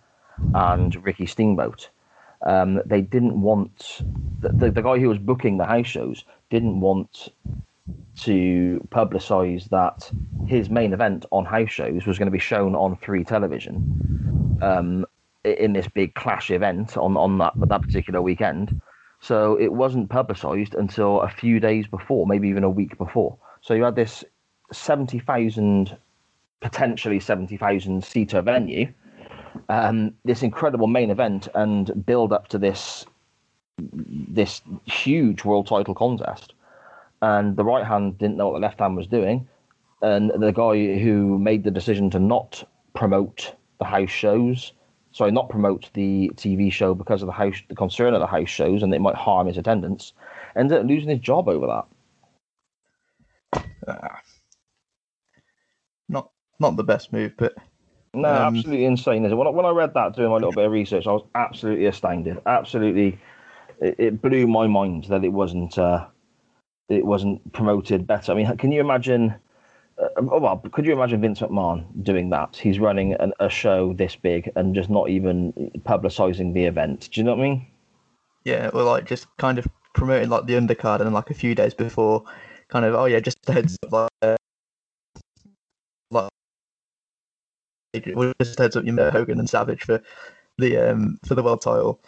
and 0.53 1.03
Ricky 1.03 1.25
Steamboat. 1.25 1.89
Um, 2.45 2.81
they 2.85 3.01
didn't 3.01 3.41
want 3.41 4.01
the, 4.41 4.49
the, 4.49 4.71
the, 4.71 4.81
guy 4.81 4.99
who 4.99 5.07
was 5.07 5.17
booking 5.17 5.57
the 5.57 5.65
house 5.65 5.87
shows 5.87 6.25
didn't 6.53 6.79
want 6.79 7.29
to 8.15 8.87
publicise 8.91 9.67
that 9.69 10.09
his 10.47 10.69
main 10.69 10.93
event 10.93 11.25
on 11.31 11.45
house 11.45 11.71
shows 11.71 12.05
was 12.05 12.19
going 12.19 12.27
to 12.27 12.31
be 12.31 12.39
shown 12.39 12.75
on 12.75 12.95
free 12.95 13.23
television 13.23 14.59
um, 14.61 15.05
in 15.43 15.73
this 15.73 15.87
big 15.87 16.13
clash 16.13 16.51
event 16.51 16.95
on 16.95 17.17
on 17.17 17.39
that 17.39 17.53
that 17.55 17.81
particular 17.81 18.21
weekend. 18.21 18.79
So 19.19 19.57
it 19.59 19.73
wasn't 19.73 20.09
publicised 20.09 20.75
until 20.75 21.21
a 21.21 21.29
few 21.29 21.59
days 21.59 21.87
before, 21.87 22.27
maybe 22.27 22.49
even 22.49 22.63
a 22.63 22.69
week 22.69 22.97
before. 22.97 23.35
So 23.61 23.73
you 23.73 23.83
had 23.83 23.95
this 23.95 24.23
seventy 24.71 25.19
thousand, 25.19 25.97
potentially 26.61 27.19
seventy 27.19 27.57
thousand 27.57 28.03
seater 28.03 28.41
venue, 28.43 28.93
um, 29.69 30.13
this 30.23 30.43
incredible 30.43 30.87
main 30.87 31.09
event, 31.09 31.47
and 31.55 32.05
build 32.05 32.31
up 32.31 32.47
to 32.49 32.59
this 32.59 33.05
this 33.77 34.61
huge 34.85 35.43
world 35.43 35.67
title 35.67 35.95
contest 35.95 36.53
and 37.23 37.55
the 37.55 37.63
right 37.63 37.85
hand 37.85 38.17
didn't 38.17 38.35
know 38.35 38.47
what 38.47 38.53
the 38.53 38.59
left 38.59 38.79
hand 38.79 38.97
was 38.97 39.07
doing. 39.07 39.47
And 40.01 40.29
the 40.29 40.51
guy 40.51 40.99
who 40.99 41.39
made 41.39 41.63
the 41.63 41.71
decision 41.71 42.09
to 42.09 42.19
not 42.19 42.67
promote 42.93 43.55
the 43.79 43.85
house 43.85 44.09
shows, 44.09 44.73
sorry, 45.13 45.31
not 45.31 45.47
promote 45.47 45.89
the 45.93 46.31
TV 46.35 46.69
show 46.71 46.93
because 46.93 47.21
of 47.21 47.27
the 47.27 47.31
house, 47.33 47.55
the 47.69 47.75
concern 47.75 48.13
of 48.13 48.19
the 48.19 48.27
house 48.27 48.49
shows, 48.49 48.83
and 48.83 48.93
it 48.93 48.99
might 48.99 49.15
harm 49.15 49.47
his 49.47 49.57
attendance, 49.57 50.11
ended 50.57 50.77
up 50.77 50.85
losing 50.85 51.09
his 51.09 51.19
job 51.19 51.47
over 51.47 51.85
that. 53.53 53.63
Uh, 53.87 54.07
not 56.09 56.29
not 56.59 56.75
the 56.75 56.83
best 56.83 57.13
move, 57.13 57.33
but 57.37 57.55
no, 58.13 58.27
um, 58.27 58.55
absolutely 58.57 58.83
insane. 58.83 59.23
Is 59.23 59.31
it? 59.31 59.35
When 59.35 59.47
I, 59.47 59.51
when 59.51 59.65
I 59.65 59.69
read 59.69 59.93
that 59.93 60.15
doing 60.15 60.29
my 60.29 60.35
little 60.35 60.51
bit 60.51 60.65
of 60.65 60.71
research, 60.71 61.07
I 61.07 61.13
was 61.13 61.23
absolutely 61.35 61.85
astounded. 61.85 62.41
Absolutely, 62.45 63.17
it, 63.83 63.95
it 63.99 64.21
blew 64.21 64.47
my 64.47 64.67
mind 64.67 65.05
that 65.05 65.23
it 65.23 65.33
wasn't. 65.33 65.77
Uh, 65.77 66.07
it 66.89 67.05
wasn't 67.05 67.53
promoted 67.53 68.05
better. 68.05 68.31
I 68.31 68.35
mean, 68.35 68.57
can 68.57 68.71
you 68.71 68.81
imagine? 68.81 69.35
Uh, 70.01 70.07
oh, 70.17 70.39
well, 70.39 70.57
could 70.71 70.85
you 70.85 70.93
imagine 70.93 71.21
Vince 71.21 71.39
McMahon 71.39 71.85
doing 72.03 72.29
that? 72.31 72.55
He's 72.55 72.79
running 72.79 73.13
an, 73.13 73.31
a 73.39 73.49
show 73.49 73.93
this 73.93 74.15
big 74.15 74.51
and 74.55 74.73
just 74.73 74.89
not 74.89 75.09
even 75.09 75.53
publicizing 75.85 76.53
the 76.53 76.65
event. 76.65 77.09
Do 77.11 77.21
you 77.21 77.25
know 77.25 77.35
what 77.35 77.39
I 77.39 77.43
mean? 77.43 77.67
Yeah, 78.43 78.69
well, 78.73 78.85
like 78.85 79.05
just 79.05 79.27
kind 79.37 79.59
of 79.59 79.67
promoting 79.93 80.29
like 80.29 80.45
the 80.45 80.53
undercard 80.53 81.01
and 81.01 81.13
like 81.13 81.29
a 81.29 81.35
few 81.35 81.55
days 81.55 81.73
before, 81.73 82.23
kind 82.69 82.85
of 82.85 82.95
oh 82.95 83.05
yeah, 83.05 83.19
just 83.19 83.37
heads 83.47 83.77
up 83.85 83.91
like. 83.91 84.09
Uh, 84.21 84.35
like 86.11 86.29
just 88.41 88.57
heads 88.57 88.75
up 88.75 88.85
you 88.85 88.91
know 88.91 89.11
Hogan 89.11 89.39
and 89.39 89.49
Savage 89.49 89.83
for 89.83 90.01
the 90.57 90.77
um 90.77 91.17
for 91.25 91.35
the 91.35 91.43
world 91.43 91.61
title. 91.61 91.99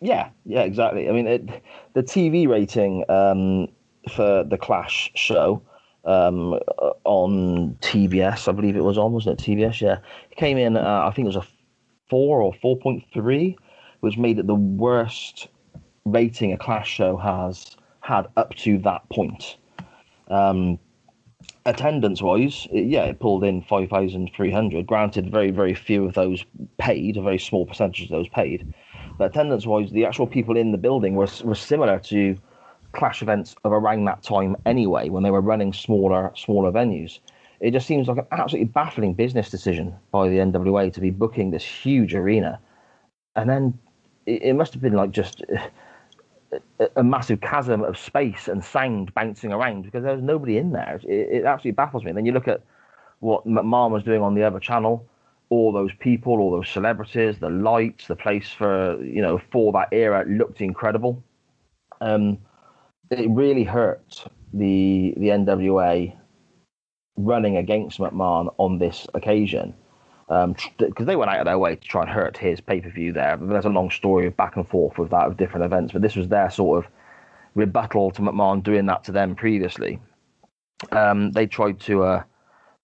Yeah, 0.00 0.30
yeah, 0.44 0.62
exactly. 0.62 1.08
I 1.08 1.12
mean, 1.12 1.26
it, 1.26 1.62
the 1.94 2.02
TV 2.02 2.48
rating 2.48 3.04
um, 3.08 3.68
for 4.14 4.44
the 4.44 4.56
Clash 4.56 5.10
show 5.14 5.62
um, 6.04 6.54
on 7.04 7.76
TBS. 7.80 8.48
I 8.48 8.52
believe 8.52 8.76
it 8.76 8.84
was 8.84 8.98
on, 8.98 9.12
wasn't 9.12 9.40
it? 9.40 9.44
TBS, 9.44 9.80
yeah. 9.80 9.98
It 10.30 10.36
came 10.36 10.56
in, 10.56 10.76
uh, 10.76 11.04
I 11.04 11.12
think 11.12 11.26
it 11.26 11.34
was 11.34 11.44
a 11.44 11.48
four 12.08 12.40
or 12.40 12.54
four 12.54 12.78
point 12.78 13.04
three, 13.12 13.58
which 14.00 14.16
made 14.16 14.38
it 14.38 14.46
the 14.46 14.54
worst 14.54 15.48
rating 16.04 16.52
a 16.52 16.56
Clash 16.56 16.88
show 16.88 17.16
has 17.16 17.76
had 18.00 18.26
up 18.36 18.54
to 18.54 18.78
that 18.78 19.08
point. 19.10 19.56
Um, 20.28 20.78
attendance 21.66 22.22
wise, 22.22 22.66
yeah, 22.70 23.04
it 23.04 23.20
pulled 23.20 23.44
in 23.44 23.62
5,300. 23.62 24.86
Granted, 24.86 25.30
very, 25.30 25.50
very 25.50 25.74
few 25.74 26.06
of 26.06 26.14
those 26.14 26.44
paid, 26.78 27.16
a 27.16 27.22
very 27.22 27.38
small 27.38 27.66
percentage 27.66 28.04
of 28.04 28.10
those 28.10 28.28
paid. 28.28 28.72
Attendance 29.20 29.66
wise, 29.66 29.90
the 29.90 30.04
actual 30.04 30.26
people 30.26 30.56
in 30.56 30.72
the 30.72 30.78
building 30.78 31.14
were, 31.14 31.28
were 31.44 31.54
similar 31.54 31.98
to 32.00 32.36
clash 32.92 33.22
events 33.22 33.54
of 33.64 33.72
around 33.72 34.04
that 34.04 34.22
time 34.22 34.56
anyway, 34.64 35.08
when 35.08 35.22
they 35.22 35.30
were 35.30 35.40
running 35.40 35.72
smaller 35.72 36.32
smaller 36.36 36.72
venues. 36.72 37.18
It 37.60 37.72
just 37.72 37.86
seems 37.86 38.06
like 38.06 38.18
an 38.18 38.26
absolutely 38.30 38.68
baffling 38.68 39.14
business 39.14 39.50
decision 39.50 39.94
by 40.12 40.28
the 40.28 40.36
NWA 40.36 40.92
to 40.92 41.00
be 41.00 41.10
booking 41.10 41.50
this 41.50 41.64
huge 41.64 42.14
arena, 42.14 42.60
and 43.34 43.50
then 43.50 43.78
it, 44.26 44.42
it 44.42 44.52
must 44.54 44.72
have 44.72 44.82
been 44.82 44.94
like 44.94 45.10
just 45.10 45.42
a, 46.52 46.88
a, 46.96 47.02
massive 47.02 47.40
chasm 47.40 47.82
of 47.82 47.98
space 47.98 48.48
and 48.48 48.64
sound 48.64 49.12
bouncing 49.14 49.52
around 49.52 49.82
because 49.82 50.04
there 50.04 50.14
was 50.14 50.22
nobody 50.22 50.56
in 50.56 50.72
there. 50.72 51.00
It, 51.02 51.28
it 51.38 51.44
absolutely 51.44 51.72
baffles 51.72 52.04
me. 52.04 52.10
And 52.10 52.16
then 52.16 52.26
you 52.26 52.32
look 52.32 52.48
at 52.48 52.62
what 53.20 53.46
McMahon 53.46 53.90
was 53.90 54.04
doing 54.04 54.22
on 54.22 54.34
the 54.34 54.44
other 54.44 54.60
channel, 54.60 55.04
all 55.50 55.72
those 55.72 55.92
people, 55.98 56.34
all 56.38 56.50
those 56.50 56.68
celebrities, 56.68 57.38
the 57.38 57.50
lights, 57.50 58.06
the 58.06 58.16
place 58.16 58.48
for 58.50 59.02
you 59.02 59.22
know 59.22 59.40
for 59.50 59.72
that 59.72 59.88
era 59.92 60.24
looked 60.28 60.60
incredible. 60.60 61.22
Um, 62.00 62.38
it 63.10 63.28
really 63.30 63.64
hurt 63.64 64.24
the 64.52 65.14
the 65.16 65.28
NWA 65.28 66.14
running 67.16 67.56
against 67.56 67.98
McMahon 67.98 68.54
on 68.58 68.78
this 68.78 69.06
occasion 69.14 69.74
because 70.28 71.00
um, 71.00 71.06
they 71.06 71.16
went 71.16 71.30
out 71.30 71.40
of 71.40 71.46
their 71.46 71.58
way 71.58 71.74
to 71.74 71.88
try 71.88 72.02
and 72.02 72.10
hurt 72.10 72.36
his 72.36 72.60
pay 72.60 72.80
per 72.80 72.90
view 72.90 73.12
there. 73.12 73.38
There's 73.40 73.64
a 73.64 73.70
long 73.70 73.90
story 73.90 74.26
of 74.26 74.36
back 74.36 74.56
and 74.56 74.68
forth 74.68 74.98
with 74.98 75.10
that 75.10 75.26
of 75.26 75.38
different 75.38 75.64
events, 75.64 75.92
but 75.92 76.02
this 76.02 76.16
was 76.16 76.28
their 76.28 76.50
sort 76.50 76.84
of 76.84 76.90
rebuttal 77.54 78.10
to 78.12 78.22
McMahon 78.22 78.62
doing 78.62 78.86
that 78.86 79.04
to 79.04 79.12
them 79.12 79.34
previously. 79.34 79.98
Um, 80.92 81.32
they 81.32 81.46
tried 81.46 81.80
to. 81.80 82.04
Uh, 82.04 82.22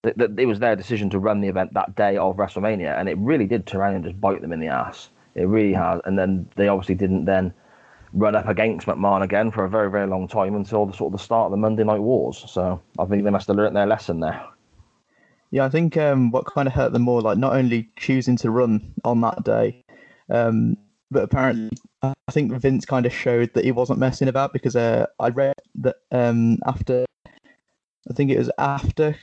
th- 0.05 0.17
th- 0.17 0.31
it 0.37 0.45
was 0.45 0.59
their 0.59 0.75
decision 0.75 1.09
to 1.09 1.19
run 1.19 1.41
the 1.41 1.47
event 1.47 1.73
that 1.73 1.95
day 1.95 2.17
of 2.17 2.37
WrestleMania, 2.37 2.97
and 2.97 3.09
it 3.09 3.17
really 3.17 3.45
did 3.45 3.65
turn 3.65 3.81
around 3.81 3.95
and 3.95 4.03
just 4.03 4.21
bite 4.21 4.41
them 4.41 4.53
in 4.53 4.59
the 4.59 4.67
ass. 4.67 5.09
It 5.35 5.47
really 5.47 5.73
has. 5.73 5.99
And 6.05 6.17
then 6.17 6.47
they 6.55 6.67
obviously 6.69 6.95
didn't 6.95 7.25
then 7.25 7.53
run 8.13 8.35
up 8.35 8.47
against 8.47 8.87
McMahon 8.87 9.21
again 9.21 9.51
for 9.51 9.65
a 9.65 9.69
very, 9.69 9.91
very 9.91 10.07
long 10.07 10.27
time 10.27 10.55
until 10.55 10.85
the 10.85 10.93
sort 10.93 11.13
of 11.13 11.19
the 11.19 11.23
start 11.23 11.47
of 11.47 11.51
the 11.51 11.57
Monday 11.57 11.83
Night 11.83 11.99
Wars. 11.99 12.45
So 12.47 12.81
I 12.97 13.05
think 13.05 13.23
they 13.23 13.29
must 13.29 13.47
have 13.47 13.57
learnt 13.57 13.73
their 13.73 13.85
lesson 13.85 14.21
there. 14.21 14.41
Yeah, 15.51 15.65
I 15.65 15.69
think 15.69 15.97
um, 15.97 16.31
what 16.31 16.45
kind 16.45 16.67
of 16.67 16.73
hurt 16.73 16.93
them 16.93 17.03
more, 17.03 17.21
like 17.21 17.37
not 17.37 17.53
only 17.53 17.89
choosing 17.97 18.37
to 18.37 18.51
run 18.51 18.93
on 19.03 19.21
that 19.21 19.43
day, 19.43 19.83
um, 20.29 20.77
but 21.11 21.23
apparently 21.23 21.69
I 22.01 22.13
think 22.31 22.51
Vince 22.53 22.85
kind 22.85 23.05
of 23.05 23.13
showed 23.13 23.53
that 23.53 23.63
he 23.63 23.71
wasn't 23.71 23.99
messing 23.99 24.27
about 24.27 24.53
because 24.53 24.75
uh, 24.75 25.05
I 25.19 25.29
read 25.29 25.55
that 25.75 25.97
um, 26.11 26.57
after, 26.65 27.05
I 28.09 28.13
think 28.13 28.31
it 28.31 28.37
was 28.37 28.51
after 28.57 29.15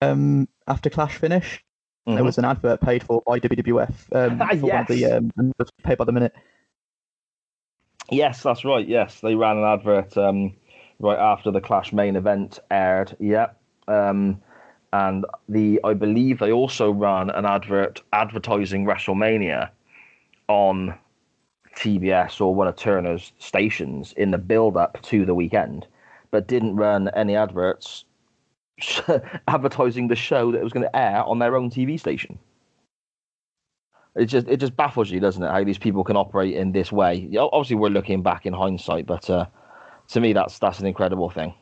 um, 0.00 0.48
after 0.66 0.90
Clash 0.90 1.16
finish. 1.16 1.62
mm-hmm. 2.06 2.16
there 2.16 2.24
was 2.24 2.38
an 2.38 2.44
advert 2.44 2.80
paid 2.80 3.02
for 3.02 3.22
by 3.26 3.38
WWF 3.40 3.92
um, 4.12 4.58
for 4.58 4.66
yes. 4.66 4.88
the 4.88 5.04
um, 5.06 5.30
paid 5.82 5.98
by 5.98 6.04
the 6.04 6.12
minute. 6.12 6.34
Yes, 8.10 8.42
that's 8.42 8.64
right. 8.64 8.86
Yes, 8.86 9.20
they 9.20 9.34
ran 9.34 9.58
an 9.58 9.64
advert 9.64 10.16
um, 10.16 10.54
right 10.98 11.18
after 11.18 11.50
the 11.50 11.60
Clash 11.60 11.92
main 11.92 12.16
event 12.16 12.58
aired. 12.70 13.16
Yeah. 13.20 13.50
Um, 13.86 14.40
and 14.92 15.24
the 15.48 15.80
I 15.84 15.94
believe 15.94 16.38
they 16.38 16.50
also 16.50 16.90
ran 16.90 17.30
an 17.30 17.44
advert 17.44 18.02
advertising 18.12 18.84
WrestleMania 18.84 19.70
on 20.48 20.98
TBS 21.76 22.40
or 22.40 22.54
one 22.54 22.66
of 22.66 22.76
Turner's 22.76 23.32
stations 23.38 24.12
in 24.16 24.32
the 24.32 24.38
build 24.38 24.76
up 24.76 25.00
to 25.02 25.24
the 25.24 25.34
weekend, 25.34 25.86
but 26.32 26.48
didn't 26.48 26.74
run 26.74 27.08
any 27.14 27.36
adverts 27.36 28.04
advertising 29.48 30.08
the 30.08 30.16
show 30.16 30.52
that 30.52 30.62
was 30.62 30.72
going 30.72 30.84
to 30.84 30.96
air 30.96 31.22
on 31.24 31.38
their 31.38 31.56
own 31.56 31.70
TV 31.70 31.98
station 31.98 32.38
it 34.16 34.26
just 34.26 34.48
it 34.48 34.58
just 34.58 34.76
baffles 34.76 35.10
you, 35.10 35.20
doesn't 35.20 35.42
it? 35.42 35.50
How 35.50 35.64
these 35.64 35.78
people 35.78 36.04
can 36.04 36.16
operate 36.16 36.54
in 36.54 36.72
this 36.72 36.90
way. 36.90 37.28
Obviously, 37.38 37.76
we're 37.76 37.88
looking 37.88 38.22
back 38.22 38.46
in 38.46 38.52
hindsight, 38.52 39.06
but 39.06 39.28
uh, 39.30 39.46
to 40.08 40.20
me, 40.20 40.32
that's 40.32 40.58
that's 40.58 40.80
an 40.80 40.86
incredible 40.86 41.30
thing. 41.30 41.54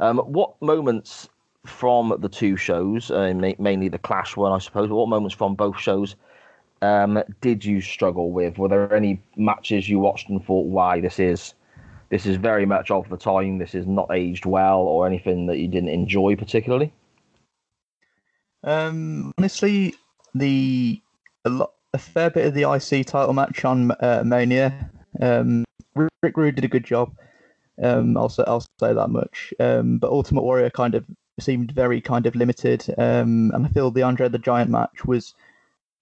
Um, 0.00 0.18
what 0.18 0.60
moments 0.60 1.28
from 1.64 2.14
the 2.18 2.28
two 2.28 2.56
shows, 2.56 3.10
uh, 3.10 3.32
mainly 3.58 3.88
the 3.88 3.98
Clash 3.98 4.36
one, 4.36 4.52
I 4.52 4.58
suppose, 4.58 4.90
what 4.90 5.08
moments 5.08 5.34
from 5.34 5.54
both 5.54 5.78
shows 5.78 6.16
um, 6.82 7.22
did 7.40 7.64
you 7.64 7.80
struggle 7.80 8.30
with? 8.30 8.58
Were 8.58 8.68
there 8.68 8.94
any 8.94 9.22
matches 9.36 9.88
you 9.88 9.98
watched 9.98 10.28
and 10.28 10.44
thought, 10.44 10.66
"Why, 10.66 11.00
this 11.00 11.18
is 11.18 11.54
this 12.14 12.26
is 12.26 12.36
very 12.36 12.64
much 12.64 12.92
of 12.92 13.08
the 13.08 13.16
time. 13.16 13.58
This 13.58 13.74
is 13.74 13.88
not 13.88 14.14
aged 14.14 14.46
well," 14.46 14.82
or 14.82 15.04
anything 15.04 15.46
that 15.46 15.58
you 15.58 15.66
didn't 15.66 15.88
enjoy 15.88 16.36
particularly? 16.36 16.92
Um, 18.62 19.34
honestly, 19.36 19.96
the 20.32 21.02
a 21.44 21.66
a 21.92 21.98
fair 21.98 22.30
bit 22.30 22.46
of 22.46 22.54
the 22.54 22.70
IC 22.70 23.06
title 23.06 23.32
match 23.32 23.64
on 23.64 23.90
uh, 23.98 24.22
Mania. 24.24 24.92
Um, 25.20 25.64
Rick 25.96 26.36
Rude 26.36 26.54
did 26.54 26.64
a 26.64 26.68
good 26.68 26.84
job. 26.84 27.16
Um, 27.82 28.16
I'll 28.16 28.28
say 28.28 28.44
I'll 28.46 28.64
say 28.78 28.92
that 28.92 29.10
much. 29.10 29.52
Um, 29.58 29.98
but 29.98 30.12
Ultimate 30.12 30.42
Warrior 30.42 30.70
kind 30.70 30.94
of 30.94 31.04
seemed 31.40 31.72
very 31.72 32.00
kind 32.00 32.26
of 32.26 32.36
limited. 32.36 32.94
Um, 32.96 33.50
and 33.52 33.66
I 33.66 33.68
feel 33.70 33.90
the 33.90 34.04
Andre 34.04 34.28
the 34.28 34.38
Giant 34.38 34.70
match 34.70 35.04
was. 35.04 35.34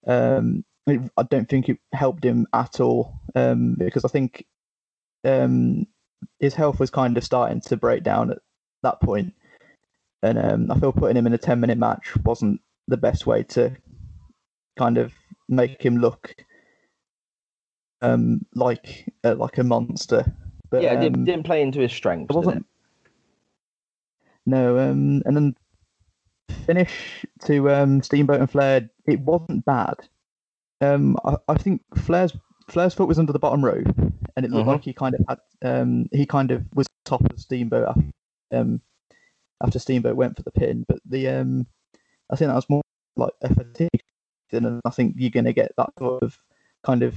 Um, 0.05 0.63
I 0.85 1.23
don't 1.23 1.49
think 1.49 1.69
it 1.69 1.79
helped 1.91 2.23
him 2.23 2.45
at 2.53 2.79
all 2.81 3.19
um, 3.33 3.75
because 3.79 4.05
I 4.05 4.09
think 4.09 4.45
um, 5.23 5.87
his 6.39 6.53
health 6.53 6.79
was 6.79 6.89
kind 6.89 7.17
of 7.17 7.23
starting 7.23 7.61
to 7.61 7.77
break 7.77 8.03
down 8.03 8.31
at 8.31 8.39
that 8.81 8.99
point, 9.01 9.33
and 10.21 10.37
um, 10.37 10.71
I 10.71 10.79
feel 10.79 10.91
putting 10.91 11.17
him 11.17 11.27
in 11.27 11.33
a 11.33 11.37
ten 11.37 11.59
minute 11.59 11.77
match 11.77 12.15
wasn't 12.23 12.61
the 12.87 12.97
best 12.97 13.25
way 13.25 13.43
to 13.43 13.75
kind 14.77 14.97
of 14.97 15.13
make 15.47 15.81
him 15.81 15.97
look 15.97 16.35
um, 18.01 18.45
like 18.55 19.11
uh, 19.23 19.35
like 19.35 19.57
a 19.57 19.63
monster. 19.63 20.25
But, 20.69 20.81
yeah, 20.81 20.93
um, 20.93 21.01
didn't, 21.01 21.25
didn't 21.25 21.45
play 21.45 21.61
into 21.61 21.79
his 21.79 21.93
strengths. 21.93 22.33
It 22.33 22.37
wasn't. 22.37 22.57
It? 22.57 22.65
No, 24.45 24.77
um, 24.77 25.21
and 25.25 25.35
then 25.37 25.55
finish 26.65 27.25
to 27.45 27.69
um, 27.71 28.01
Steamboat 28.01 28.39
and 28.39 28.49
Flair. 28.49 28.89
It 29.05 29.19
wasn't 29.19 29.63
bad. 29.65 29.95
Um, 30.81 31.15
I, 31.23 31.35
I 31.47 31.55
think 31.55 31.81
Flair's 31.95 32.33
Flair's 32.67 32.93
foot 32.93 33.07
was 33.07 33.19
under 33.19 33.33
the 33.33 33.39
bottom 33.39 33.63
rope, 33.63 33.87
and 34.35 34.45
it 34.45 34.51
looked 34.51 34.67
like 34.67 34.83
he 34.83 34.93
kind 34.93 35.15
of 35.15 35.25
had 35.27 35.39
um, 35.61 36.07
he 36.11 36.25
kind 36.25 36.51
of 36.51 36.63
was 36.73 36.87
top 37.05 37.21
of 37.29 37.39
Steamboat 37.39 37.89
after, 37.89 38.11
um, 38.51 38.81
after 39.61 39.79
Steamboat 39.79 40.15
went 40.15 40.35
for 40.35 40.43
the 40.43 40.51
pin. 40.51 40.85
But 40.87 40.99
the 41.05 41.27
um, 41.29 41.67
I 42.31 42.35
think 42.35 42.49
that 42.49 42.55
was 42.55 42.69
more 42.69 42.81
like 43.15 43.33
a 43.41 43.53
fatigue, 43.53 44.03
and 44.51 44.81
I 44.85 44.89
think 44.89 45.15
you're 45.17 45.29
going 45.29 45.45
to 45.45 45.53
get 45.53 45.73
that 45.77 45.89
sort 45.99 46.23
of 46.23 46.37
kind 46.83 47.03
of 47.03 47.15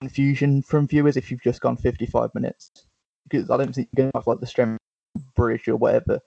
confusion 0.00 0.62
from 0.62 0.88
viewers 0.88 1.16
if 1.16 1.30
you've 1.30 1.42
just 1.42 1.60
gone 1.60 1.76
55 1.76 2.34
minutes 2.34 2.70
because 3.28 3.50
I 3.50 3.56
don't 3.56 3.74
think 3.74 3.88
you're 3.92 4.04
going 4.04 4.12
to 4.12 4.18
have 4.18 4.26
like 4.26 4.40
the 4.40 4.46
strength 4.46 4.80
bridge 5.34 5.68
or 5.68 5.76
whatever 5.76 6.20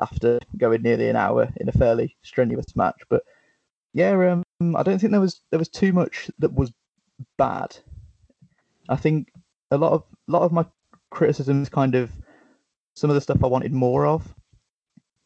after 0.00 0.38
going 0.56 0.82
nearly 0.82 1.08
an 1.08 1.16
hour 1.16 1.52
in 1.56 1.68
a 1.68 1.72
fairly 1.72 2.16
strenuous 2.22 2.74
match. 2.74 3.00
But 3.08 3.22
yeah, 3.92 4.12
um, 4.60 4.76
I 4.76 4.82
don't 4.82 4.98
think 4.98 5.12
there 5.12 5.20
was 5.20 5.40
there 5.50 5.58
was 5.58 5.68
too 5.68 5.92
much 5.92 6.30
that 6.38 6.52
was 6.52 6.72
bad. 7.38 7.76
I 8.88 8.96
think 8.96 9.28
a 9.70 9.76
lot 9.78 9.92
of 9.92 10.04
a 10.28 10.32
lot 10.32 10.42
of 10.42 10.52
my 10.52 10.64
criticism 11.10 11.62
is 11.62 11.68
kind 11.68 11.94
of 11.94 12.10
some 12.94 13.10
of 13.10 13.14
the 13.14 13.20
stuff 13.20 13.42
I 13.42 13.46
wanted 13.48 13.72
more 13.72 14.06
of. 14.06 14.34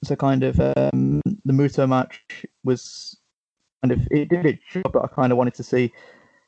So 0.04 0.14
kind 0.16 0.44
of 0.44 0.60
um, 0.60 1.20
the 1.44 1.52
Muto 1.52 1.88
match 1.88 2.20
was 2.64 3.16
kind 3.82 3.92
of 3.92 4.06
it 4.10 4.28
did 4.28 4.46
its 4.46 4.62
job, 4.70 4.92
but 4.92 5.04
I 5.04 5.08
kind 5.08 5.32
of 5.32 5.38
wanted 5.38 5.54
to 5.54 5.62
see 5.64 5.92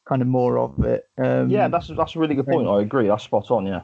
kind 0.09 0.23
of 0.23 0.29
more 0.29 0.59
of 0.59 0.79
it. 0.85 1.09
Um, 1.19 1.51
Yeah, 1.51 1.69
that's 1.69 1.89
that's 1.89 2.15
a 2.17 2.19
really 2.19 2.35
good 2.35 2.47
point. 2.47 2.69
I 2.69 2.81
agree. 2.81 3.09
That's 3.09 3.25
spot 3.25 3.51
on. 3.51 3.67
Yeah. 3.67 3.83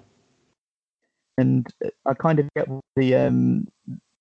and 1.39 1.67
I 2.07 2.15
kind 2.15 2.39
of 2.39 2.49
get 2.57 2.69
the 2.95 3.15
um 3.17 3.67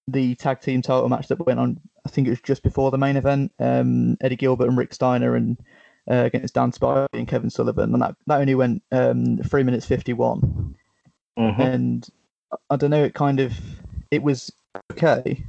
the 0.07 0.35
tag 0.35 0.61
team 0.61 0.81
title 0.81 1.09
match 1.09 1.27
that 1.27 1.45
went 1.45 1.59
on. 1.59 1.79
I 2.05 2.09
think 2.09 2.27
it 2.27 2.31
was 2.31 2.41
just 2.41 2.63
before 2.63 2.91
the 2.91 2.97
main 2.97 3.15
event. 3.15 3.51
Um, 3.59 4.17
Eddie 4.21 4.35
Gilbert 4.35 4.67
and 4.67 4.77
Rick 4.77 4.93
Steiner 4.93 5.35
and 5.35 5.57
uh, 6.09 6.23
against 6.25 6.53
Dan 6.53 6.71
Spivey 6.71 7.07
and 7.13 7.27
Kevin 7.27 7.49
Sullivan, 7.49 7.93
and 7.93 8.01
that 8.01 8.15
that 8.27 8.41
only 8.41 8.55
went 8.55 8.83
um 8.91 9.37
three 9.39 9.63
minutes 9.63 9.85
fifty 9.85 10.13
one. 10.13 10.75
Mhm. 11.37 11.59
And 11.59 12.09
I- 12.69 12.75
don't 12.77 12.91
know, 12.91 13.03
it 13.03 13.13
kind 13.13 13.39
of 13.39 13.53
it 14.11 14.23
was 14.23 14.51
okay, 14.91 15.43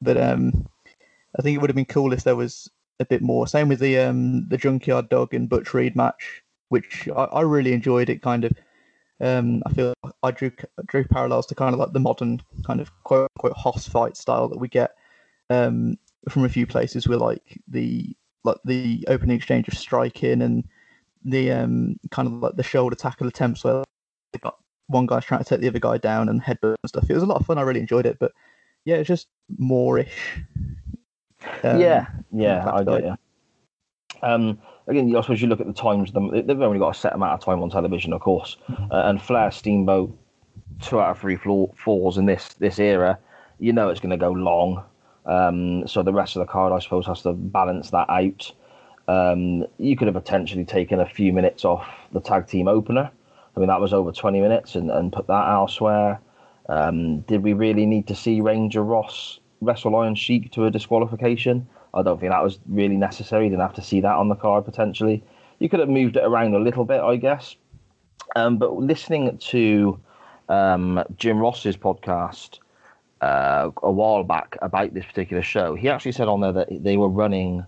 but 0.00 0.16
um, 0.16 0.66
I 1.38 1.42
think 1.42 1.54
it 1.56 1.60
would 1.60 1.70
have 1.70 1.76
been 1.76 1.84
cool 1.84 2.12
if 2.12 2.24
there 2.24 2.36
was 2.36 2.70
a 3.00 3.04
bit 3.04 3.22
more. 3.22 3.46
Same 3.46 3.68
with 3.68 3.80
the 3.80 3.98
um 3.98 4.48
the 4.48 4.56
Junkyard 4.56 5.08
Dog 5.08 5.34
and 5.34 5.48
Butch 5.48 5.74
Reed 5.74 5.94
match, 5.96 6.42
which 6.68 7.08
I, 7.08 7.24
I 7.24 7.40
really 7.42 7.72
enjoyed. 7.72 8.08
It 8.10 8.22
kind 8.22 8.44
of 8.44 8.52
um 9.20 9.62
I 9.66 9.72
feel 9.72 9.94
I 10.22 10.30
drew 10.30 10.50
drew 10.86 11.04
parallels 11.04 11.46
to 11.46 11.54
kind 11.54 11.74
of 11.74 11.78
like 11.78 11.92
the 11.92 12.00
modern 12.00 12.40
kind 12.66 12.80
of 12.80 12.90
quote 13.04 13.30
unquote 13.36 13.56
hoss 13.56 13.86
fight 13.88 14.16
style 14.16 14.48
that 14.48 14.58
we 14.58 14.68
get 14.68 14.92
um 15.50 15.96
from 16.28 16.44
a 16.44 16.48
few 16.48 16.66
places 16.66 17.06
with 17.06 17.20
like 17.20 17.60
the 17.68 18.16
like 18.44 18.58
the 18.64 19.04
opening 19.08 19.36
exchange 19.36 19.68
of 19.68 19.74
striking 19.74 20.42
and 20.42 20.64
the 21.24 21.52
um 21.52 21.96
kind 22.10 22.26
of 22.26 22.34
like 22.34 22.56
the 22.56 22.62
shoulder 22.62 22.96
tackle 22.96 23.28
attempts 23.28 23.62
where 23.62 23.84
they 24.32 24.38
got 24.40 24.56
one 24.88 25.06
guy's 25.06 25.24
trying 25.24 25.42
to 25.42 25.48
take 25.48 25.60
the 25.60 25.68
other 25.68 25.78
guy 25.78 25.96
down 25.96 26.28
and 26.28 26.42
headbutt 26.42 26.76
and 26.82 26.88
stuff. 26.88 27.08
It 27.08 27.14
was 27.14 27.22
a 27.22 27.26
lot 27.26 27.40
of 27.40 27.46
fun. 27.46 27.58
I 27.58 27.62
really 27.62 27.80
enjoyed 27.80 28.06
it, 28.06 28.18
but 28.18 28.32
yeah, 28.84 28.96
it's 28.96 29.08
just 29.08 29.28
more-ish. 29.58 30.40
Um, 31.62 31.80
yeah, 31.80 32.06
yeah, 32.32 32.68
I 32.70 32.84
get 32.84 33.04
you. 33.04 33.16
Um, 34.22 34.58
again, 34.86 35.14
I 35.16 35.20
suppose 35.20 35.40
you 35.40 35.48
look 35.48 35.60
at 35.60 35.66
the 35.66 35.72
times. 35.72 36.12
them- 36.12 36.30
They've 36.30 36.60
only 36.60 36.78
got 36.78 36.96
a 36.96 36.98
set 36.98 37.14
amount 37.14 37.32
of 37.32 37.44
time 37.44 37.62
on 37.62 37.70
television, 37.70 38.12
of 38.12 38.20
course. 38.20 38.56
Mm-hmm. 38.68 38.92
Uh, 38.92 39.08
and 39.08 39.22
Flair, 39.22 39.50
Steamboat, 39.50 40.16
two 40.80 41.00
out 41.00 41.10
of 41.10 41.20
three 41.20 41.36
floor, 41.36 41.72
falls 41.76 42.18
in 42.18 42.26
this 42.26 42.48
this 42.54 42.78
era. 42.78 43.18
You 43.58 43.72
know 43.72 43.88
it's 43.88 44.00
going 44.00 44.10
to 44.10 44.16
go 44.16 44.30
long. 44.30 44.82
Um, 45.26 45.86
so 45.86 46.02
the 46.02 46.12
rest 46.12 46.36
of 46.36 46.40
the 46.40 46.50
card, 46.50 46.72
I 46.72 46.78
suppose, 46.78 47.06
has 47.06 47.22
to 47.22 47.32
balance 47.32 47.90
that 47.90 48.08
out. 48.10 48.52
Um, 49.08 49.66
you 49.78 49.96
could 49.96 50.06
have 50.06 50.14
potentially 50.14 50.64
taken 50.64 51.00
a 51.00 51.06
few 51.06 51.32
minutes 51.32 51.64
off 51.64 51.86
the 52.12 52.20
tag 52.20 52.46
team 52.46 52.68
opener. 52.68 53.10
I 53.56 53.60
mean, 53.60 53.68
that 53.68 53.80
was 53.80 53.92
over 53.92 54.12
20 54.12 54.40
minutes 54.40 54.74
and, 54.74 54.90
and 54.90 55.12
put 55.12 55.26
that 55.26 55.48
elsewhere. 55.48 56.20
Um, 56.68 57.20
did 57.20 57.42
we 57.42 57.52
really 57.52 57.86
need 57.86 58.06
to 58.08 58.14
see 58.14 58.40
Ranger 58.40 58.82
Ross 58.82 59.40
wrestle 59.60 59.96
Iron 59.96 60.14
Sheik 60.14 60.52
to 60.52 60.66
a 60.66 60.70
disqualification? 60.70 61.68
I 61.94 62.02
don't 62.02 62.18
think 62.18 62.32
that 62.32 62.42
was 62.42 62.58
really 62.66 62.96
necessary. 62.96 63.48
Didn't 63.48 63.60
have 63.60 63.74
to 63.74 63.82
see 63.82 64.00
that 64.00 64.14
on 64.14 64.28
the 64.28 64.34
card 64.34 64.64
potentially. 64.64 65.22
You 65.58 65.68
could 65.68 65.80
have 65.80 65.88
moved 65.88 66.16
it 66.16 66.24
around 66.24 66.54
a 66.54 66.58
little 66.58 66.84
bit, 66.84 67.00
I 67.00 67.16
guess. 67.16 67.56
Um, 68.34 68.56
but 68.56 68.74
listening 68.74 69.36
to 69.38 70.00
um, 70.48 71.02
Jim 71.16 71.38
Ross's 71.38 71.76
podcast 71.76 72.58
uh, 73.22 73.70
a 73.82 73.90
while 73.90 74.24
back 74.24 74.56
about 74.60 74.92
this 74.92 75.06
particular 75.06 75.42
show, 75.42 75.74
he 75.74 75.88
actually 75.88 76.12
said 76.12 76.28
on 76.28 76.40
there 76.40 76.52
that 76.52 76.68
they 76.70 76.96
were 76.96 77.08
running 77.08 77.64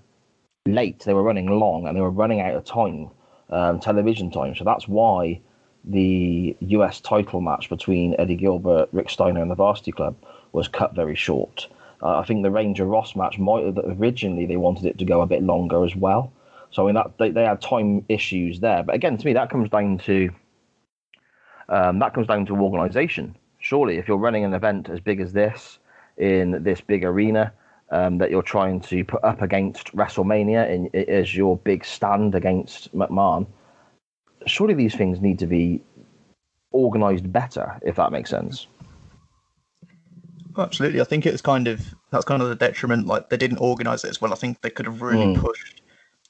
late, 0.67 1.01
they 1.01 1.15
were 1.15 1.23
running 1.23 1.47
long, 1.47 1.87
and 1.87 1.97
they 1.97 2.01
were 2.01 2.11
running 2.11 2.41
out 2.41 2.55
of 2.55 2.65
time, 2.65 3.09
um, 3.51 3.79
television 3.79 4.31
time. 4.31 4.55
So 4.57 4.65
that's 4.65 4.89
why 4.89 5.41
the 5.85 6.57
US 6.61 7.01
title 7.01 7.41
match 7.41 7.69
between 7.69 8.17
Eddie 8.19 8.37
Gilbert, 8.37 8.89
Rick 8.93 9.11
Steiner, 9.11 9.41
and 9.41 9.51
the 9.51 9.55
Varsity 9.55 9.93
Club 9.93 10.17
was 10.53 10.67
cut 10.67 10.95
very 10.95 11.15
short. 11.15 11.69
Uh, 12.03 12.19
I 12.19 12.25
think 12.25 12.43
the 12.43 12.51
Ranger 12.51 12.85
Ross 12.85 13.15
match 13.15 13.39
might 13.39 13.65
have 13.65 13.79
originally 13.79 14.47
they 14.47 14.57
wanted 14.57 14.87
it 14.87 14.99
to 14.99 15.05
go 15.05 15.21
a 15.21 15.27
bit 15.27 15.43
longer 15.43 15.85
as 15.85 15.95
well. 15.95 16.33
So 16.71 16.83
I 16.83 16.87
mean 16.87 16.95
that 16.97 17.17
they, 17.19 17.31
they 17.31 17.45
had 17.45 17.63
time 17.63 18.05
issues 18.09 18.61
there. 18.61 18.83
But 18.83 18.97
again, 18.97 19.17
to 19.17 19.25
me 19.25 19.33
that 19.35 19.51
comes 19.51 19.71
down 19.71 19.99
to 19.99 20.31
um, 21.69 22.01
that 22.01 22.13
comes 22.13 22.27
down 22.27 22.45
to 22.47 22.57
organisation. 22.57 23.37
Surely, 23.65 23.97
if 23.97 24.07
you're 24.07 24.19
running 24.19 24.45
an 24.45 24.53
event 24.53 24.91
as 24.91 25.01
big 25.01 25.21
as 25.21 25.33
this 25.33 25.79
in 26.19 26.63
this 26.63 26.83
big 26.83 27.03
arena 27.03 27.51
um, 27.91 28.19
that 28.19 28.31
you're 28.31 28.43
trying 28.43 28.79
to 28.79 29.03
put 29.05 29.25
up 29.25 29.41
against 29.41 29.97
WrestleMania 29.97 30.69
in, 30.69 30.95
as 31.09 31.35
your 31.35 31.57
big 31.57 31.83
stand 31.83 32.35
against 32.35 32.95
McMahon, 32.95 33.47
surely 34.45 34.75
these 34.75 34.95
things 34.95 35.23
need 35.23 35.39
to 35.39 35.47
be 35.47 35.83
organised 36.75 37.33
better, 37.33 37.81
if 37.81 37.97
that 37.97 38.13
makes 38.13 38.29
sense. 38.29 38.67
Absolutely, 40.59 41.01
I 41.01 41.05
think 41.05 41.25
it 41.25 41.33
was 41.33 41.41
kind 41.41 41.67
of 41.67 41.95
that's 42.11 42.27
kind 42.27 42.43
of 42.43 42.51
the 42.51 42.55
detriment. 42.55 43.07
Like 43.07 43.31
they 43.31 43.39
didn't 43.39 43.59
organise 43.59 44.05
it 44.05 44.11
as 44.11 44.21
well. 44.21 44.35
I 44.35 44.37
think 44.37 44.61
they 44.61 44.69
could 44.69 44.85
have 44.85 45.01
really 45.01 45.35
Mm. 45.35 45.41
pushed, 45.41 45.81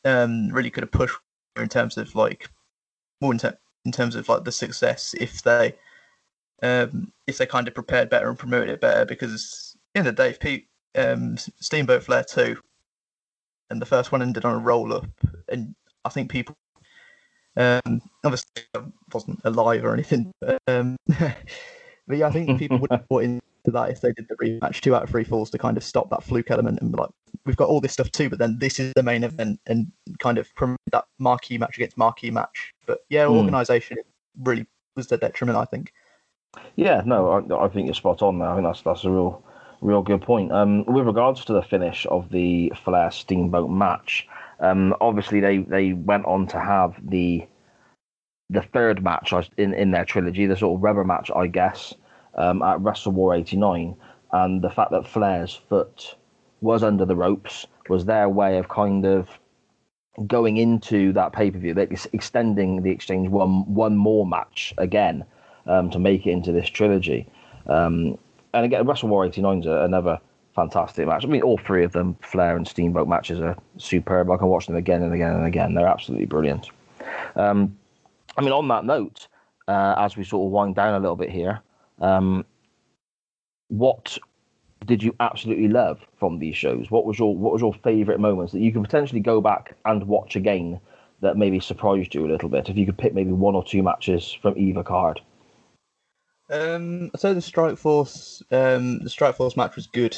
um, 0.04 0.50
really 0.52 0.70
could 0.70 0.84
have 0.84 0.92
pushed 0.92 1.18
in 1.56 1.68
terms 1.68 1.96
of 1.98 2.14
like, 2.14 2.48
more 3.20 3.32
in, 3.32 3.38
ter- 3.38 3.58
in 3.84 3.90
terms 3.90 4.14
of 4.14 4.28
like 4.28 4.44
the 4.44 4.52
success 4.52 5.16
if 5.18 5.42
they, 5.42 5.74
um, 6.62 7.12
if 7.26 7.38
they 7.38 7.46
kind 7.46 7.68
of 7.68 7.74
prepared 7.74 8.10
better 8.10 8.28
and 8.28 8.38
promoted 8.38 8.70
it 8.70 8.80
better. 8.80 9.04
Because 9.04 9.76
in 9.94 10.04
the 10.04 10.12
day, 10.12 10.30
if 10.30 10.40
Pete, 10.40 10.68
um, 10.96 11.36
Steamboat 11.36 12.02
Flair 12.04 12.24
two, 12.24 12.56
and 13.70 13.80
the 13.80 13.86
first 13.86 14.12
one 14.12 14.22
ended 14.22 14.44
on 14.44 14.54
a 14.54 14.58
roll 14.58 14.92
up, 14.92 15.06
and 15.48 15.74
I 16.04 16.08
think 16.08 16.30
people, 16.30 16.54
um, 17.56 18.02
obviously 18.24 18.62
I 18.74 18.80
wasn't 19.12 19.40
alive 19.44 19.84
or 19.84 19.92
anything, 19.94 20.32
but 20.40 20.58
um, 20.66 20.96
but 21.06 22.16
yeah, 22.16 22.26
I 22.26 22.30
think 22.30 22.58
people 22.58 22.78
would 22.78 22.90
have 22.90 23.08
bought 23.08 23.24
into 23.24 23.40
that 23.66 23.90
if 23.90 24.00
they 24.00 24.12
did 24.12 24.28
the 24.28 24.36
rematch 24.36 24.80
two 24.80 24.94
out 24.94 25.04
of 25.04 25.10
three 25.10 25.24
falls 25.24 25.50
to 25.50 25.58
kind 25.58 25.76
of 25.76 25.82
stop 25.82 26.10
that 26.10 26.22
fluke 26.22 26.50
element 26.50 26.80
and 26.80 26.92
be 26.92 26.98
like, 26.98 27.08
we've 27.46 27.56
got 27.56 27.68
all 27.68 27.80
this 27.80 27.92
stuff 27.92 28.10
too, 28.10 28.28
but 28.28 28.38
then 28.38 28.58
this 28.58 28.78
is 28.78 28.92
the 28.94 29.02
main 29.02 29.24
event 29.24 29.58
and 29.66 29.90
kind 30.18 30.36
of 30.36 30.54
promote 30.54 30.78
that 30.92 31.06
marquee 31.18 31.56
match 31.56 31.76
against 31.78 31.96
marquee 31.96 32.30
match. 32.30 32.74
But 32.86 32.98
yeah, 33.08 33.24
Hmm. 33.24 33.32
organisation 33.32 33.96
really 34.42 34.66
was 34.96 35.06
the 35.06 35.16
detriment, 35.16 35.56
I 35.56 35.64
think. 35.64 35.92
Yeah, 36.76 37.02
no, 37.04 37.30
I, 37.30 37.64
I 37.64 37.68
think 37.68 37.86
you're 37.86 37.94
spot 37.94 38.22
on 38.22 38.38
there. 38.38 38.48
I 38.48 38.54
think 38.54 38.66
that's 38.66 38.82
that's 38.82 39.04
a 39.04 39.10
real, 39.10 39.42
real 39.80 40.02
good 40.02 40.22
point. 40.22 40.52
Um, 40.52 40.84
with 40.86 41.06
regards 41.06 41.44
to 41.46 41.52
the 41.52 41.62
finish 41.62 42.06
of 42.06 42.30
the 42.30 42.72
Flair 42.84 43.10
Steamboat 43.10 43.70
match, 43.70 44.26
um, 44.60 44.94
obviously 45.00 45.40
they 45.40 45.58
they 45.58 45.92
went 45.92 46.24
on 46.26 46.46
to 46.48 46.60
have 46.60 46.94
the 47.08 47.46
the 48.50 48.62
third 48.62 49.02
match 49.02 49.32
in 49.56 49.74
in 49.74 49.90
their 49.90 50.04
trilogy, 50.04 50.46
the 50.46 50.56
sort 50.56 50.78
of 50.78 50.82
rubber 50.82 51.04
match, 51.04 51.30
I 51.34 51.46
guess, 51.46 51.94
um, 52.34 52.62
at 52.62 52.78
WrestleWar 52.78 53.38
'89, 53.38 53.96
and 54.32 54.62
the 54.62 54.70
fact 54.70 54.90
that 54.90 55.06
Flair's 55.06 55.54
foot 55.54 56.16
was 56.60 56.82
under 56.82 57.04
the 57.04 57.16
ropes 57.16 57.66
was 57.88 58.04
their 58.04 58.28
way 58.28 58.58
of 58.58 58.68
kind 58.68 59.04
of 59.04 59.28
going 60.26 60.56
into 60.56 61.12
that 61.12 61.32
pay 61.32 61.50
per 61.50 61.58
view, 61.58 61.74
ex- 61.78 62.06
extending 62.12 62.82
the 62.82 62.90
exchange 62.90 63.28
one 63.28 63.72
one 63.72 63.96
more 63.96 64.26
match 64.26 64.74
again 64.78 65.24
um, 65.66 65.90
to 65.90 65.98
make 65.98 66.26
it 66.26 66.30
into 66.30 66.52
this 66.52 66.68
trilogy. 66.68 67.26
Um, 67.66 68.18
and 68.52 68.64
again, 68.64 68.84
WrestleWar 68.84 69.28
89 69.28 69.60
is 69.60 69.66
another 69.66 70.20
fantastic 70.54 71.06
match. 71.06 71.24
I 71.24 71.28
mean, 71.28 71.42
all 71.42 71.58
three 71.58 71.84
of 71.84 71.92
them, 71.92 72.16
Flair 72.22 72.56
and 72.56 72.66
Steamboat 72.66 73.08
matches, 73.08 73.40
are 73.40 73.56
superb. 73.76 74.30
I 74.30 74.36
can 74.36 74.46
watch 74.46 74.66
them 74.66 74.76
again 74.76 75.02
and 75.02 75.12
again 75.12 75.34
and 75.34 75.46
again. 75.46 75.74
They're 75.74 75.88
absolutely 75.88 76.26
brilliant. 76.26 76.68
Um, 77.36 77.76
I 78.36 78.42
mean, 78.42 78.52
on 78.52 78.68
that 78.68 78.84
note, 78.84 79.28
uh, 79.68 79.94
as 79.98 80.16
we 80.16 80.24
sort 80.24 80.46
of 80.46 80.52
wind 80.52 80.74
down 80.74 80.94
a 80.94 81.00
little 81.00 81.16
bit 81.16 81.30
here, 81.30 81.60
um, 82.00 82.44
what 83.68 84.18
did 84.86 85.02
you 85.02 85.14
absolutely 85.20 85.68
love 85.68 86.00
from 86.18 86.38
these 86.38 86.56
shows? 86.56 86.90
What 86.90 87.06
was 87.06 87.18
your 87.18 87.34
what 87.34 87.52
was 87.52 87.62
your 87.62 87.74
favourite 87.74 88.20
moments 88.20 88.52
that 88.52 88.60
you 88.60 88.72
can 88.72 88.82
potentially 88.82 89.20
go 89.20 89.40
back 89.40 89.76
and 89.84 90.06
watch 90.06 90.36
again 90.36 90.80
that 91.20 91.36
maybe 91.36 91.58
surprised 91.60 92.14
you 92.14 92.26
a 92.26 92.28
little 92.28 92.48
bit? 92.48 92.68
If 92.68 92.76
you 92.76 92.86
could 92.86 92.98
pick 92.98 93.14
maybe 93.14 93.32
one 93.32 93.54
or 93.54 93.64
two 93.64 93.82
matches 93.82 94.32
from 94.32 94.58
either 94.58 94.82
card. 94.82 95.20
Um, 96.50 97.10
say 97.16 97.32
the 97.32 97.40
Strike 97.40 97.78
Force, 97.78 98.42
um, 98.50 99.00
the 99.00 99.10
Strike 99.10 99.36
Force 99.36 99.56
match 99.56 99.76
was 99.76 99.86
good. 99.86 100.16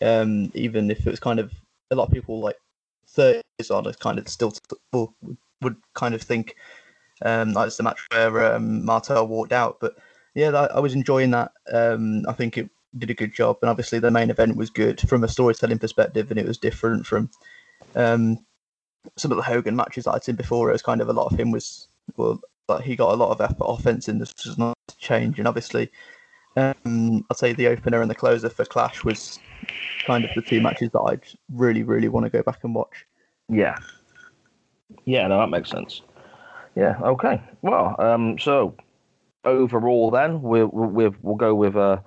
Um, 0.00 0.50
even 0.54 0.90
if 0.90 1.06
it 1.06 1.10
was 1.10 1.20
kind 1.20 1.38
of 1.38 1.52
a 1.90 1.94
lot 1.94 2.08
of 2.08 2.12
people 2.12 2.40
like 2.40 2.56
thirties 3.08 3.70
on, 3.70 3.86
it 3.86 3.98
kind 3.98 4.18
of 4.18 4.28
still 4.28 4.52
would, 4.92 5.36
would 5.60 5.76
kind 5.94 6.14
of 6.14 6.22
think 6.22 6.56
um, 7.24 7.56
it's 7.56 7.76
the 7.76 7.82
match 7.82 8.00
where 8.10 8.54
um, 8.54 8.84
Martel 8.84 9.28
walked 9.28 9.52
out. 9.52 9.78
But 9.80 9.96
yeah, 10.34 10.50
I, 10.50 10.66
I 10.66 10.80
was 10.80 10.94
enjoying 10.94 11.30
that. 11.30 11.52
Um, 11.72 12.24
I 12.28 12.32
think 12.32 12.58
it 12.58 12.70
did 12.98 13.10
a 13.10 13.14
good 13.14 13.34
job, 13.34 13.58
and 13.62 13.70
obviously 13.70 13.98
the 13.98 14.10
main 14.10 14.30
event 14.30 14.56
was 14.56 14.70
good 14.70 15.00
from 15.08 15.24
a 15.24 15.28
storytelling 15.28 15.78
perspective, 15.78 16.30
and 16.30 16.38
it 16.38 16.46
was 16.46 16.58
different 16.58 17.06
from 17.06 17.30
um, 17.94 18.38
some 19.16 19.30
of 19.30 19.36
the 19.36 19.42
Hogan 19.42 19.76
matches 19.76 20.04
that 20.04 20.12
I'd 20.12 20.24
seen 20.24 20.36
before. 20.36 20.68
It 20.68 20.72
was 20.72 20.82
kind 20.82 21.00
of 21.00 21.08
a 21.08 21.12
lot 21.12 21.32
of 21.32 21.38
him 21.38 21.50
was 21.50 21.88
well, 22.16 22.40
like 22.68 22.84
he 22.84 22.96
got 22.96 23.12
a 23.12 23.16
lot 23.16 23.30
of 23.30 23.40
effort 23.40 23.64
offense 23.64 24.08
in 24.08 24.18
this 24.18 24.32
was 24.46 24.58
not 24.58 24.76
change, 24.98 25.38
and 25.38 25.48
obviously, 25.48 25.90
um, 26.56 27.24
I'd 27.30 27.36
say 27.36 27.52
the 27.52 27.68
opener 27.68 28.00
and 28.00 28.10
the 28.10 28.14
closer 28.14 28.48
for 28.48 28.64
Clash 28.64 29.04
was 29.04 29.38
kind 30.06 30.24
of 30.24 30.30
the 30.34 30.42
two 30.42 30.60
matches 30.60 30.90
that 30.92 31.00
I'd 31.00 31.22
really, 31.52 31.82
really 31.82 32.08
want 32.08 32.24
to 32.24 32.30
go 32.30 32.42
back 32.42 32.64
and 32.64 32.74
watch. 32.74 33.06
Yeah. 33.48 33.76
Yeah, 35.04 35.26
no, 35.26 35.38
that 35.38 35.48
makes 35.48 35.70
sense. 35.70 36.02
Yeah, 36.74 36.98
okay. 37.02 37.40
Well, 37.62 37.96
um, 37.98 38.38
so 38.38 38.74
overall, 39.44 40.10
then 40.10 40.42
we'll 40.42 40.70
we'll, 40.72 41.14
we'll 41.22 41.36
go 41.36 41.54
with 41.54 41.76
uh, 41.76 41.98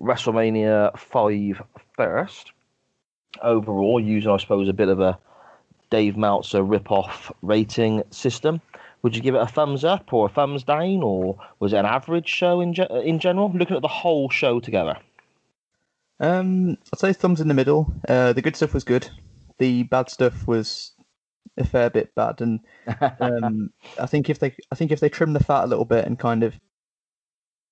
WrestleMania 0.00 0.96
five 0.98 1.62
first. 1.96 2.52
Overall, 3.42 4.00
using 4.00 4.30
I 4.30 4.36
suppose 4.36 4.68
a 4.68 4.72
bit 4.72 4.88
of 4.88 5.00
a 5.00 5.18
Dave 5.90 6.16
Meltzer 6.16 6.62
rip-off 6.62 7.30
rating 7.42 8.02
system. 8.10 8.60
Would 9.02 9.16
you 9.16 9.22
give 9.22 9.34
it 9.34 9.42
a 9.42 9.46
thumbs 9.46 9.84
up 9.84 10.12
or 10.12 10.26
a 10.26 10.28
thumbs 10.28 10.62
down, 10.62 11.02
or 11.02 11.38
was 11.58 11.72
it 11.72 11.78
an 11.78 11.86
average 11.86 12.28
show 12.28 12.60
in 12.60 12.72
ge- 12.72 12.90
in 13.04 13.18
general? 13.18 13.50
Looking 13.52 13.76
at 13.76 13.82
the 13.82 13.88
whole 13.88 14.30
show 14.30 14.60
together. 14.60 14.96
Um, 16.20 16.78
I'd 16.92 17.00
say 17.00 17.12
thumbs 17.12 17.40
in 17.40 17.48
the 17.48 17.54
middle. 17.54 17.92
Uh, 18.08 18.32
the 18.32 18.42
good 18.42 18.54
stuff 18.54 18.74
was 18.74 18.84
good. 18.84 19.08
The 19.58 19.82
bad 19.84 20.08
stuff 20.08 20.46
was 20.46 20.92
a 21.56 21.64
fair 21.64 21.90
bit 21.90 22.14
bad, 22.14 22.40
and 22.40 22.60
um, 23.20 23.70
I 24.00 24.06
think 24.06 24.30
if 24.30 24.38
they, 24.38 24.54
I 24.70 24.76
think 24.76 24.92
if 24.92 25.00
they 25.00 25.08
trim 25.08 25.32
the 25.32 25.42
fat 25.42 25.64
a 25.64 25.66
little 25.66 25.84
bit 25.84 26.06
and 26.06 26.18
kind 26.18 26.44
of, 26.44 26.54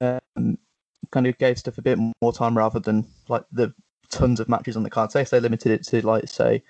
um, 0.00 0.58
kind 1.12 1.26
of 1.28 1.38
gave 1.38 1.58
stuff 1.58 1.78
a 1.78 1.82
bit 1.82 1.98
more 2.20 2.32
time 2.32 2.58
rather 2.58 2.80
than 2.80 3.06
like 3.28 3.44
the 3.52 3.72
tons 4.10 4.40
of 4.40 4.48
matches 4.48 4.76
on 4.76 4.82
the 4.82 4.90
card. 4.90 5.12
Say 5.12 5.22
if 5.22 5.30
they 5.30 5.38
limited 5.38 5.70
it 5.70 5.84
to 5.84 6.04
like 6.04 6.28
say, 6.28 6.64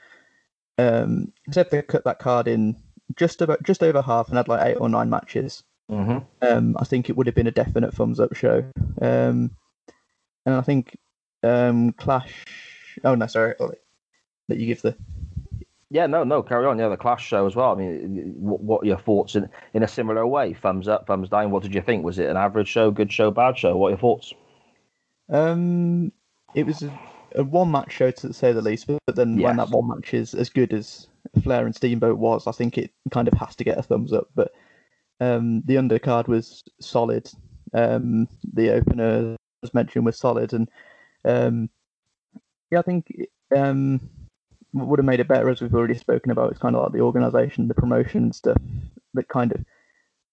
um, 0.76 1.32
except 1.46 1.70
they 1.70 1.80
cut 1.80 2.04
that 2.04 2.18
card 2.18 2.46
in 2.46 2.76
just 3.16 3.42
about 3.42 3.62
just 3.62 3.82
over 3.82 4.02
half 4.02 4.28
and 4.28 4.36
had 4.36 4.48
like 4.48 4.66
eight 4.66 4.76
or 4.76 4.88
nine 4.88 5.10
matches. 5.10 5.62
Mm-hmm. 5.90 6.18
Um, 6.42 6.76
I 6.78 6.84
think 6.84 7.08
it 7.08 7.16
would 7.16 7.26
have 7.26 7.34
been 7.34 7.46
a 7.46 7.52
definite 7.52 7.94
thumbs 7.94 8.20
up 8.20 8.34
show. 8.34 8.64
Um, 9.02 9.50
and 10.46 10.54
I 10.54 10.60
think 10.60 10.96
um, 11.42 11.92
Clash. 11.92 12.44
Oh 13.04 13.14
no, 13.14 13.26
sorry. 13.26 13.54
I'll 13.60 13.74
you 14.48 14.66
give 14.66 14.82
the. 14.82 14.96
Yeah, 15.92 16.06
no, 16.06 16.22
no, 16.22 16.42
carry 16.42 16.66
on. 16.66 16.78
Yeah, 16.78 16.88
the 16.88 16.96
Clash 16.96 17.26
show 17.26 17.46
as 17.46 17.56
well. 17.56 17.72
I 17.72 17.74
mean, 17.74 18.34
what, 18.38 18.60
what 18.60 18.82
are 18.82 18.86
your 18.86 18.98
thoughts 18.98 19.34
in, 19.34 19.48
in 19.74 19.82
a 19.82 19.88
similar 19.88 20.24
way? 20.24 20.54
Thumbs 20.54 20.86
up, 20.86 21.06
thumbs 21.06 21.28
down. 21.28 21.50
What 21.50 21.64
did 21.64 21.74
you 21.74 21.82
think? 21.82 22.04
Was 22.04 22.20
it 22.20 22.28
an 22.28 22.36
average 22.36 22.68
show, 22.68 22.92
good 22.92 23.12
show, 23.12 23.32
bad 23.32 23.58
show? 23.58 23.76
What 23.76 23.88
are 23.88 23.90
your 23.90 23.98
thoughts? 23.98 24.32
Um, 25.28 26.12
it 26.54 26.64
was 26.64 26.82
a, 26.82 27.00
a 27.34 27.42
one 27.42 27.72
match 27.72 27.92
show 27.92 28.10
to 28.12 28.32
say 28.32 28.52
the 28.52 28.62
least, 28.62 28.86
but 28.86 29.16
then 29.16 29.36
Yes. 29.36 29.46
when 29.46 29.56
that 29.56 29.70
one 29.70 29.88
match 29.88 30.14
is 30.14 30.34
as 30.34 30.48
good 30.48 30.72
as 30.72 31.08
Flair 31.42 31.66
and 31.66 31.74
Steamboat 31.74 32.18
was, 32.18 32.46
I 32.46 32.52
think 32.52 32.78
it 32.78 32.92
kind 33.10 33.28
of 33.28 33.34
has 33.34 33.56
to 33.56 33.64
get 33.64 33.78
a 33.78 33.82
thumbs 33.82 34.12
up. 34.12 34.28
But 34.34 34.52
um, 35.20 35.62
the 35.66 35.76
undercard 35.76 36.28
was 36.28 36.64
solid. 36.80 37.30
Um, 37.72 38.28
the 38.52 38.70
opener, 38.70 39.36
as 39.62 39.74
mentioned, 39.74 40.04
was 40.04 40.18
solid, 40.18 40.52
and 40.52 40.68
um, 41.24 41.70
yeah, 42.70 42.80
I 42.80 42.82
think 42.82 43.12
um, 43.54 44.00
what 44.72 44.88
would 44.88 44.98
have 44.98 45.06
made 45.06 45.20
it 45.20 45.28
better, 45.28 45.48
as 45.50 45.60
we've 45.60 45.74
already 45.74 45.94
spoken 45.94 46.30
about, 46.30 46.52
is 46.52 46.58
kind 46.58 46.74
of 46.74 46.82
like 46.82 46.92
the 46.92 47.00
organisation, 47.00 47.68
the 47.68 47.74
promotion 47.74 48.32
stuff 48.32 48.56
that 49.14 49.28
kind 49.28 49.52
of 49.52 49.64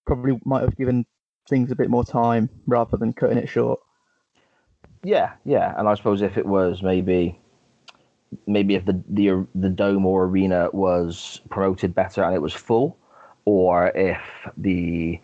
probably 0.06 0.40
might 0.46 0.62
have 0.62 0.78
given 0.78 1.06
things 1.50 1.72
a 1.72 1.76
bit 1.76 1.90
more 1.90 2.04
time 2.04 2.50
rather 2.66 2.98
than 2.98 3.14
cutting 3.14 3.38
it 3.38 3.50
short. 3.50 3.80
Yeah, 5.04 5.34
yeah, 5.46 5.74
and 5.78 5.88
I 5.88 5.96
suppose 5.96 6.22
if 6.22 6.38
it 6.38 6.46
was 6.46 6.82
maybe, 6.82 7.40
maybe 8.46 8.76
if 8.76 8.86
the 8.86 9.02
the 9.10 9.46
the 9.56 9.70
dome 9.70 10.06
or 10.06 10.26
arena 10.26 10.70
was 10.74 11.42
promoted 11.50 11.94
better 11.96 12.24
and 12.24 12.36
it 12.36 12.42
was 12.42 12.54
full, 12.54 12.98
or 13.46 13.88
if 13.96 14.22
the 14.58 15.20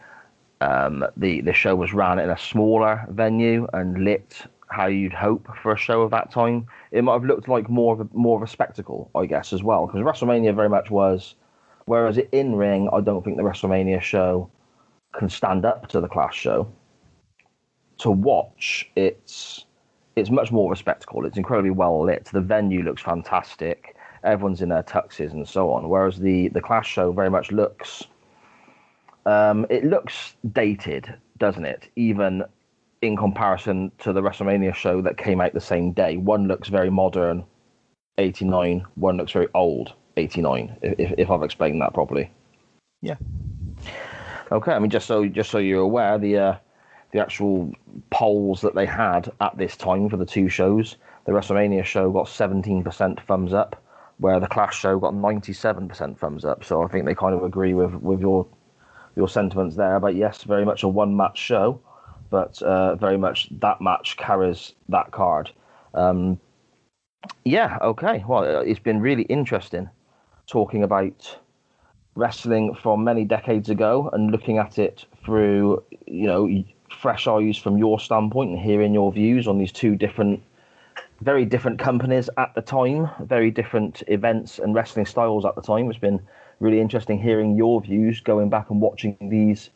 um, 0.61 1.05
the 1.17 1.41
the 1.41 1.53
show 1.53 1.75
was 1.75 1.93
ran 1.93 2.19
in 2.19 2.29
a 2.29 2.37
smaller 2.37 3.05
venue 3.09 3.67
and 3.73 4.03
lit 4.03 4.45
how 4.69 4.87
you'd 4.87 5.13
hope 5.13 5.47
for 5.61 5.71
a 5.71 5.77
show 5.77 6.01
of 6.01 6.11
that 6.11 6.31
time, 6.31 6.65
it 6.91 7.03
might 7.03 7.13
have 7.13 7.25
looked 7.25 7.47
like 7.47 7.69
more 7.69 7.93
of 7.93 8.01
a, 8.01 8.07
more 8.13 8.37
of 8.37 8.43
a 8.43 8.51
spectacle, 8.51 9.11
I 9.13 9.25
guess, 9.27 9.53
as 9.53 9.61
well. 9.61 9.85
Because 9.85 10.01
WrestleMania 10.01 10.55
very 10.55 10.69
much 10.69 10.89
was, 10.89 11.35
whereas 11.85 12.17
in 12.31 12.55
ring, 12.55 12.89
I 12.91 13.01
don't 13.01 13.23
think 13.23 13.37
the 13.37 13.43
WrestleMania 13.43 14.01
show 14.01 14.49
can 15.13 15.29
stand 15.29 15.63
up 15.63 15.87
to 15.89 16.01
the 16.01 16.07
Clash 16.07 16.35
show. 16.35 16.67
To 17.99 18.09
watch, 18.09 18.89
it's 18.95 19.65
it's 20.15 20.29
much 20.29 20.51
more 20.51 20.71
of 20.71 20.77
a 20.77 20.79
spectacle. 20.79 21.25
It's 21.25 21.37
incredibly 21.37 21.71
well 21.71 22.03
lit. 22.03 22.25
The 22.25 22.41
venue 22.41 22.83
looks 22.83 23.01
fantastic. 23.01 23.95
Everyone's 24.23 24.61
in 24.61 24.69
their 24.69 24.83
tuxes 24.83 25.31
and 25.31 25.47
so 25.47 25.71
on. 25.71 25.89
Whereas 25.89 26.19
the 26.19 26.49
the 26.49 26.61
Clash 26.61 26.89
show 26.89 27.11
very 27.11 27.29
much 27.29 27.51
looks, 27.51 28.03
um, 29.25 29.65
it 29.69 29.83
looks 29.83 30.35
dated, 30.51 31.13
doesn't 31.37 31.65
it? 31.65 31.89
Even 31.95 32.43
in 33.01 33.17
comparison 33.17 33.91
to 33.99 34.13
the 34.13 34.21
WrestleMania 34.21 34.73
show 34.73 35.01
that 35.01 35.17
came 35.17 35.41
out 35.41 35.53
the 35.53 35.59
same 35.61 35.91
day. 35.91 36.15
One 36.15 36.47
looks 36.47 36.69
very 36.69 36.89
modern, 36.89 37.43
89. 38.17 38.85
One 38.95 39.17
looks 39.17 39.33
very 39.33 39.47
old, 39.53 39.93
89. 40.15 40.77
If, 40.81 41.13
if 41.17 41.29
I've 41.29 41.43
explained 41.43 41.81
that 41.81 41.93
properly. 41.93 42.31
Yeah. 43.01 43.15
Okay. 44.51 44.71
I 44.71 44.79
mean, 44.79 44.89
just 44.89 45.07
so 45.07 45.25
just 45.25 45.49
so 45.49 45.57
you're 45.57 45.81
aware, 45.81 46.17
the 46.17 46.37
uh, 46.37 46.55
the 47.13 47.19
actual 47.19 47.71
polls 48.09 48.61
that 48.61 48.75
they 48.75 48.87
had 48.87 49.31
at 49.39 49.55
this 49.57 49.77
time 49.77 50.09
for 50.09 50.17
the 50.17 50.25
two 50.25 50.49
shows, 50.49 50.97
the 51.25 51.31
WrestleMania 51.31 51.85
show 51.85 52.11
got 52.11 52.25
17% 52.25 53.23
thumbs 53.25 53.53
up, 53.53 53.81
where 54.17 54.39
the 54.39 54.47
Clash 54.47 54.79
show 54.79 54.99
got 54.99 55.13
97% 55.13 56.17
thumbs 56.17 56.43
up. 56.43 56.63
So 56.65 56.83
I 56.83 56.87
think 56.87 57.05
they 57.05 57.15
kind 57.15 57.35
of 57.35 57.43
agree 57.43 57.75
with 57.75 57.93
with 57.95 58.19
your 58.19 58.47
your 59.15 59.29
sentiments 59.29 59.75
there. 59.75 59.99
But 59.99 60.15
yes, 60.15 60.43
very 60.43 60.65
much 60.65 60.81
a 60.81 60.87
one 60.87 61.15
match 61.15 61.37
show, 61.37 61.79
but 62.31 62.59
uh, 62.63 62.95
very 62.95 63.17
much 63.17 63.47
that 63.59 63.79
match 63.79 64.17
carries 64.17 64.73
that 64.89 65.11
card. 65.11 65.51
Um, 65.93 66.39
yeah, 67.45 67.77
okay. 67.81 68.23
Well, 68.27 68.43
uh, 68.43 68.61
it's 68.61 68.79
been 68.79 69.01
really 69.01 69.23
interesting 69.23 69.87
talking 70.47 70.83
about 70.83 71.37
wrestling 72.15 72.73
from 72.75 73.03
many 73.03 73.23
decades 73.23 73.69
ago 73.69 74.09
and 74.13 74.31
looking 74.31 74.57
at 74.57 74.79
it 74.79 75.05
through, 75.23 75.83
you 76.05 76.27
know, 76.27 76.47
fresh 76.93 77.27
eyes 77.27 77.57
from 77.57 77.77
your 77.77 77.99
standpoint 77.99 78.51
and 78.51 78.59
hearing 78.59 78.93
your 78.93 79.11
views 79.11 79.47
on 79.47 79.57
these 79.57 79.71
two 79.71 79.95
different, 79.95 80.41
very 81.21 81.45
different 81.45 81.79
companies 81.79 82.29
at 82.37 82.53
the 82.55 82.61
time, 82.61 83.09
very 83.21 83.51
different 83.51 84.03
events 84.07 84.59
and 84.59 84.73
wrestling 84.73 85.05
styles 85.05 85.45
at 85.45 85.55
the 85.55 85.61
time. 85.61 85.89
It's 85.89 85.99
been 85.99 86.21
really 86.59 86.79
interesting 86.79 87.19
hearing 87.19 87.55
your 87.55 87.81
views 87.81 88.21
going 88.21 88.49
back 88.49 88.69
and 88.69 88.81
watching 88.81 89.17
these 89.29 89.69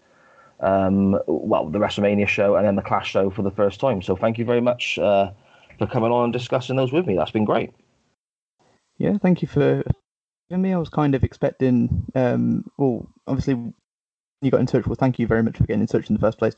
um, 0.60 1.20
well, 1.28 1.70
the 1.70 1.80
WrestleMania 1.80 2.28
show 2.28 2.56
and 2.56 2.66
then 2.66 2.76
the 2.76 2.82
Clash 2.82 3.12
show 3.12 3.30
for 3.30 3.44
the 3.44 3.52
first 3.52 3.80
time. 3.80 4.02
So 4.02 4.16
thank 4.16 4.38
you 4.38 4.46
very 4.46 4.62
much 4.62 4.98
uh, 4.98 5.32
for 5.78 5.88
coming 5.88 6.12
on 6.12 6.26
and 6.26 6.34
discussing 6.34 6.76
those 6.76 6.92
with 6.92 7.06
me. 7.06 7.16
That's 7.16 7.32
been 7.32 7.46
great. 7.46 7.72
Yeah, 8.98 9.18
thank 9.22 9.42
you 9.42 9.48
for 9.48 9.84
having 10.50 10.64
me. 10.64 10.74
I 10.74 10.78
was 10.78 10.90
kind 10.90 11.14
of 11.14 11.24
expecting, 11.24 12.06
um, 12.16 12.66
well, 12.78 13.08
obviously 13.28 13.74
you 14.42 14.52
got 14.52 14.60
in 14.60 14.66
touch. 14.66 14.88
Well, 14.88 14.96
thank 14.96 15.20
you 15.20 15.28
very 15.28 15.44
much 15.44 15.58
for 15.58 15.66
getting 15.66 15.82
in 15.82 15.88
touch 15.88 16.10
in 16.10 16.16
the 16.16 16.22
first 16.22 16.40
place. 16.40 16.56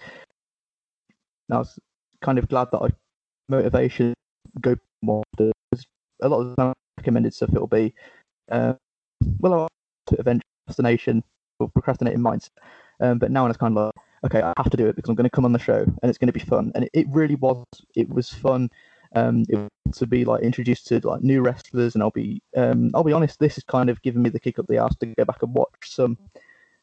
I 1.52 1.58
was 1.58 1.80
kind 2.22 2.38
of 2.38 2.48
glad 2.48 2.70
that 2.72 2.80
I 2.80 2.90
motivation 3.48 4.14
go 4.62 4.76
more. 5.02 5.24
A 6.22 6.28
lot 6.28 6.42
of 6.42 6.56
the 6.56 6.74
recommended 6.98 7.34
stuff 7.34 7.50
it'll 7.54 7.68
be, 7.68 7.94
uh, 8.52 8.74
well, 9.40 9.68
to 10.08 10.20
eventual 10.20 10.44
procrastination 10.66 11.24
or 11.60 11.70
procrastinating 11.70 12.20
mindset. 12.20 12.50
Um, 13.00 13.20
but 13.20 13.32
now 13.32 13.46
it's 13.48 13.58
kind 13.58 13.78
of 13.78 13.86
like, 13.86 13.94
okay, 14.26 14.42
I 14.42 14.54
have 14.58 14.70
to 14.70 14.78
do 14.78 14.88
it 14.88 14.96
because 14.96 15.10
I'm 15.10 15.16
going 15.16 15.30
to 15.30 15.30
come 15.30 15.46
on 15.46 15.54
the 15.54 15.60
show 15.60 15.82
and 15.82 16.10
it's 16.10 16.18
going 16.18 16.28
to 16.28 16.34
be 16.34 16.40
fun. 16.40 16.72
And 16.76 16.86
it, 16.86 16.92
it 16.94 17.08
really 17.10 17.36
was. 17.36 17.64
It 17.96 18.10
was 18.10 18.30
fun. 18.30 18.70
Um, 19.16 19.46
it 19.50 19.70
to 19.94 20.06
be 20.06 20.26
like 20.26 20.44
introduced 20.44 20.88
to 20.88 21.00
like 21.08 21.22
new 21.22 21.42
wrestlers, 21.42 21.96
and 21.96 22.04
I'll 22.04 22.12
be 22.12 22.42
um, 22.56 22.92
I'll 22.94 23.04
be 23.04 23.14
honest, 23.14 23.40
this 23.40 23.58
is 23.58 23.64
kind 23.64 23.90
of 23.90 24.02
giving 24.04 24.22
me 24.22 24.30
the 24.30 24.40
kick 24.40 24.60
up 24.60 24.68
the 24.68 24.78
arse 24.78 24.96
to 24.98 25.08
go 25.08 25.26
back 25.26 25.42
and 25.42 25.54
watch 25.54 25.70
some 25.86 26.18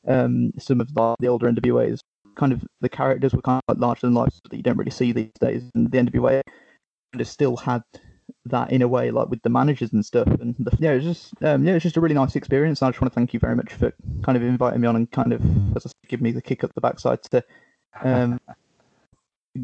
um, 0.09 0.53
some 0.59 0.81
of 0.81 0.93
the, 0.93 1.17
the 1.21 1.29
older 1.29 1.51
NWAs. 1.51 2.01
Kind 2.37 2.53
of 2.53 2.63
the 2.81 2.89
characters 2.89 3.33
were 3.33 3.43
kind 3.43 3.63
of 3.67 3.75
like 3.75 3.81
larger 3.81 4.07
than 4.07 4.15
life 4.15 4.35
that 4.51 4.57
you 4.57 4.63
don't 4.63 4.77
really 4.77 4.91
see 4.91 5.13
these 5.13 5.33
days, 5.41 5.63
and 5.75 5.91
the 5.91 5.99
NWA 5.99 6.43
kind 7.13 7.21
of 7.21 7.29
still 7.29 7.57
had 7.57 7.83
that 8.47 8.73
in 8.73 8.83
a 8.83 8.89
way, 8.89 9.11
like 9.11 9.29
with 9.29 9.43
the 9.43 9.49
managers 9.49 9.93
and 9.93 10.05
stuff. 10.05 10.29
And 10.29 10.55
the, 10.59 10.77
yeah, 10.79 10.93
it's 10.93 11.05
just 11.05 11.33
um, 11.43 11.65
yeah, 11.65 11.73
it 11.73 11.75
was 11.75 11.83
just 11.83 11.97
a 11.97 12.01
really 12.01 12.15
nice 12.15 12.37
experience. 12.37 12.81
And 12.81 12.89
I 12.89 12.91
just 12.91 13.01
want 13.01 13.13
to 13.13 13.15
thank 13.15 13.33
you 13.35 13.41
very 13.41 13.57
much 13.57 13.73
for 13.73 13.93
kind 14.23 14.37
of 14.37 14.43
inviting 14.43 14.81
me 14.81 14.89
on 14.89 14.97
and 14.97 15.11
kind 15.11 15.33
of 15.33 15.41
as 15.77 15.87
I 15.87 15.91
said, 16.11 16.23
me 16.23 16.33
the 16.33 16.43
kick 16.43 16.65
up 16.65 16.75
the 16.75 16.81
backside 16.81 17.23
to 17.31 17.45
um, 18.03 18.41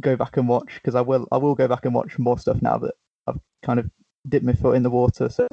go 0.01 0.17
back 0.17 0.37
and 0.37 0.49
watch 0.49 0.71
because 0.75 0.95
I 0.95 1.01
will 1.01 1.27
I 1.33 1.37
will 1.37 1.55
go 1.55 1.69
back 1.69 1.85
and 1.85 1.95
watch 1.95 2.19
more 2.19 2.39
stuff 2.39 2.61
now 2.63 2.79
that 2.79 2.95
I've 3.27 3.41
kind 3.63 3.79
of 3.79 3.91
dipped 4.29 4.45
my 4.45 4.55
foot 4.55 4.77
in 4.77 4.83
the 4.83 4.91
water. 4.91 5.29
So. 5.29 5.47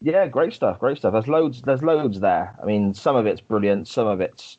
Yeah, 0.00 0.28
great 0.28 0.52
stuff, 0.52 0.78
great 0.78 0.98
stuff. 0.98 1.12
There's 1.12 1.26
loads, 1.26 1.62
there's 1.62 1.82
loads 1.82 2.20
there. 2.20 2.56
I 2.62 2.66
mean, 2.66 2.94
some 2.94 3.16
of 3.16 3.26
it's 3.26 3.40
brilliant, 3.40 3.88
some 3.88 4.06
of 4.06 4.20
it's 4.20 4.58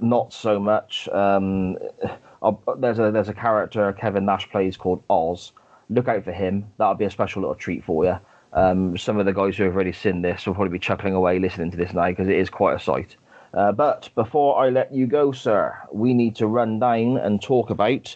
not 0.00 0.32
so 0.32 0.58
much. 0.58 1.08
Um, 1.08 1.76
there's 2.78 2.98
a 2.98 3.10
there's 3.10 3.28
a 3.28 3.34
character 3.34 3.92
Kevin 3.92 4.24
Nash 4.24 4.48
plays 4.50 4.76
called 4.76 5.02
Oz. 5.10 5.52
Look 5.90 6.08
out 6.08 6.24
for 6.24 6.32
him. 6.32 6.66
That'll 6.78 6.94
be 6.94 7.04
a 7.04 7.10
special 7.10 7.42
little 7.42 7.54
treat 7.54 7.84
for 7.84 8.04
you. 8.04 8.18
Um, 8.52 8.96
some 8.96 9.18
of 9.18 9.26
the 9.26 9.32
guys 9.32 9.56
who 9.56 9.64
have 9.64 9.74
already 9.74 9.92
seen 9.92 10.22
this 10.22 10.46
will 10.46 10.54
probably 10.54 10.72
be 10.72 10.78
chuckling 10.78 11.14
away 11.14 11.38
listening 11.38 11.70
to 11.70 11.76
this 11.76 11.92
now 11.92 12.08
because 12.08 12.28
it 12.28 12.36
is 12.36 12.50
quite 12.50 12.76
a 12.76 12.80
sight. 12.80 13.16
Uh, 13.54 13.72
but 13.72 14.10
before 14.14 14.62
I 14.62 14.68
let 14.68 14.92
you 14.92 15.06
go, 15.06 15.32
sir, 15.32 15.74
we 15.92 16.14
need 16.14 16.36
to 16.36 16.46
run 16.46 16.78
down 16.78 17.18
and 17.18 17.40
talk 17.40 17.70
about 17.70 18.14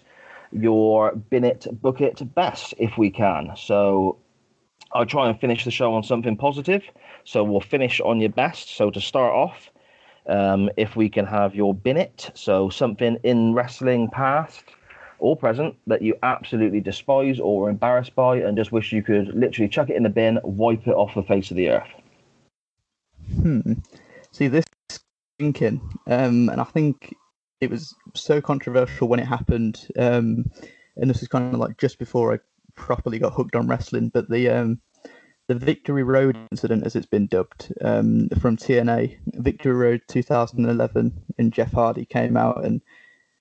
your 0.53 1.15
bin 1.15 1.45
it, 1.45 1.67
book 1.81 2.01
it 2.01 2.35
best 2.35 2.75
if 2.79 2.99
we 2.99 3.11
can. 3.11 3.53
So 3.57 4.19
I'll 4.93 5.07
try 5.07 5.29
and 5.29 5.41
finish 5.41 5.65
the 5.65 5.71
show 5.71 5.95
on 5.95 6.03
something 6.03 6.37
positive. 6.37 6.83
So 7.25 7.45
we'll 7.45 7.61
finish 7.61 8.01
on 8.01 8.21
your 8.21 8.31
best. 8.31 8.77
So 8.77 8.91
to 8.91 9.01
start 9.01 9.33
off, 9.33 9.71
um, 10.27 10.71
if 10.77 10.97
we 10.97 11.09
can 11.09 11.27
have 11.27 11.55
your 11.55 11.75
bin 11.75 11.97
it, 11.97 12.31
so 12.35 12.69
something 12.69 13.19
in 13.23 13.55
wrestling 13.55 14.09
past 14.11 14.65
or 15.19 15.37
present 15.37 15.77
that 15.87 16.03
you 16.03 16.17
absolutely 16.23 16.81
despise 16.81 17.39
or 17.39 17.67
are 17.67 17.71
embarrassed 17.71 18.15
by 18.15 18.37
and 18.37 18.57
just 18.57 18.73
wish 18.73 18.93
you 18.93 19.03
could 19.03 19.29
literally 19.35 19.69
chuck 19.69 19.89
it 19.89 19.97
in 19.97 20.03
the 20.03 20.09
bin, 20.09 20.39
wipe 20.43 20.87
it 20.87 20.95
off 20.95 21.15
the 21.15 21.23
face 21.23 21.51
of 21.51 21.57
the 21.57 21.69
earth. 21.69 21.89
Hmm. 23.41 23.75
See 24.33 24.49
this 24.49 24.65
thinking, 25.39 25.81
um, 26.07 26.49
and 26.49 26.61
I 26.61 26.65
think 26.65 27.15
it 27.61 27.71
was 27.71 27.95
so 28.15 28.41
controversial 28.41 29.09
when 29.09 29.21
it 29.21 29.27
happened. 29.27 29.87
Um, 29.97 30.51
and 30.97 31.09
this 31.09 31.23
is 31.23 31.29
kind 31.29 31.55
of 31.55 31.61
like 31.61 31.79
just 31.79 31.99
before 31.99 32.35
I 32.35 32.39
properly 32.75 33.19
got 33.19 33.33
hooked 33.33 33.55
on 33.55 33.69
wrestling. 33.69 34.09
But 34.09 34.29
the 34.29 34.49
um, 34.49 34.81
the 35.53 35.67
Victory 35.67 36.03
Road 36.03 36.37
incident, 36.51 36.87
as 36.87 36.97
it's 36.97 37.07
been 37.07 37.27
dubbed, 37.27 37.73
um, 37.83 38.29
from 38.41 38.57
TNA, 38.57 39.19
Victory 39.35 39.75
Road 39.75 40.01
2011, 40.09 41.13
and 41.39 41.53
Jeff 41.53 41.73
Hardy 41.73 42.05
came 42.07 42.37
out 42.37 42.65
and 42.65 42.81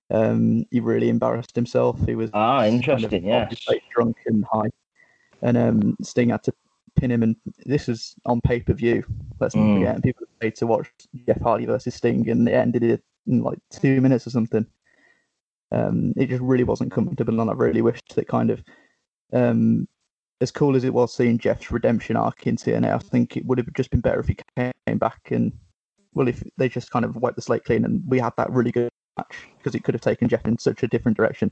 um, 0.10 0.66
he 0.72 0.82
really 0.82 1.08
embarrassed 1.08 1.56
himself. 1.56 1.98
He 2.06 2.16
was 2.16 2.30
Ah, 2.34 2.60
kind 2.60 2.68
of 2.68 2.76
interesting, 2.76 3.32
obviously 3.32 3.82
drunk 3.96 4.18
and 4.26 4.44
high, 4.52 4.70
and 5.42 5.58
um, 5.58 5.96
Sting 6.02 6.30
had 6.30 6.44
to 6.44 6.54
pin 6.98 7.12
him. 7.12 7.24
And 7.24 7.36
this 7.66 7.88
was 7.88 8.14
on 8.26 8.42
pay 8.42 8.60
per 8.60 8.74
view. 8.74 9.06
Let's 9.40 9.56
not 9.56 9.68
Mm. 9.68 9.74
forget. 9.76 9.96
And 9.96 10.04
people 10.04 10.28
paid 10.42 10.56
to 10.56 10.68
watch 10.68 10.92
Jeff 11.26 11.40
Hardy 11.40 11.66
versus 11.66 11.96
Sting, 11.96 12.30
and 12.30 12.48
it 12.48 12.54
ended 12.54 13.02
in 13.28 13.42
like 13.42 13.60
two 13.70 14.02
minutes 14.02 14.28
or 14.28 14.32
something. 14.32 14.66
Um, 15.72 16.14
it 16.18 16.28
just 16.28 16.42
really 16.42 16.66
wasn't 16.66 16.92
comfortable, 16.92 17.40
and 17.40 17.50
I 17.50 17.54
really 17.54 17.82
wished 17.82 18.16
that 18.16 18.28
kind 18.28 18.50
of, 18.50 18.62
um, 19.32 19.88
as 20.42 20.52
cool 20.52 20.76
as 20.76 20.84
it 20.84 20.94
was 20.94 21.14
seeing 21.14 21.38
Jeff's 21.38 21.72
redemption 21.72 22.18
arc 22.18 22.48
in 22.48 22.58
TNA, 22.58 22.94
I 22.94 22.98
think 22.98 23.38
it 23.38 23.46
would 23.46 23.60
have 23.60 23.72
just 23.74 23.92
been 23.92 24.02
better 24.02 24.20
if 24.20 24.28
he 24.28 24.38
came 24.58 24.98
back 24.98 25.30
and, 25.30 25.54
well, 26.14 26.28
if 26.28 26.44
they 26.58 26.68
just 26.68 26.90
kind 26.90 27.06
of 27.06 27.16
wiped 27.16 27.36
the 27.36 27.42
slate 27.42 27.64
clean 27.64 27.86
and 27.86 28.02
we 28.08 28.20
had 28.20 28.34
that 28.38 28.52
really 28.52 28.72
good 28.72 28.90
match 29.18 29.36
because 29.58 29.76
it 29.76 29.84
could 29.84 29.94
have 29.94 30.02
taken 30.02 30.28
Jeff 30.28 30.46
in 30.46 30.58
such 30.58 30.82
a 30.82 30.88
different 30.88 31.16
direction. 31.16 31.52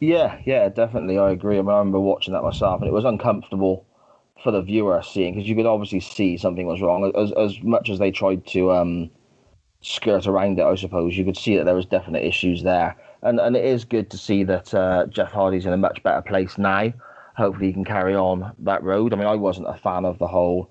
Yeah, 0.00 0.38
yeah, 0.44 0.68
definitely. 0.68 1.18
I 1.18 1.30
agree. 1.30 1.56
I, 1.56 1.60
remember 1.60 1.98
watching 1.98 2.32
that 2.34 2.42
myself, 2.42 2.80
and 2.80 2.88
it 2.88 2.92
was 2.92 3.04
uncomfortable 3.04 3.84
for 4.42 4.52
the 4.52 4.62
viewer 4.62 5.02
seeing 5.02 5.34
because 5.34 5.48
you 5.48 5.56
could 5.56 5.66
obviously 5.66 6.00
see 6.00 6.36
something 6.36 6.66
was 6.66 6.80
wrong. 6.80 7.10
As 7.16 7.32
as 7.32 7.60
much 7.62 7.90
as 7.90 7.98
they 7.98 8.12
tried 8.12 8.46
to 8.48 8.72
um, 8.72 9.10
skirt 9.80 10.28
around 10.28 10.58
it, 10.60 10.64
I 10.64 10.74
suppose 10.76 11.16
you 11.16 11.24
could 11.24 11.36
see 11.36 11.56
that 11.56 11.64
there 11.64 11.74
was 11.74 11.86
definite 11.86 12.24
issues 12.24 12.62
there. 12.62 12.96
And 13.22 13.40
and 13.40 13.56
it 13.56 13.64
is 13.64 13.84
good 13.84 14.10
to 14.10 14.18
see 14.18 14.44
that 14.44 14.72
uh, 14.72 15.06
Jeff 15.06 15.32
Hardy's 15.32 15.66
in 15.66 15.72
a 15.72 15.78
much 15.78 16.02
better 16.04 16.22
place 16.22 16.56
now. 16.56 16.92
Hopefully, 17.36 17.66
he 17.66 17.72
can 17.72 17.84
carry 17.84 18.14
on 18.14 18.52
that 18.60 18.82
road. 18.82 19.12
I 19.12 19.16
mean, 19.16 19.26
I 19.26 19.34
wasn't 19.34 19.68
a 19.68 19.74
fan 19.74 20.04
of 20.04 20.18
the 20.18 20.26
whole 20.26 20.70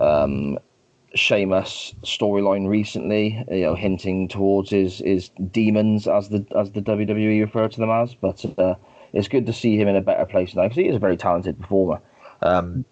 um, 0.00 0.58
Sheamus 1.14 1.94
storyline 2.02 2.68
recently, 2.68 3.44
you 3.50 3.62
know, 3.62 3.74
hinting 3.74 4.28
towards 4.28 4.70
his 4.70 4.98
his 4.98 5.30
demons 5.50 6.06
as 6.06 6.28
the 6.28 6.44
as 6.56 6.72
the 6.72 6.82
WWE 6.82 7.40
refer 7.40 7.68
to 7.68 7.80
them 7.80 7.90
as. 7.90 8.14
But 8.14 8.44
uh, 8.58 8.74
it's 9.12 9.28
good 9.28 9.46
to 9.46 9.52
see 9.52 9.80
him 9.80 9.88
in 9.88 9.96
a 9.96 10.02
better 10.02 10.26
place 10.26 10.54
now 10.54 10.64
because 10.64 10.76
he 10.76 10.88
is 10.88 10.96
a 10.96 11.00
very 11.00 11.16
talented 11.16 11.58
performer. 11.58 12.00
Um, 12.42 12.84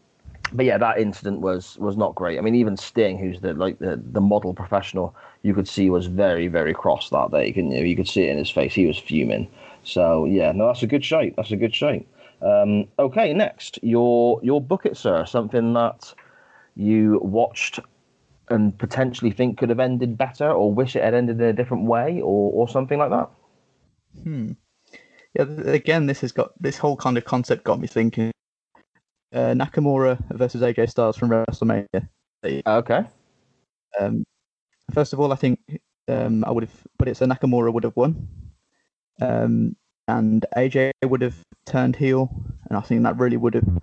but 0.52 0.64
yeah, 0.64 0.78
that 0.78 0.98
incident 0.98 1.40
was 1.40 1.76
was 1.78 1.96
not 1.96 2.14
great. 2.14 2.38
I 2.38 2.40
mean, 2.40 2.54
even 2.54 2.76
Sting, 2.76 3.18
who's 3.18 3.40
the 3.40 3.52
like 3.52 3.78
the, 3.78 4.00
the 4.12 4.20
model 4.20 4.54
professional, 4.54 5.14
you 5.42 5.54
could 5.54 5.68
see 5.68 5.90
was 5.90 6.06
very 6.06 6.48
very 6.48 6.72
cross 6.72 7.10
that 7.10 7.30
day. 7.32 7.52
Couldn't 7.52 7.72
you? 7.72 7.84
You 7.84 7.96
could 7.96 8.08
see 8.08 8.22
it 8.22 8.30
in 8.30 8.38
his 8.38 8.50
face. 8.50 8.74
He 8.74 8.86
was 8.86 8.98
fuming. 8.98 9.48
So 9.82 10.24
yeah, 10.24 10.52
no, 10.52 10.68
that's 10.68 10.82
a 10.82 10.86
good 10.86 11.04
shape. 11.04 11.34
That's 11.36 11.50
a 11.50 11.56
good 11.56 11.74
shape. 11.74 12.08
Um, 12.42 12.86
okay, 12.98 13.32
next 13.32 13.78
your 13.82 14.40
your 14.42 14.60
book 14.60 14.86
it, 14.86 14.96
sir. 14.96 15.24
Something 15.26 15.72
that 15.74 16.12
you 16.74 17.20
watched 17.22 17.80
and 18.48 18.76
potentially 18.78 19.30
think 19.30 19.58
could 19.58 19.70
have 19.70 19.80
ended 19.80 20.16
better, 20.18 20.50
or 20.50 20.72
wish 20.72 20.96
it 20.96 21.02
had 21.02 21.14
ended 21.14 21.40
in 21.40 21.46
a 21.46 21.52
different 21.52 21.84
way, 21.84 22.20
or 22.20 22.52
or 22.52 22.68
something 22.68 22.98
like 22.98 23.10
that. 23.10 23.30
Hmm. 24.22 24.52
Yeah. 25.34 25.44
Again, 25.66 26.06
this 26.06 26.20
has 26.20 26.32
got 26.32 26.50
this 26.60 26.78
whole 26.78 26.96
kind 26.96 27.18
of 27.18 27.24
concept 27.24 27.64
got 27.64 27.80
me 27.80 27.86
thinking. 27.86 28.32
Uh, 29.34 29.52
Nakamura 29.54 30.18
versus 30.30 30.62
AJ 30.62 30.90
Styles 30.90 31.16
from 31.16 31.30
WrestleMania. 31.30 32.08
Okay. 32.66 33.04
Um, 33.98 34.24
first 34.92 35.12
of 35.12 35.20
all, 35.20 35.32
I 35.32 35.36
think 35.36 35.58
um, 36.08 36.44
I 36.44 36.50
would 36.50 36.64
have, 36.64 36.82
but 36.98 37.08
it's 37.08 37.20
a 37.20 37.26
Nakamura 37.26 37.72
would 37.72 37.84
have 37.84 37.96
won, 37.96 38.28
um, 39.20 39.74
and 40.06 40.46
AJ 40.56 40.92
would 41.04 41.22
have 41.22 41.36
turned 41.66 41.96
heel, 41.96 42.30
and 42.68 42.78
I 42.78 42.80
think 42.80 43.02
that 43.02 43.18
really 43.18 43.36
would 43.36 43.54
have 43.54 43.80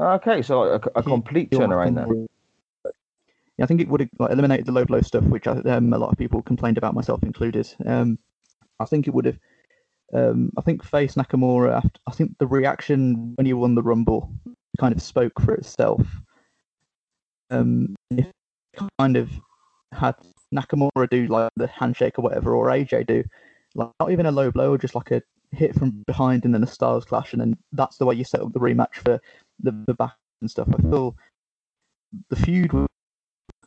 Okay, 0.00 0.40
so 0.40 0.62
a, 0.62 0.80
a 0.94 1.02
complete 1.02 1.50
turnaround 1.50 1.94
then. 1.94 2.26
Yeah, 3.58 3.64
I 3.64 3.66
think 3.66 3.82
it 3.82 3.88
would 3.88 4.00
have 4.00 4.08
like, 4.18 4.30
eliminated 4.30 4.64
the 4.64 4.72
low 4.72 4.86
blow 4.86 5.02
stuff, 5.02 5.24
which 5.24 5.46
I- 5.46 5.58
um, 5.60 5.92
a 5.92 5.98
lot 5.98 6.10
of 6.10 6.16
people 6.16 6.40
complained 6.40 6.78
about, 6.78 6.94
myself 6.94 7.22
included. 7.22 7.68
Um, 7.84 8.18
I 8.78 8.86
think 8.86 9.06
it 9.06 9.14
would 9.14 9.26
have. 9.26 9.38
Um, 10.14 10.50
I 10.56 10.62
think 10.62 10.82
face 10.82 11.16
Nakamura. 11.16 11.76
After, 11.76 12.00
I 12.06 12.12
think 12.12 12.38
the 12.38 12.46
reaction 12.46 13.34
when 13.36 13.44
he 13.44 13.52
won 13.52 13.74
the 13.74 13.82
Rumble 13.82 14.32
kind 14.80 14.94
of 14.94 15.02
spoke 15.02 15.38
for 15.38 15.54
itself. 15.54 16.06
Um, 17.50 17.94
if 18.10 18.26
kind 18.98 19.16
of 19.18 19.30
had 19.92 20.14
Nakamura 20.54 21.10
do 21.10 21.26
like 21.26 21.50
the 21.56 21.66
handshake 21.66 22.18
or 22.18 22.22
whatever, 22.22 22.54
or 22.54 22.68
AJ 22.68 23.06
do, 23.06 23.22
like 23.74 23.90
not 24.00 24.10
even 24.10 24.24
a 24.24 24.32
low 24.32 24.50
blow, 24.50 24.78
just 24.78 24.94
like 24.94 25.10
a 25.10 25.20
hit 25.52 25.74
from 25.74 26.02
behind 26.06 26.44
and 26.44 26.54
then 26.54 26.62
a 26.62 26.66
Styles 26.66 27.04
clash, 27.04 27.32
and 27.32 27.40
then 27.40 27.56
that's 27.72 27.98
the 27.98 28.06
way 28.06 28.14
you 28.14 28.24
set 28.24 28.40
up 28.40 28.52
the 28.52 28.60
rematch 28.60 28.94
for 28.94 29.20
the, 29.60 29.84
the 29.86 29.94
back 29.94 30.14
and 30.40 30.50
stuff. 30.50 30.68
I 30.76 30.80
feel 30.82 31.16
the 32.28 32.36
feud 32.36 32.72
was 32.72 32.86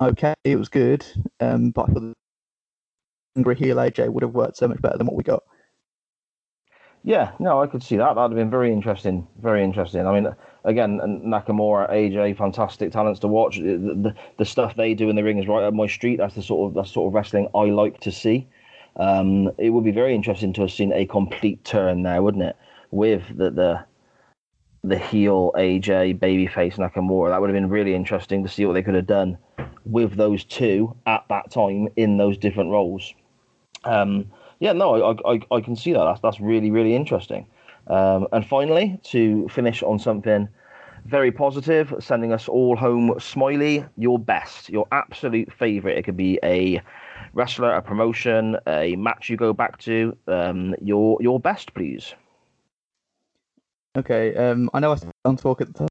okay, 0.01 0.33
it 0.43 0.57
was 0.57 0.69
good, 0.69 1.05
um, 1.39 1.71
but 1.71 1.89
I 1.89 1.93
feel 1.93 2.01
the 2.01 2.13
angry 3.35 3.55
heel 3.55 3.77
AJ 3.77 4.09
would 4.09 4.23
have 4.23 4.33
worked 4.33 4.57
so 4.57 4.67
much 4.67 4.81
better 4.81 4.97
than 4.97 5.07
what 5.07 5.15
we 5.15 5.23
got. 5.23 5.43
Yeah, 7.05 7.33
no, 7.37 7.61
I 7.61 7.67
could 7.67 7.83
see 7.83 7.97
that. 7.97 8.15
That'd 8.15 8.31
have 8.31 8.37
been 8.37 8.49
very 8.49 8.71
interesting. 8.71 9.27
Very 9.41 9.61
interesting. 9.61 10.07
I 10.07 10.13
mean, 10.13 10.33
again, 10.63 10.99
Nakamura, 11.25 11.91
AJ, 11.91 12.37
fantastic 12.37 12.93
talents 12.93 13.19
to 13.21 13.27
watch. 13.27 13.57
The, 13.57 13.77
the, 13.77 14.15
the 14.37 14.45
stuff 14.45 14.77
they 14.77 14.93
do 14.93 15.09
in 15.09 15.17
the 15.17 15.23
ring 15.23 15.37
is 15.37 15.47
right 15.47 15.63
up 15.63 15.73
my 15.73 15.87
street. 15.87 16.17
That's 16.17 16.35
the 16.35 16.41
sort 16.41 16.69
of 16.69 16.75
that's 16.75 16.89
the 16.89 16.93
sort 16.93 17.09
of 17.09 17.13
wrestling 17.13 17.49
I 17.53 17.65
like 17.65 17.99
to 18.01 18.11
see. 18.11 18.47
Um, 18.97 19.51
it 19.57 19.71
would 19.71 19.83
be 19.83 19.91
very 19.91 20.13
interesting 20.13 20.53
to 20.53 20.61
have 20.61 20.71
seen 20.71 20.93
a 20.93 21.05
complete 21.05 21.63
turn 21.63 22.03
there, 22.03 22.21
wouldn't 22.21 22.43
it? 22.43 22.55
With 22.91 23.23
the 23.35 23.49
the 23.49 23.85
the 24.83 24.97
heel 24.97 25.51
AJ 25.55 26.19
babyface 26.19 26.75
Nakamura. 26.75 27.29
That 27.29 27.39
would 27.39 27.49
have 27.49 27.55
been 27.55 27.69
really 27.69 27.95
interesting 27.95 28.43
to 28.43 28.49
see 28.49 28.65
what 28.65 28.73
they 28.73 28.83
could 28.83 28.95
have 28.95 29.07
done 29.07 29.37
with 29.85 30.15
those 30.15 30.43
two 30.43 30.95
at 31.05 31.23
that 31.29 31.51
time 31.51 31.87
in 31.95 32.17
those 32.17 32.37
different 32.37 32.69
roles. 32.69 33.13
Um, 33.85 34.29
yeah, 34.59 34.73
no, 34.73 35.11
I, 35.25 35.33
I, 35.33 35.39
I 35.51 35.61
can 35.61 35.75
see 35.75 35.93
that. 35.93 36.03
That's, 36.03 36.19
that's 36.19 36.39
really, 36.39 36.69
really 36.69 36.95
interesting. 36.95 37.47
Um, 37.87 38.27
and 38.31 38.45
finally, 38.45 38.99
to 39.03 39.47
finish 39.49 39.83
on 39.83 39.99
something 39.99 40.47
very 41.05 41.31
positive, 41.31 41.93
sending 41.99 42.31
us 42.31 42.47
all 42.47 42.75
home 42.75 43.13
smiley, 43.19 43.85
your 43.97 44.17
best, 44.19 44.69
your 44.69 44.87
absolute 44.91 45.51
favourite. 45.51 45.97
It 45.97 46.03
could 46.03 46.17
be 46.17 46.39
a 46.43 46.81
wrestler, 47.33 47.71
a 47.73 47.81
promotion, 47.81 48.57
a 48.67 48.95
match 48.95 49.29
you 49.29 49.37
go 49.37 49.53
back 49.53 49.77
to. 49.79 50.17
Um, 50.27 50.75
your 50.81 51.17
your 51.21 51.39
best, 51.39 51.73
please. 51.73 52.13
Okay, 53.95 54.35
um, 54.35 54.69
I 54.73 54.79
know 54.79 54.91
I 54.91 54.95
said 54.95 55.11
on 55.25 55.37
talk 55.37 55.61
at 55.61 55.73
the 55.73 55.87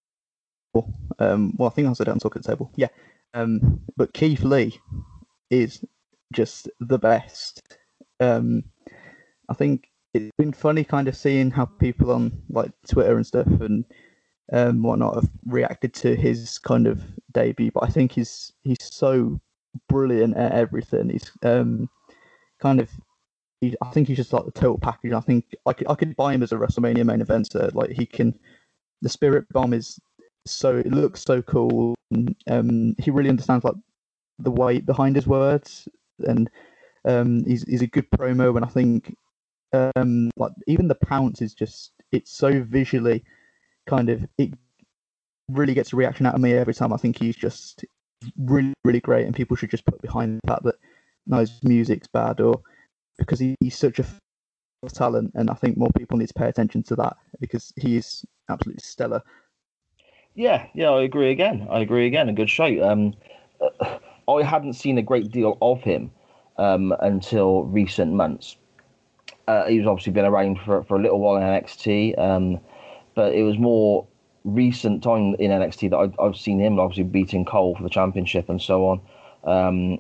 table. 0.75 0.93
Um, 1.19 1.55
well, 1.57 1.69
I 1.69 1.73
think 1.73 1.89
I 1.89 1.93
said 1.93 2.09
on 2.09 2.19
talk 2.19 2.37
at 2.37 2.43
the 2.43 2.49
table. 2.49 2.71
Yeah, 2.77 2.89
um, 3.35 3.81
but 3.97 4.13
Keith 4.13 4.43
Lee 4.43 4.79
is 5.51 5.85
just 6.33 6.69
the 6.81 6.99
best. 6.99 7.63
Um, 8.21 8.65
I 9.49 9.55
think 9.55 9.89
it's 10.15 10.31
been 10.37 10.53
funny 10.53 10.85
kind 10.85 11.09
of 11.09 11.17
seeing 11.17 11.51
how 11.51 11.67
people 11.67 12.11
on 12.11 12.43
like 12.51 12.73
Twitter 12.87 13.17
and 13.17 13.27
stuff 13.27 13.47
and 13.47 13.85
um, 14.53 14.83
whatnot 14.83 15.15
have 15.15 15.31
reacted 15.47 15.95
to 15.95 16.15
his 16.15 16.59
kind 16.59 16.87
of 16.87 17.03
debut. 17.33 17.71
But 17.73 17.85
I 17.85 17.89
think 17.89 18.13
he's 18.13 18.53
he's 18.63 18.79
so 18.81 19.41
brilliant 19.89 20.37
at 20.37 20.53
everything. 20.53 21.11
He's 21.11 21.31
um, 21.43 21.89
kind 22.61 22.81
of 22.81 22.91
he, 23.63 23.75
I 23.81 23.91
think 23.91 24.09
he's 24.09 24.17
just 24.17 24.33
like 24.33 24.45
the 24.45 24.51
total 24.51 24.79
package. 24.79 25.13
I 25.13 25.21
think 25.21 25.55
I 25.67 25.73
could, 25.73 25.89
I 25.89 25.95
could 25.95 26.17
buy 26.17 26.35
him 26.35 26.43
as 26.43 26.53
a 26.53 26.57
WrestleMania 26.57 27.05
main 27.05 27.21
eventer. 27.21 27.73
Like 27.75 27.91
he 27.91 28.05
can, 28.05 28.39
the 29.03 29.09
Spirit 29.09 29.47
Bomb 29.51 29.73
is 29.73 29.99
so 30.45 30.77
it 30.77 30.91
looks 30.91 31.23
so 31.23 31.41
cool. 31.43 31.95
And, 32.11 32.35
um, 32.51 32.95
he 32.99 33.11
really 33.11 33.31
understands 33.31 33.65
like 33.65 33.77
the 34.39 34.51
weight 34.51 34.85
behind 34.85 35.17
his 35.17 35.27
words, 35.27 35.89
and 36.27 36.51
um, 37.05 37.45
he's 37.45 37.63
he's 37.63 37.83
a 37.83 37.87
good 37.87 38.11
promo. 38.11 38.57
And 38.57 38.65
I 38.65 38.69
think 38.69 39.17
um, 39.73 40.31
like 40.37 40.53
even 40.67 40.89
the 40.89 40.97
pounce 40.97 41.41
is 41.41 41.55
just 41.55 41.93
it's 42.11 42.33
so 42.37 42.63
visually 42.65 43.25
kind 43.89 44.11
of 44.11 44.25
it 44.39 44.53
really 45.49 45.75
gets 45.75 45.93
a 45.93 45.97
reaction 45.97 46.27
out 46.27 46.35
of 46.35 46.41
me 46.41 46.53
every 46.53 46.75
time. 46.75 46.93
I 46.93 46.97
think 46.97 47.19
he's 47.19 47.37
just 47.37 47.85
really 48.37 48.75
really 48.85 49.01
great, 49.01 49.27
and 49.27 49.35
people 49.35 49.57
should 49.57 49.71
just 49.71 49.85
put 49.85 50.01
behind 50.03 50.41
the 50.43 50.49
fact 50.49 50.65
that 50.65 50.77
no, 51.27 51.39
his 51.39 51.63
music's 51.63 52.09
bad 52.09 52.41
or 52.41 52.61
because 53.19 53.39
he, 53.39 53.55
he's 53.61 53.77
such 53.77 53.99
a 53.99 54.07
talent, 54.89 55.33
and 55.35 55.51
I 55.51 55.55
think 55.55 55.77
more 55.77 55.91
people 55.97 56.19
need 56.19 56.29
to 56.29 56.35
pay 56.35 56.49
attention 56.49 56.83
to 56.85 56.97
that 56.97 57.17
because 57.41 57.73
he 57.77 57.97
is 57.97 58.25
absolutely 58.49 58.83
stellar. 58.83 59.23
Yeah, 60.35 60.67
yeah, 60.75 60.91
I 60.91 61.03
agree 61.03 61.31
again. 61.31 61.69
I 61.71 61.81
agree 61.81 62.07
again. 62.07 62.29
A 62.29 62.33
good 62.33 62.51
show. 62.51 62.83
Um, 62.83 63.15
I 64.29 64.43
hadn't 64.43 64.75
seen 64.75 64.99
a 64.99 65.03
great 65.03 65.31
deal 65.31 65.59
of 65.61 65.83
him 65.83 66.11
um, 66.57 66.95
until 67.01 67.65
recent 67.65 68.13
months. 68.13 68.57
Uh, 69.47 69.67
he's 69.67 69.87
obviously 69.87 70.13
been 70.13 70.25
around 70.25 70.59
for, 70.65 70.85
for 70.85 70.97
a 70.97 71.03
little 71.03 71.21
while 71.21 71.37
in 71.37 71.43
NXT, 71.43 72.19
um, 72.19 72.61
but 73.15 73.35
it 73.35 73.43
was 73.43 73.59
more 73.59 74.07
recent 74.45 75.03
time 75.03 75.35
in 75.39 75.51
NXT 75.51 75.91
that 75.91 75.97
I, 75.97 76.23
I've 76.23 76.37
seen 76.37 76.61
him 76.61 76.79
obviously 76.79 77.05
beating 77.05 77.45
Cole 77.45 77.75
for 77.77 77.83
the 77.83 77.91
championship 77.91 78.49
and 78.49 78.61
so 78.61 78.87
on. 78.87 79.01
Um, 79.45 79.99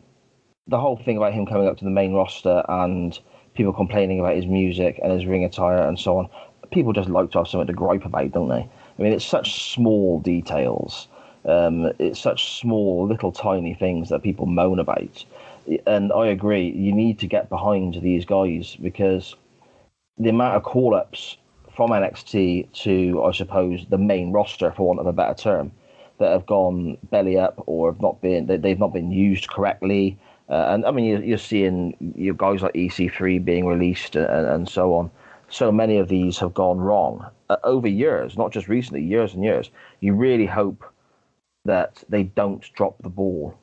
the 0.66 0.78
whole 0.78 0.96
thing 0.96 1.16
about 1.16 1.32
him 1.32 1.46
coming 1.46 1.66
up 1.66 1.78
to 1.78 1.84
the 1.84 1.90
main 1.90 2.12
roster 2.12 2.62
and 2.68 3.18
people 3.54 3.72
complaining 3.72 4.20
about 4.20 4.36
his 4.36 4.46
music 4.46 4.98
and 5.02 5.12
his 5.12 5.26
ring 5.26 5.44
attire 5.44 5.86
and 5.86 5.98
so 5.98 6.18
on, 6.18 6.28
people 6.70 6.92
just 6.92 7.08
like 7.08 7.30
to 7.32 7.38
have 7.38 7.48
something 7.48 7.66
to 7.66 7.72
gripe 7.72 8.04
about, 8.04 8.32
don't 8.32 8.48
they? 8.48 8.68
I 8.98 9.02
mean, 9.02 9.12
it's 9.12 9.24
such 9.24 9.72
small 9.72 10.20
details. 10.20 11.08
Um, 11.44 11.92
it's 11.98 12.20
such 12.20 12.60
small, 12.60 13.06
little, 13.06 13.32
tiny 13.32 13.74
things 13.74 14.08
that 14.10 14.22
people 14.22 14.46
moan 14.46 14.78
about. 14.78 15.24
And 15.86 16.12
I 16.12 16.26
agree, 16.26 16.70
you 16.70 16.92
need 16.92 17.18
to 17.20 17.26
get 17.26 17.48
behind 17.48 17.94
these 18.00 18.24
guys 18.24 18.76
because 18.76 19.34
the 20.18 20.30
amount 20.30 20.56
of 20.56 20.62
call 20.62 20.94
ups 20.94 21.36
from 21.74 21.90
NXT 21.90 22.72
to, 22.82 23.22
I 23.24 23.32
suppose, 23.32 23.86
the 23.88 23.98
main 23.98 24.32
roster, 24.32 24.72
for 24.72 24.86
want 24.86 25.00
of 25.00 25.06
a 25.06 25.12
better 25.12 25.34
term, 25.34 25.72
that 26.18 26.30
have 26.30 26.46
gone 26.46 26.98
belly 27.10 27.38
up 27.38 27.62
or 27.66 27.92
have 27.92 28.00
not 28.00 28.20
been, 28.20 28.46
they've 28.46 28.78
not 28.78 28.92
been 28.92 29.10
used 29.10 29.48
correctly. 29.48 30.18
Uh, 30.48 30.66
and 30.68 30.84
I 30.84 30.90
mean, 30.90 31.06
you're, 31.06 31.22
you're 31.22 31.38
seeing 31.38 31.96
your 32.14 32.34
guys 32.34 32.62
like 32.62 32.74
EC3 32.74 33.44
being 33.44 33.66
released 33.66 34.16
and, 34.16 34.26
and 34.46 34.68
so 34.68 34.94
on 34.94 35.10
so 35.52 35.70
many 35.70 35.98
of 35.98 36.08
these 36.08 36.38
have 36.38 36.54
gone 36.54 36.78
wrong 36.78 37.26
uh, 37.50 37.56
over 37.62 37.86
years, 37.86 38.38
not 38.38 38.52
just 38.52 38.68
recently, 38.68 39.02
years 39.02 39.34
and 39.34 39.44
years. 39.44 39.70
You 40.00 40.14
really 40.14 40.46
hope 40.46 40.84
that 41.64 42.02
they 42.08 42.24
don't 42.24 42.64
drop 42.72 42.96
the 43.02 43.10
ball 43.10 43.54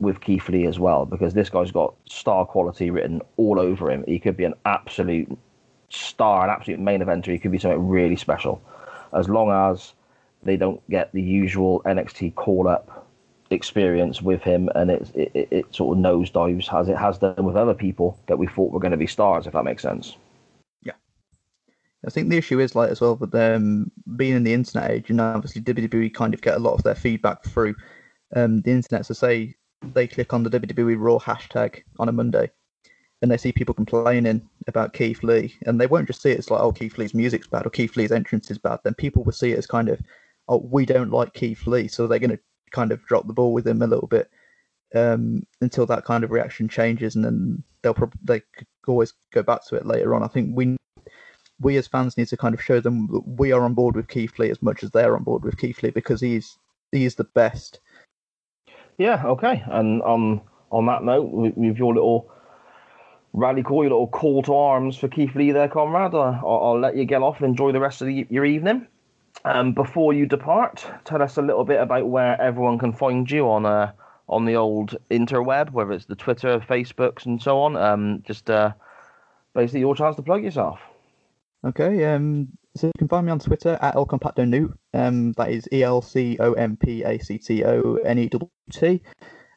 with 0.00 0.20
Keith 0.20 0.48
Lee 0.48 0.66
as 0.66 0.78
well, 0.78 1.06
because 1.06 1.34
this 1.34 1.48
guy's 1.48 1.70
got 1.70 1.94
star 2.08 2.44
quality 2.44 2.90
written 2.90 3.22
all 3.36 3.58
over 3.58 3.90
him. 3.90 4.04
He 4.06 4.18
could 4.18 4.36
be 4.36 4.44
an 4.44 4.54
absolute 4.64 5.38
star, 5.88 6.44
an 6.44 6.50
absolute 6.50 6.80
main 6.80 7.00
eventer. 7.00 7.32
He 7.32 7.38
could 7.38 7.52
be 7.52 7.58
something 7.58 7.88
really 7.88 8.16
special, 8.16 8.60
as 9.12 9.28
long 9.28 9.50
as 9.50 9.92
they 10.42 10.56
don't 10.56 10.80
get 10.88 11.12
the 11.12 11.22
usual 11.22 11.82
NXT 11.84 12.34
call 12.34 12.68
up 12.68 13.06
experience 13.50 14.20
with 14.20 14.42
him, 14.42 14.68
and 14.74 14.90
it, 14.90 15.10
it, 15.14 15.48
it 15.50 15.74
sort 15.74 15.96
of 15.96 16.04
nosedives 16.04 16.72
as 16.72 16.88
it 16.88 16.96
has 16.96 17.18
done 17.18 17.44
with 17.44 17.56
other 17.56 17.74
people 17.74 18.18
that 18.26 18.38
we 18.38 18.46
thought 18.46 18.72
were 18.72 18.80
going 18.80 18.92
to 18.92 18.98
be 18.98 19.06
stars, 19.06 19.46
if 19.46 19.52
that 19.54 19.64
makes 19.64 19.82
sense. 19.82 20.16
Yeah. 20.82 20.92
I 22.06 22.10
think 22.10 22.28
the 22.28 22.36
issue 22.36 22.60
is 22.60 22.74
like 22.74 22.90
as 22.90 23.00
well 23.00 23.16
with 23.16 23.30
them 23.30 23.90
being 24.16 24.34
in 24.34 24.44
the 24.44 24.52
internet 24.52 24.90
age, 24.90 25.10
and 25.10 25.20
obviously 25.20 25.62
WWE 25.62 26.12
kind 26.12 26.34
of 26.34 26.42
get 26.42 26.56
a 26.56 26.60
lot 26.60 26.74
of 26.74 26.82
their 26.82 26.94
feedback 26.94 27.44
through 27.44 27.74
um, 28.36 28.60
the 28.62 28.70
internet. 28.70 29.06
So 29.06 29.14
say 29.14 29.54
they 29.82 30.06
click 30.06 30.32
on 30.32 30.42
the 30.42 30.50
WWE 30.50 30.96
Raw 30.98 31.18
hashtag 31.18 31.82
on 31.98 32.08
a 32.08 32.12
Monday, 32.12 32.50
and 33.20 33.30
they 33.30 33.36
see 33.36 33.52
people 33.52 33.74
complaining 33.74 34.48
about 34.66 34.92
Keith 34.92 35.22
Lee, 35.22 35.54
and 35.66 35.80
they 35.80 35.86
won't 35.86 36.06
just 36.06 36.22
see 36.22 36.30
it 36.30 36.38
as 36.38 36.50
like, 36.50 36.60
oh, 36.60 36.72
Keith 36.72 36.98
Lee's 36.98 37.14
music's 37.14 37.46
bad 37.46 37.66
or 37.66 37.70
Keith 37.70 37.96
Lee's 37.96 38.12
entrance 38.12 38.50
is 38.50 38.58
bad. 38.58 38.78
Then 38.84 38.94
people 38.94 39.24
will 39.24 39.32
see 39.32 39.52
it 39.52 39.58
as 39.58 39.66
kind 39.66 39.88
of, 39.88 40.00
oh, 40.48 40.66
we 40.70 40.86
don't 40.86 41.10
like 41.10 41.34
Keith 41.34 41.66
Lee, 41.66 41.88
so 41.88 42.06
they're 42.06 42.18
going 42.18 42.30
to 42.30 42.38
kind 42.70 42.92
of 42.92 43.04
drop 43.06 43.26
the 43.26 43.32
ball 43.32 43.52
with 43.52 43.66
him 43.66 43.82
a 43.82 43.86
little 43.86 44.06
bit 44.06 44.30
um, 44.94 45.42
until 45.60 45.86
that 45.86 46.04
kind 46.04 46.24
of 46.24 46.30
reaction 46.30 46.68
changes, 46.68 47.16
and 47.16 47.24
then 47.24 47.62
they'll 47.82 47.94
probably 47.94 48.20
they 48.24 48.40
could 48.56 48.66
always 48.86 49.14
go 49.32 49.42
back 49.42 49.64
to 49.66 49.76
it 49.76 49.86
later 49.86 50.14
on. 50.14 50.22
I 50.22 50.28
think 50.28 50.56
we 50.56 50.76
we 51.60 51.76
as 51.76 51.88
fans 51.88 52.16
need 52.16 52.28
to 52.28 52.36
kind 52.36 52.54
of 52.54 52.62
show 52.62 52.80
them 52.80 53.08
that 53.08 53.26
we 53.26 53.52
are 53.52 53.62
on 53.62 53.74
board 53.74 53.96
with 53.96 54.08
Keith 54.08 54.38
Lee 54.38 54.50
as 54.50 54.62
much 54.62 54.82
as 54.82 54.90
they're 54.90 55.16
on 55.16 55.24
board 55.24 55.42
with 55.42 55.58
Keith 55.58 55.82
Lee 55.82 55.90
because 55.90 56.20
he's 56.20 56.56
he's 56.92 57.16
the 57.16 57.24
best. 57.24 57.80
Yeah, 58.96 59.22
okay. 59.26 59.62
And 59.66 60.02
um, 60.02 60.40
on 60.70 60.86
that 60.86 61.04
note, 61.04 61.30
with 61.30 61.76
your 61.76 61.94
little 61.94 62.30
rally 63.38 63.62
call, 63.62 63.82
your 63.82 63.90
little 63.90 64.08
call 64.08 64.42
to 64.42 64.54
arms 64.54 64.96
for 64.96 65.08
Keith 65.08 65.34
Lee 65.34 65.52
there, 65.52 65.68
Conrad, 65.68 66.14
I'll, 66.14 66.42
I'll 66.44 66.80
let 66.80 66.96
you 66.96 67.04
get 67.04 67.22
off 67.22 67.40
and 67.40 67.48
enjoy 67.48 67.72
the 67.72 67.80
rest 67.80 68.02
of 68.02 68.08
the, 68.08 68.26
your 68.28 68.44
evening. 68.44 68.86
Um, 69.44 69.72
before 69.72 70.12
you 70.12 70.26
depart, 70.26 70.84
tell 71.04 71.22
us 71.22 71.36
a 71.36 71.42
little 71.42 71.64
bit 71.64 71.80
about 71.80 72.08
where 72.08 72.40
everyone 72.40 72.78
can 72.78 72.92
find 72.92 73.30
you 73.30 73.48
on 73.48 73.66
uh, 73.66 73.92
on 74.28 74.44
the 74.44 74.56
old 74.56 74.96
interweb, 75.10 75.70
whether 75.70 75.92
it's 75.92 76.06
the 76.06 76.16
Twitter, 76.16 76.58
Facebooks, 76.58 77.24
and 77.24 77.40
so 77.40 77.60
on. 77.60 77.76
Um, 77.76 78.22
just 78.26 78.50
uh, 78.50 78.72
basically 79.54 79.80
your 79.80 79.94
chance 79.94 80.16
to 80.16 80.22
plug 80.22 80.42
yourself. 80.42 80.80
Okay, 81.64 82.04
um, 82.04 82.48
so 82.76 82.88
you 82.88 82.92
can 82.98 83.08
find 83.08 83.26
me 83.26 83.32
on 83.32 83.38
Twitter 83.38 83.78
at 83.80 83.94
El 83.94 84.06
Compacto 84.06 84.46
Newt. 84.46 84.76
Um, 84.92 85.32
that 85.32 85.50
is 85.50 85.68
E 85.72 85.82
L 85.82 86.02
C 86.02 86.36
O 86.40 86.52
M 86.54 86.76
P 86.76 87.02
A 87.04 87.18
C 87.18 87.38
T 87.38 87.64
O 87.64 87.94
N 88.04 88.18
E 88.18 88.28
W 88.28 88.50
T. 88.72 89.02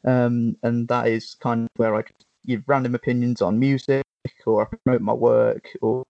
Um, 0.04 0.56
and 0.62 0.88
that 0.88 1.08
is 1.08 1.34
kind 1.34 1.64
of 1.64 1.70
where 1.76 1.94
I 1.94 2.02
give 2.46 2.62
random 2.66 2.94
opinions 2.94 3.42
on 3.42 3.58
music 3.58 4.04
or 4.46 4.62
I 4.62 4.76
promote 4.76 5.02
my 5.02 5.12
work 5.12 5.68
or 5.80 6.04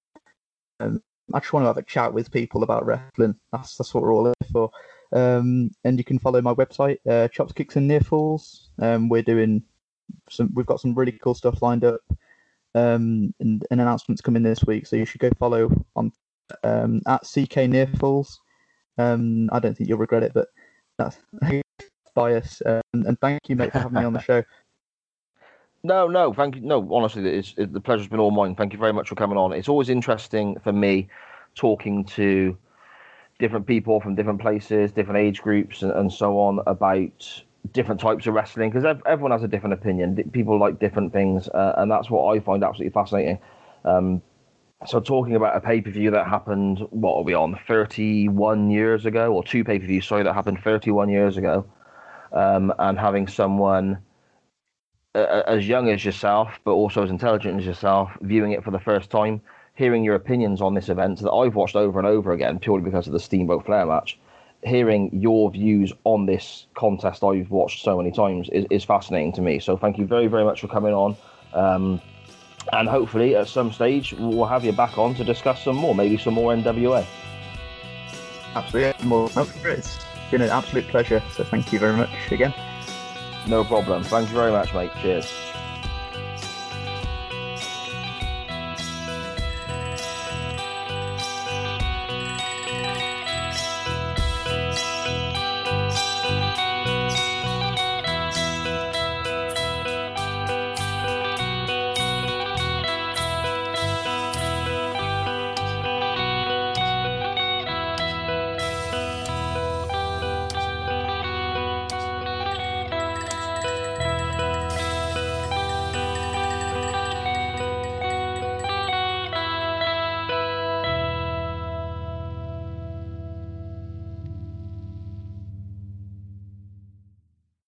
um, 0.81 1.03
I 1.33 1.41
just 1.41 1.53
want 1.53 1.65
to 1.65 1.69
have 1.69 1.79
a 1.79 1.83
chat 1.83 2.13
with 2.13 2.31
people 2.31 2.63
about 2.63 2.85
wrestling. 2.85 3.37
That's 3.53 3.77
that's 3.77 3.95
what 3.95 4.03
we're 4.03 4.15
all 4.15 4.25
here 4.25 4.51
for. 4.53 4.71
Um, 5.13 5.71
and 5.85 5.99
you 5.99 6.05
can 6.05 6.19
follow 6.19 6.41
my 6.41 6.55
website, 6.55 6.99
uh, 7.09 7.29
Chops, 7.29 7.53
Kicks, 7.53 7.77
and 7.77 7.87
Near 7.87 8.01
Falls. 8.01 8.71
Um, 8.81 9.09
we're 9.09 9.23
doing 9.23 9.63
some. 10.29 10.51
We've 10.55 10.67
got 10.67 10.81
some 10.81 10.95
really 10.95 11.13
cool 11.13 11.35
stuff 11.35 11.63
lined 11.63 11.85
up 11.85 12.01
um, 12.75 13.35
and 13.41 13.65
an 13.71 13.81
announcement's 13.81 14.23
coming 14.23 14.43
this 14.43 14.65
week, 14.65 14.87
so 14.87 14.97
you 14.97 15.05
should 15.05 15.21
go 15.21 15.31
follow 15.39 15.71
on 15.97 16.13
um, 16.65 17.01
at 17.07 17.23
CK 17.23 17.69
Nearfalls. 17.69 18.39
Um, 18.99 19.49
I 19.53 19.59
don't 19.59 19.77
think 19.77 19.89
you'll 19.89 19.99
regret 19.99 20.23
it, 20.23 20.33
but 20.35 20.49
that's 20.99 21.19
bias. 22.15 22.63
Um, 22.65 22.81
and 22.93 23.19
thank 23.21 23.41
you, 23.49 23.57
mate, 23.57 23.73
for 23.73 23.79
having 23.79 23.99
me 23.99 24.05
on 24.05 24.13
the 24.13 24.21
show. 24.23 24.43
No, 25.85 26.07
no, 26.07 26.33
thank 26.33 26.57
you. 26.57 26.61
No, 26.63 26.89
honestly, 26.93 27.29
it's, 27.29 27.55
it, 27.57 27.73
the 27.73 27.81
pleasure's 27.81 28.07
been 28.09 28.21
all 28.21 28.31
mine. 28.31 28.55
Thank 28.55 28.73
you 28.73 28.79
very 28.79 28.93
much 28.93 29.09
for 29.09 29.17
coming 29.17 29.37
on. 29.37 29.53
It's 29.53 29.69
always 29.69 29.89
interesting 29.89 30.57
for 30.63 30.73
me 30.73 31.09
talking 31.57 32.05
to 32.05 32.57
different 33.41 33.67
people 33.67 34.01
from 34.01 34.15
different 34.15 34.41
places, 34.41 34.93
different 34.93 35.19
age 35.19 35.43
groups, 35.43 35.83
and, 35.83 35.91
and 35.93 36.13
so 36.13 36.39
on 36.39 36.61
about 36.67 37.43
different 37.73 38.01
types 38.01 38.27
of 38.27 38.35
wrestling 38.35 38.71
because 38.71 38.97
everyone 39.07 39.33
has 39.33 39.43
a 39.43 39.49
different 39.49 39.73
opinion. 39.73 40.17
People 40.33 40.59
like 40.59 40.79
different 40.79 41.13
things, 41.13 41.49
uh, 41.49 41.75
and 41.79 41.91
that's 41.91 42.09
what 42.09 42.33
I 42.33 42.39
find 42.39 42.63
absolutely 42.63 42.93
fascinating. 42.93 43.39
Um, 43.85 44.23
so, 44.87 45.01
talking 45.01 45.35
about 45.35 45.57
a 45.57 45.61
pay 45.61 45.81
per 45.81 45.91
view 45.91 46.13
that 46.13 46.29
happened, 46.29 46.79
what 46.91 47.17
are 47.17 47.23
we 47.25 47.35
on, 47.35 47.59
31 47.67 48.71
years 48.71 49.05
ago, 49.05 49.33
or 49.33 49.43
two 49.43 49.65
pay 49.65 49.81
per 49.81 49.87
views, 49.87 50.07
sorry, 50.07 50.23
that 50.23 50.35
happened 50.35 50.61
31 50.63 51.09
years 51.09 51.37
ago, 51.37 51.65
um, 52.33 52.73
and 52.79 53.01
having 53.01 53.27
someone 53.27 53.99
as 55.15 55.69
young 55.69 55.91
as 55.91 56.05
yourself, 56.05 56.59
but 56.65 56.73
also 56.73 57.03
as 57.03 57.11
intelligent 57.11 57.61
as 57.61 57.67
yourself, 57.67 58.11
viewing 58.21 58.53
it 58.53 58.65
for 58.65 58.71
the 58.71 58.79
first 58.79 59.11
time, 59.11 59.41
hearing 59.75 60.05
your 60.05 60.15
opinions 60.15 60.61
on 60.61 60.75
this 60.75 60.89
event 60.89 61.21
that 61.21 61.31
I've 61.31 61.55
watched 61.55 61.77
over 61.77 61.99
and 61.99 62.09
over 62.09 62.33
again 62.33 62.59
purely 62.59 62.83
because 62.83 63.07
of 63.07 63.13
the 63.13 63.21
Steamboat 63.21 63.67
Flair 63.67 63.87
match 63.87 64.19
hearing 64.65 65.11
your 65.13 65.51
views 65.51 65.93
on 66.05 66.27
this 66.27 66.67
contest 66.75 67.25
I've 67.25 67.51
watched 67.51 67.83
so 67.83 67.97
many 67.97 68.13
times 68.13 68.49
is, 68.51 68.65
is 68.71 68.85
fascinating 68.85 69.33
to 69.35 69.41
me. 69.41 69.59
So 69.59 69.77
thank 69.77 69.99
you 69.99 70.07
very, 70.07 70.29
very 70.29 70.45
much 70.45 70.61
for 70.61 70.69
coming 70.69 70.95
on. 70.95 71.17
Um, 71.53 72.01
and 72.73 72.89
hopefully 72.89 73.35
at 73.35 73.49
some 73.49 73.73
stage 73.73 74.13
we'll 74.13 74.47
have 74.47 74.65
you 74.65 74.73
back 74.73 74.97
on 74.99 75.15
to 75.17 75.25
discuss 75.25 75.65
some 75.65 75.77
more, 75.77 75.95
maybe 75.95 76.17
some 76.17 76.35
more 76.35 76.55
NWA. 76.55 77.05
Absolutely. 78.55 79.73
It's 79.79 80.31
been 80.31 80.43
an 80.43 80.51
absolute 80.51 80.87
pleasure. 80.89 81.23
So 81.33 81.43
thank 81.45 81.73
you 81.73 81.79
very 81.79 81.97
much 81.97 82.11
again. 82.31 82.55
No 83.47 83.65
problem. 83.65 84.05
Thank 84.05 84.29
you 84.29 84.35
very 84.35 84.53
much, 84.53 84.73
mate. 84.73 84.91
Cheers. 85.01 85.52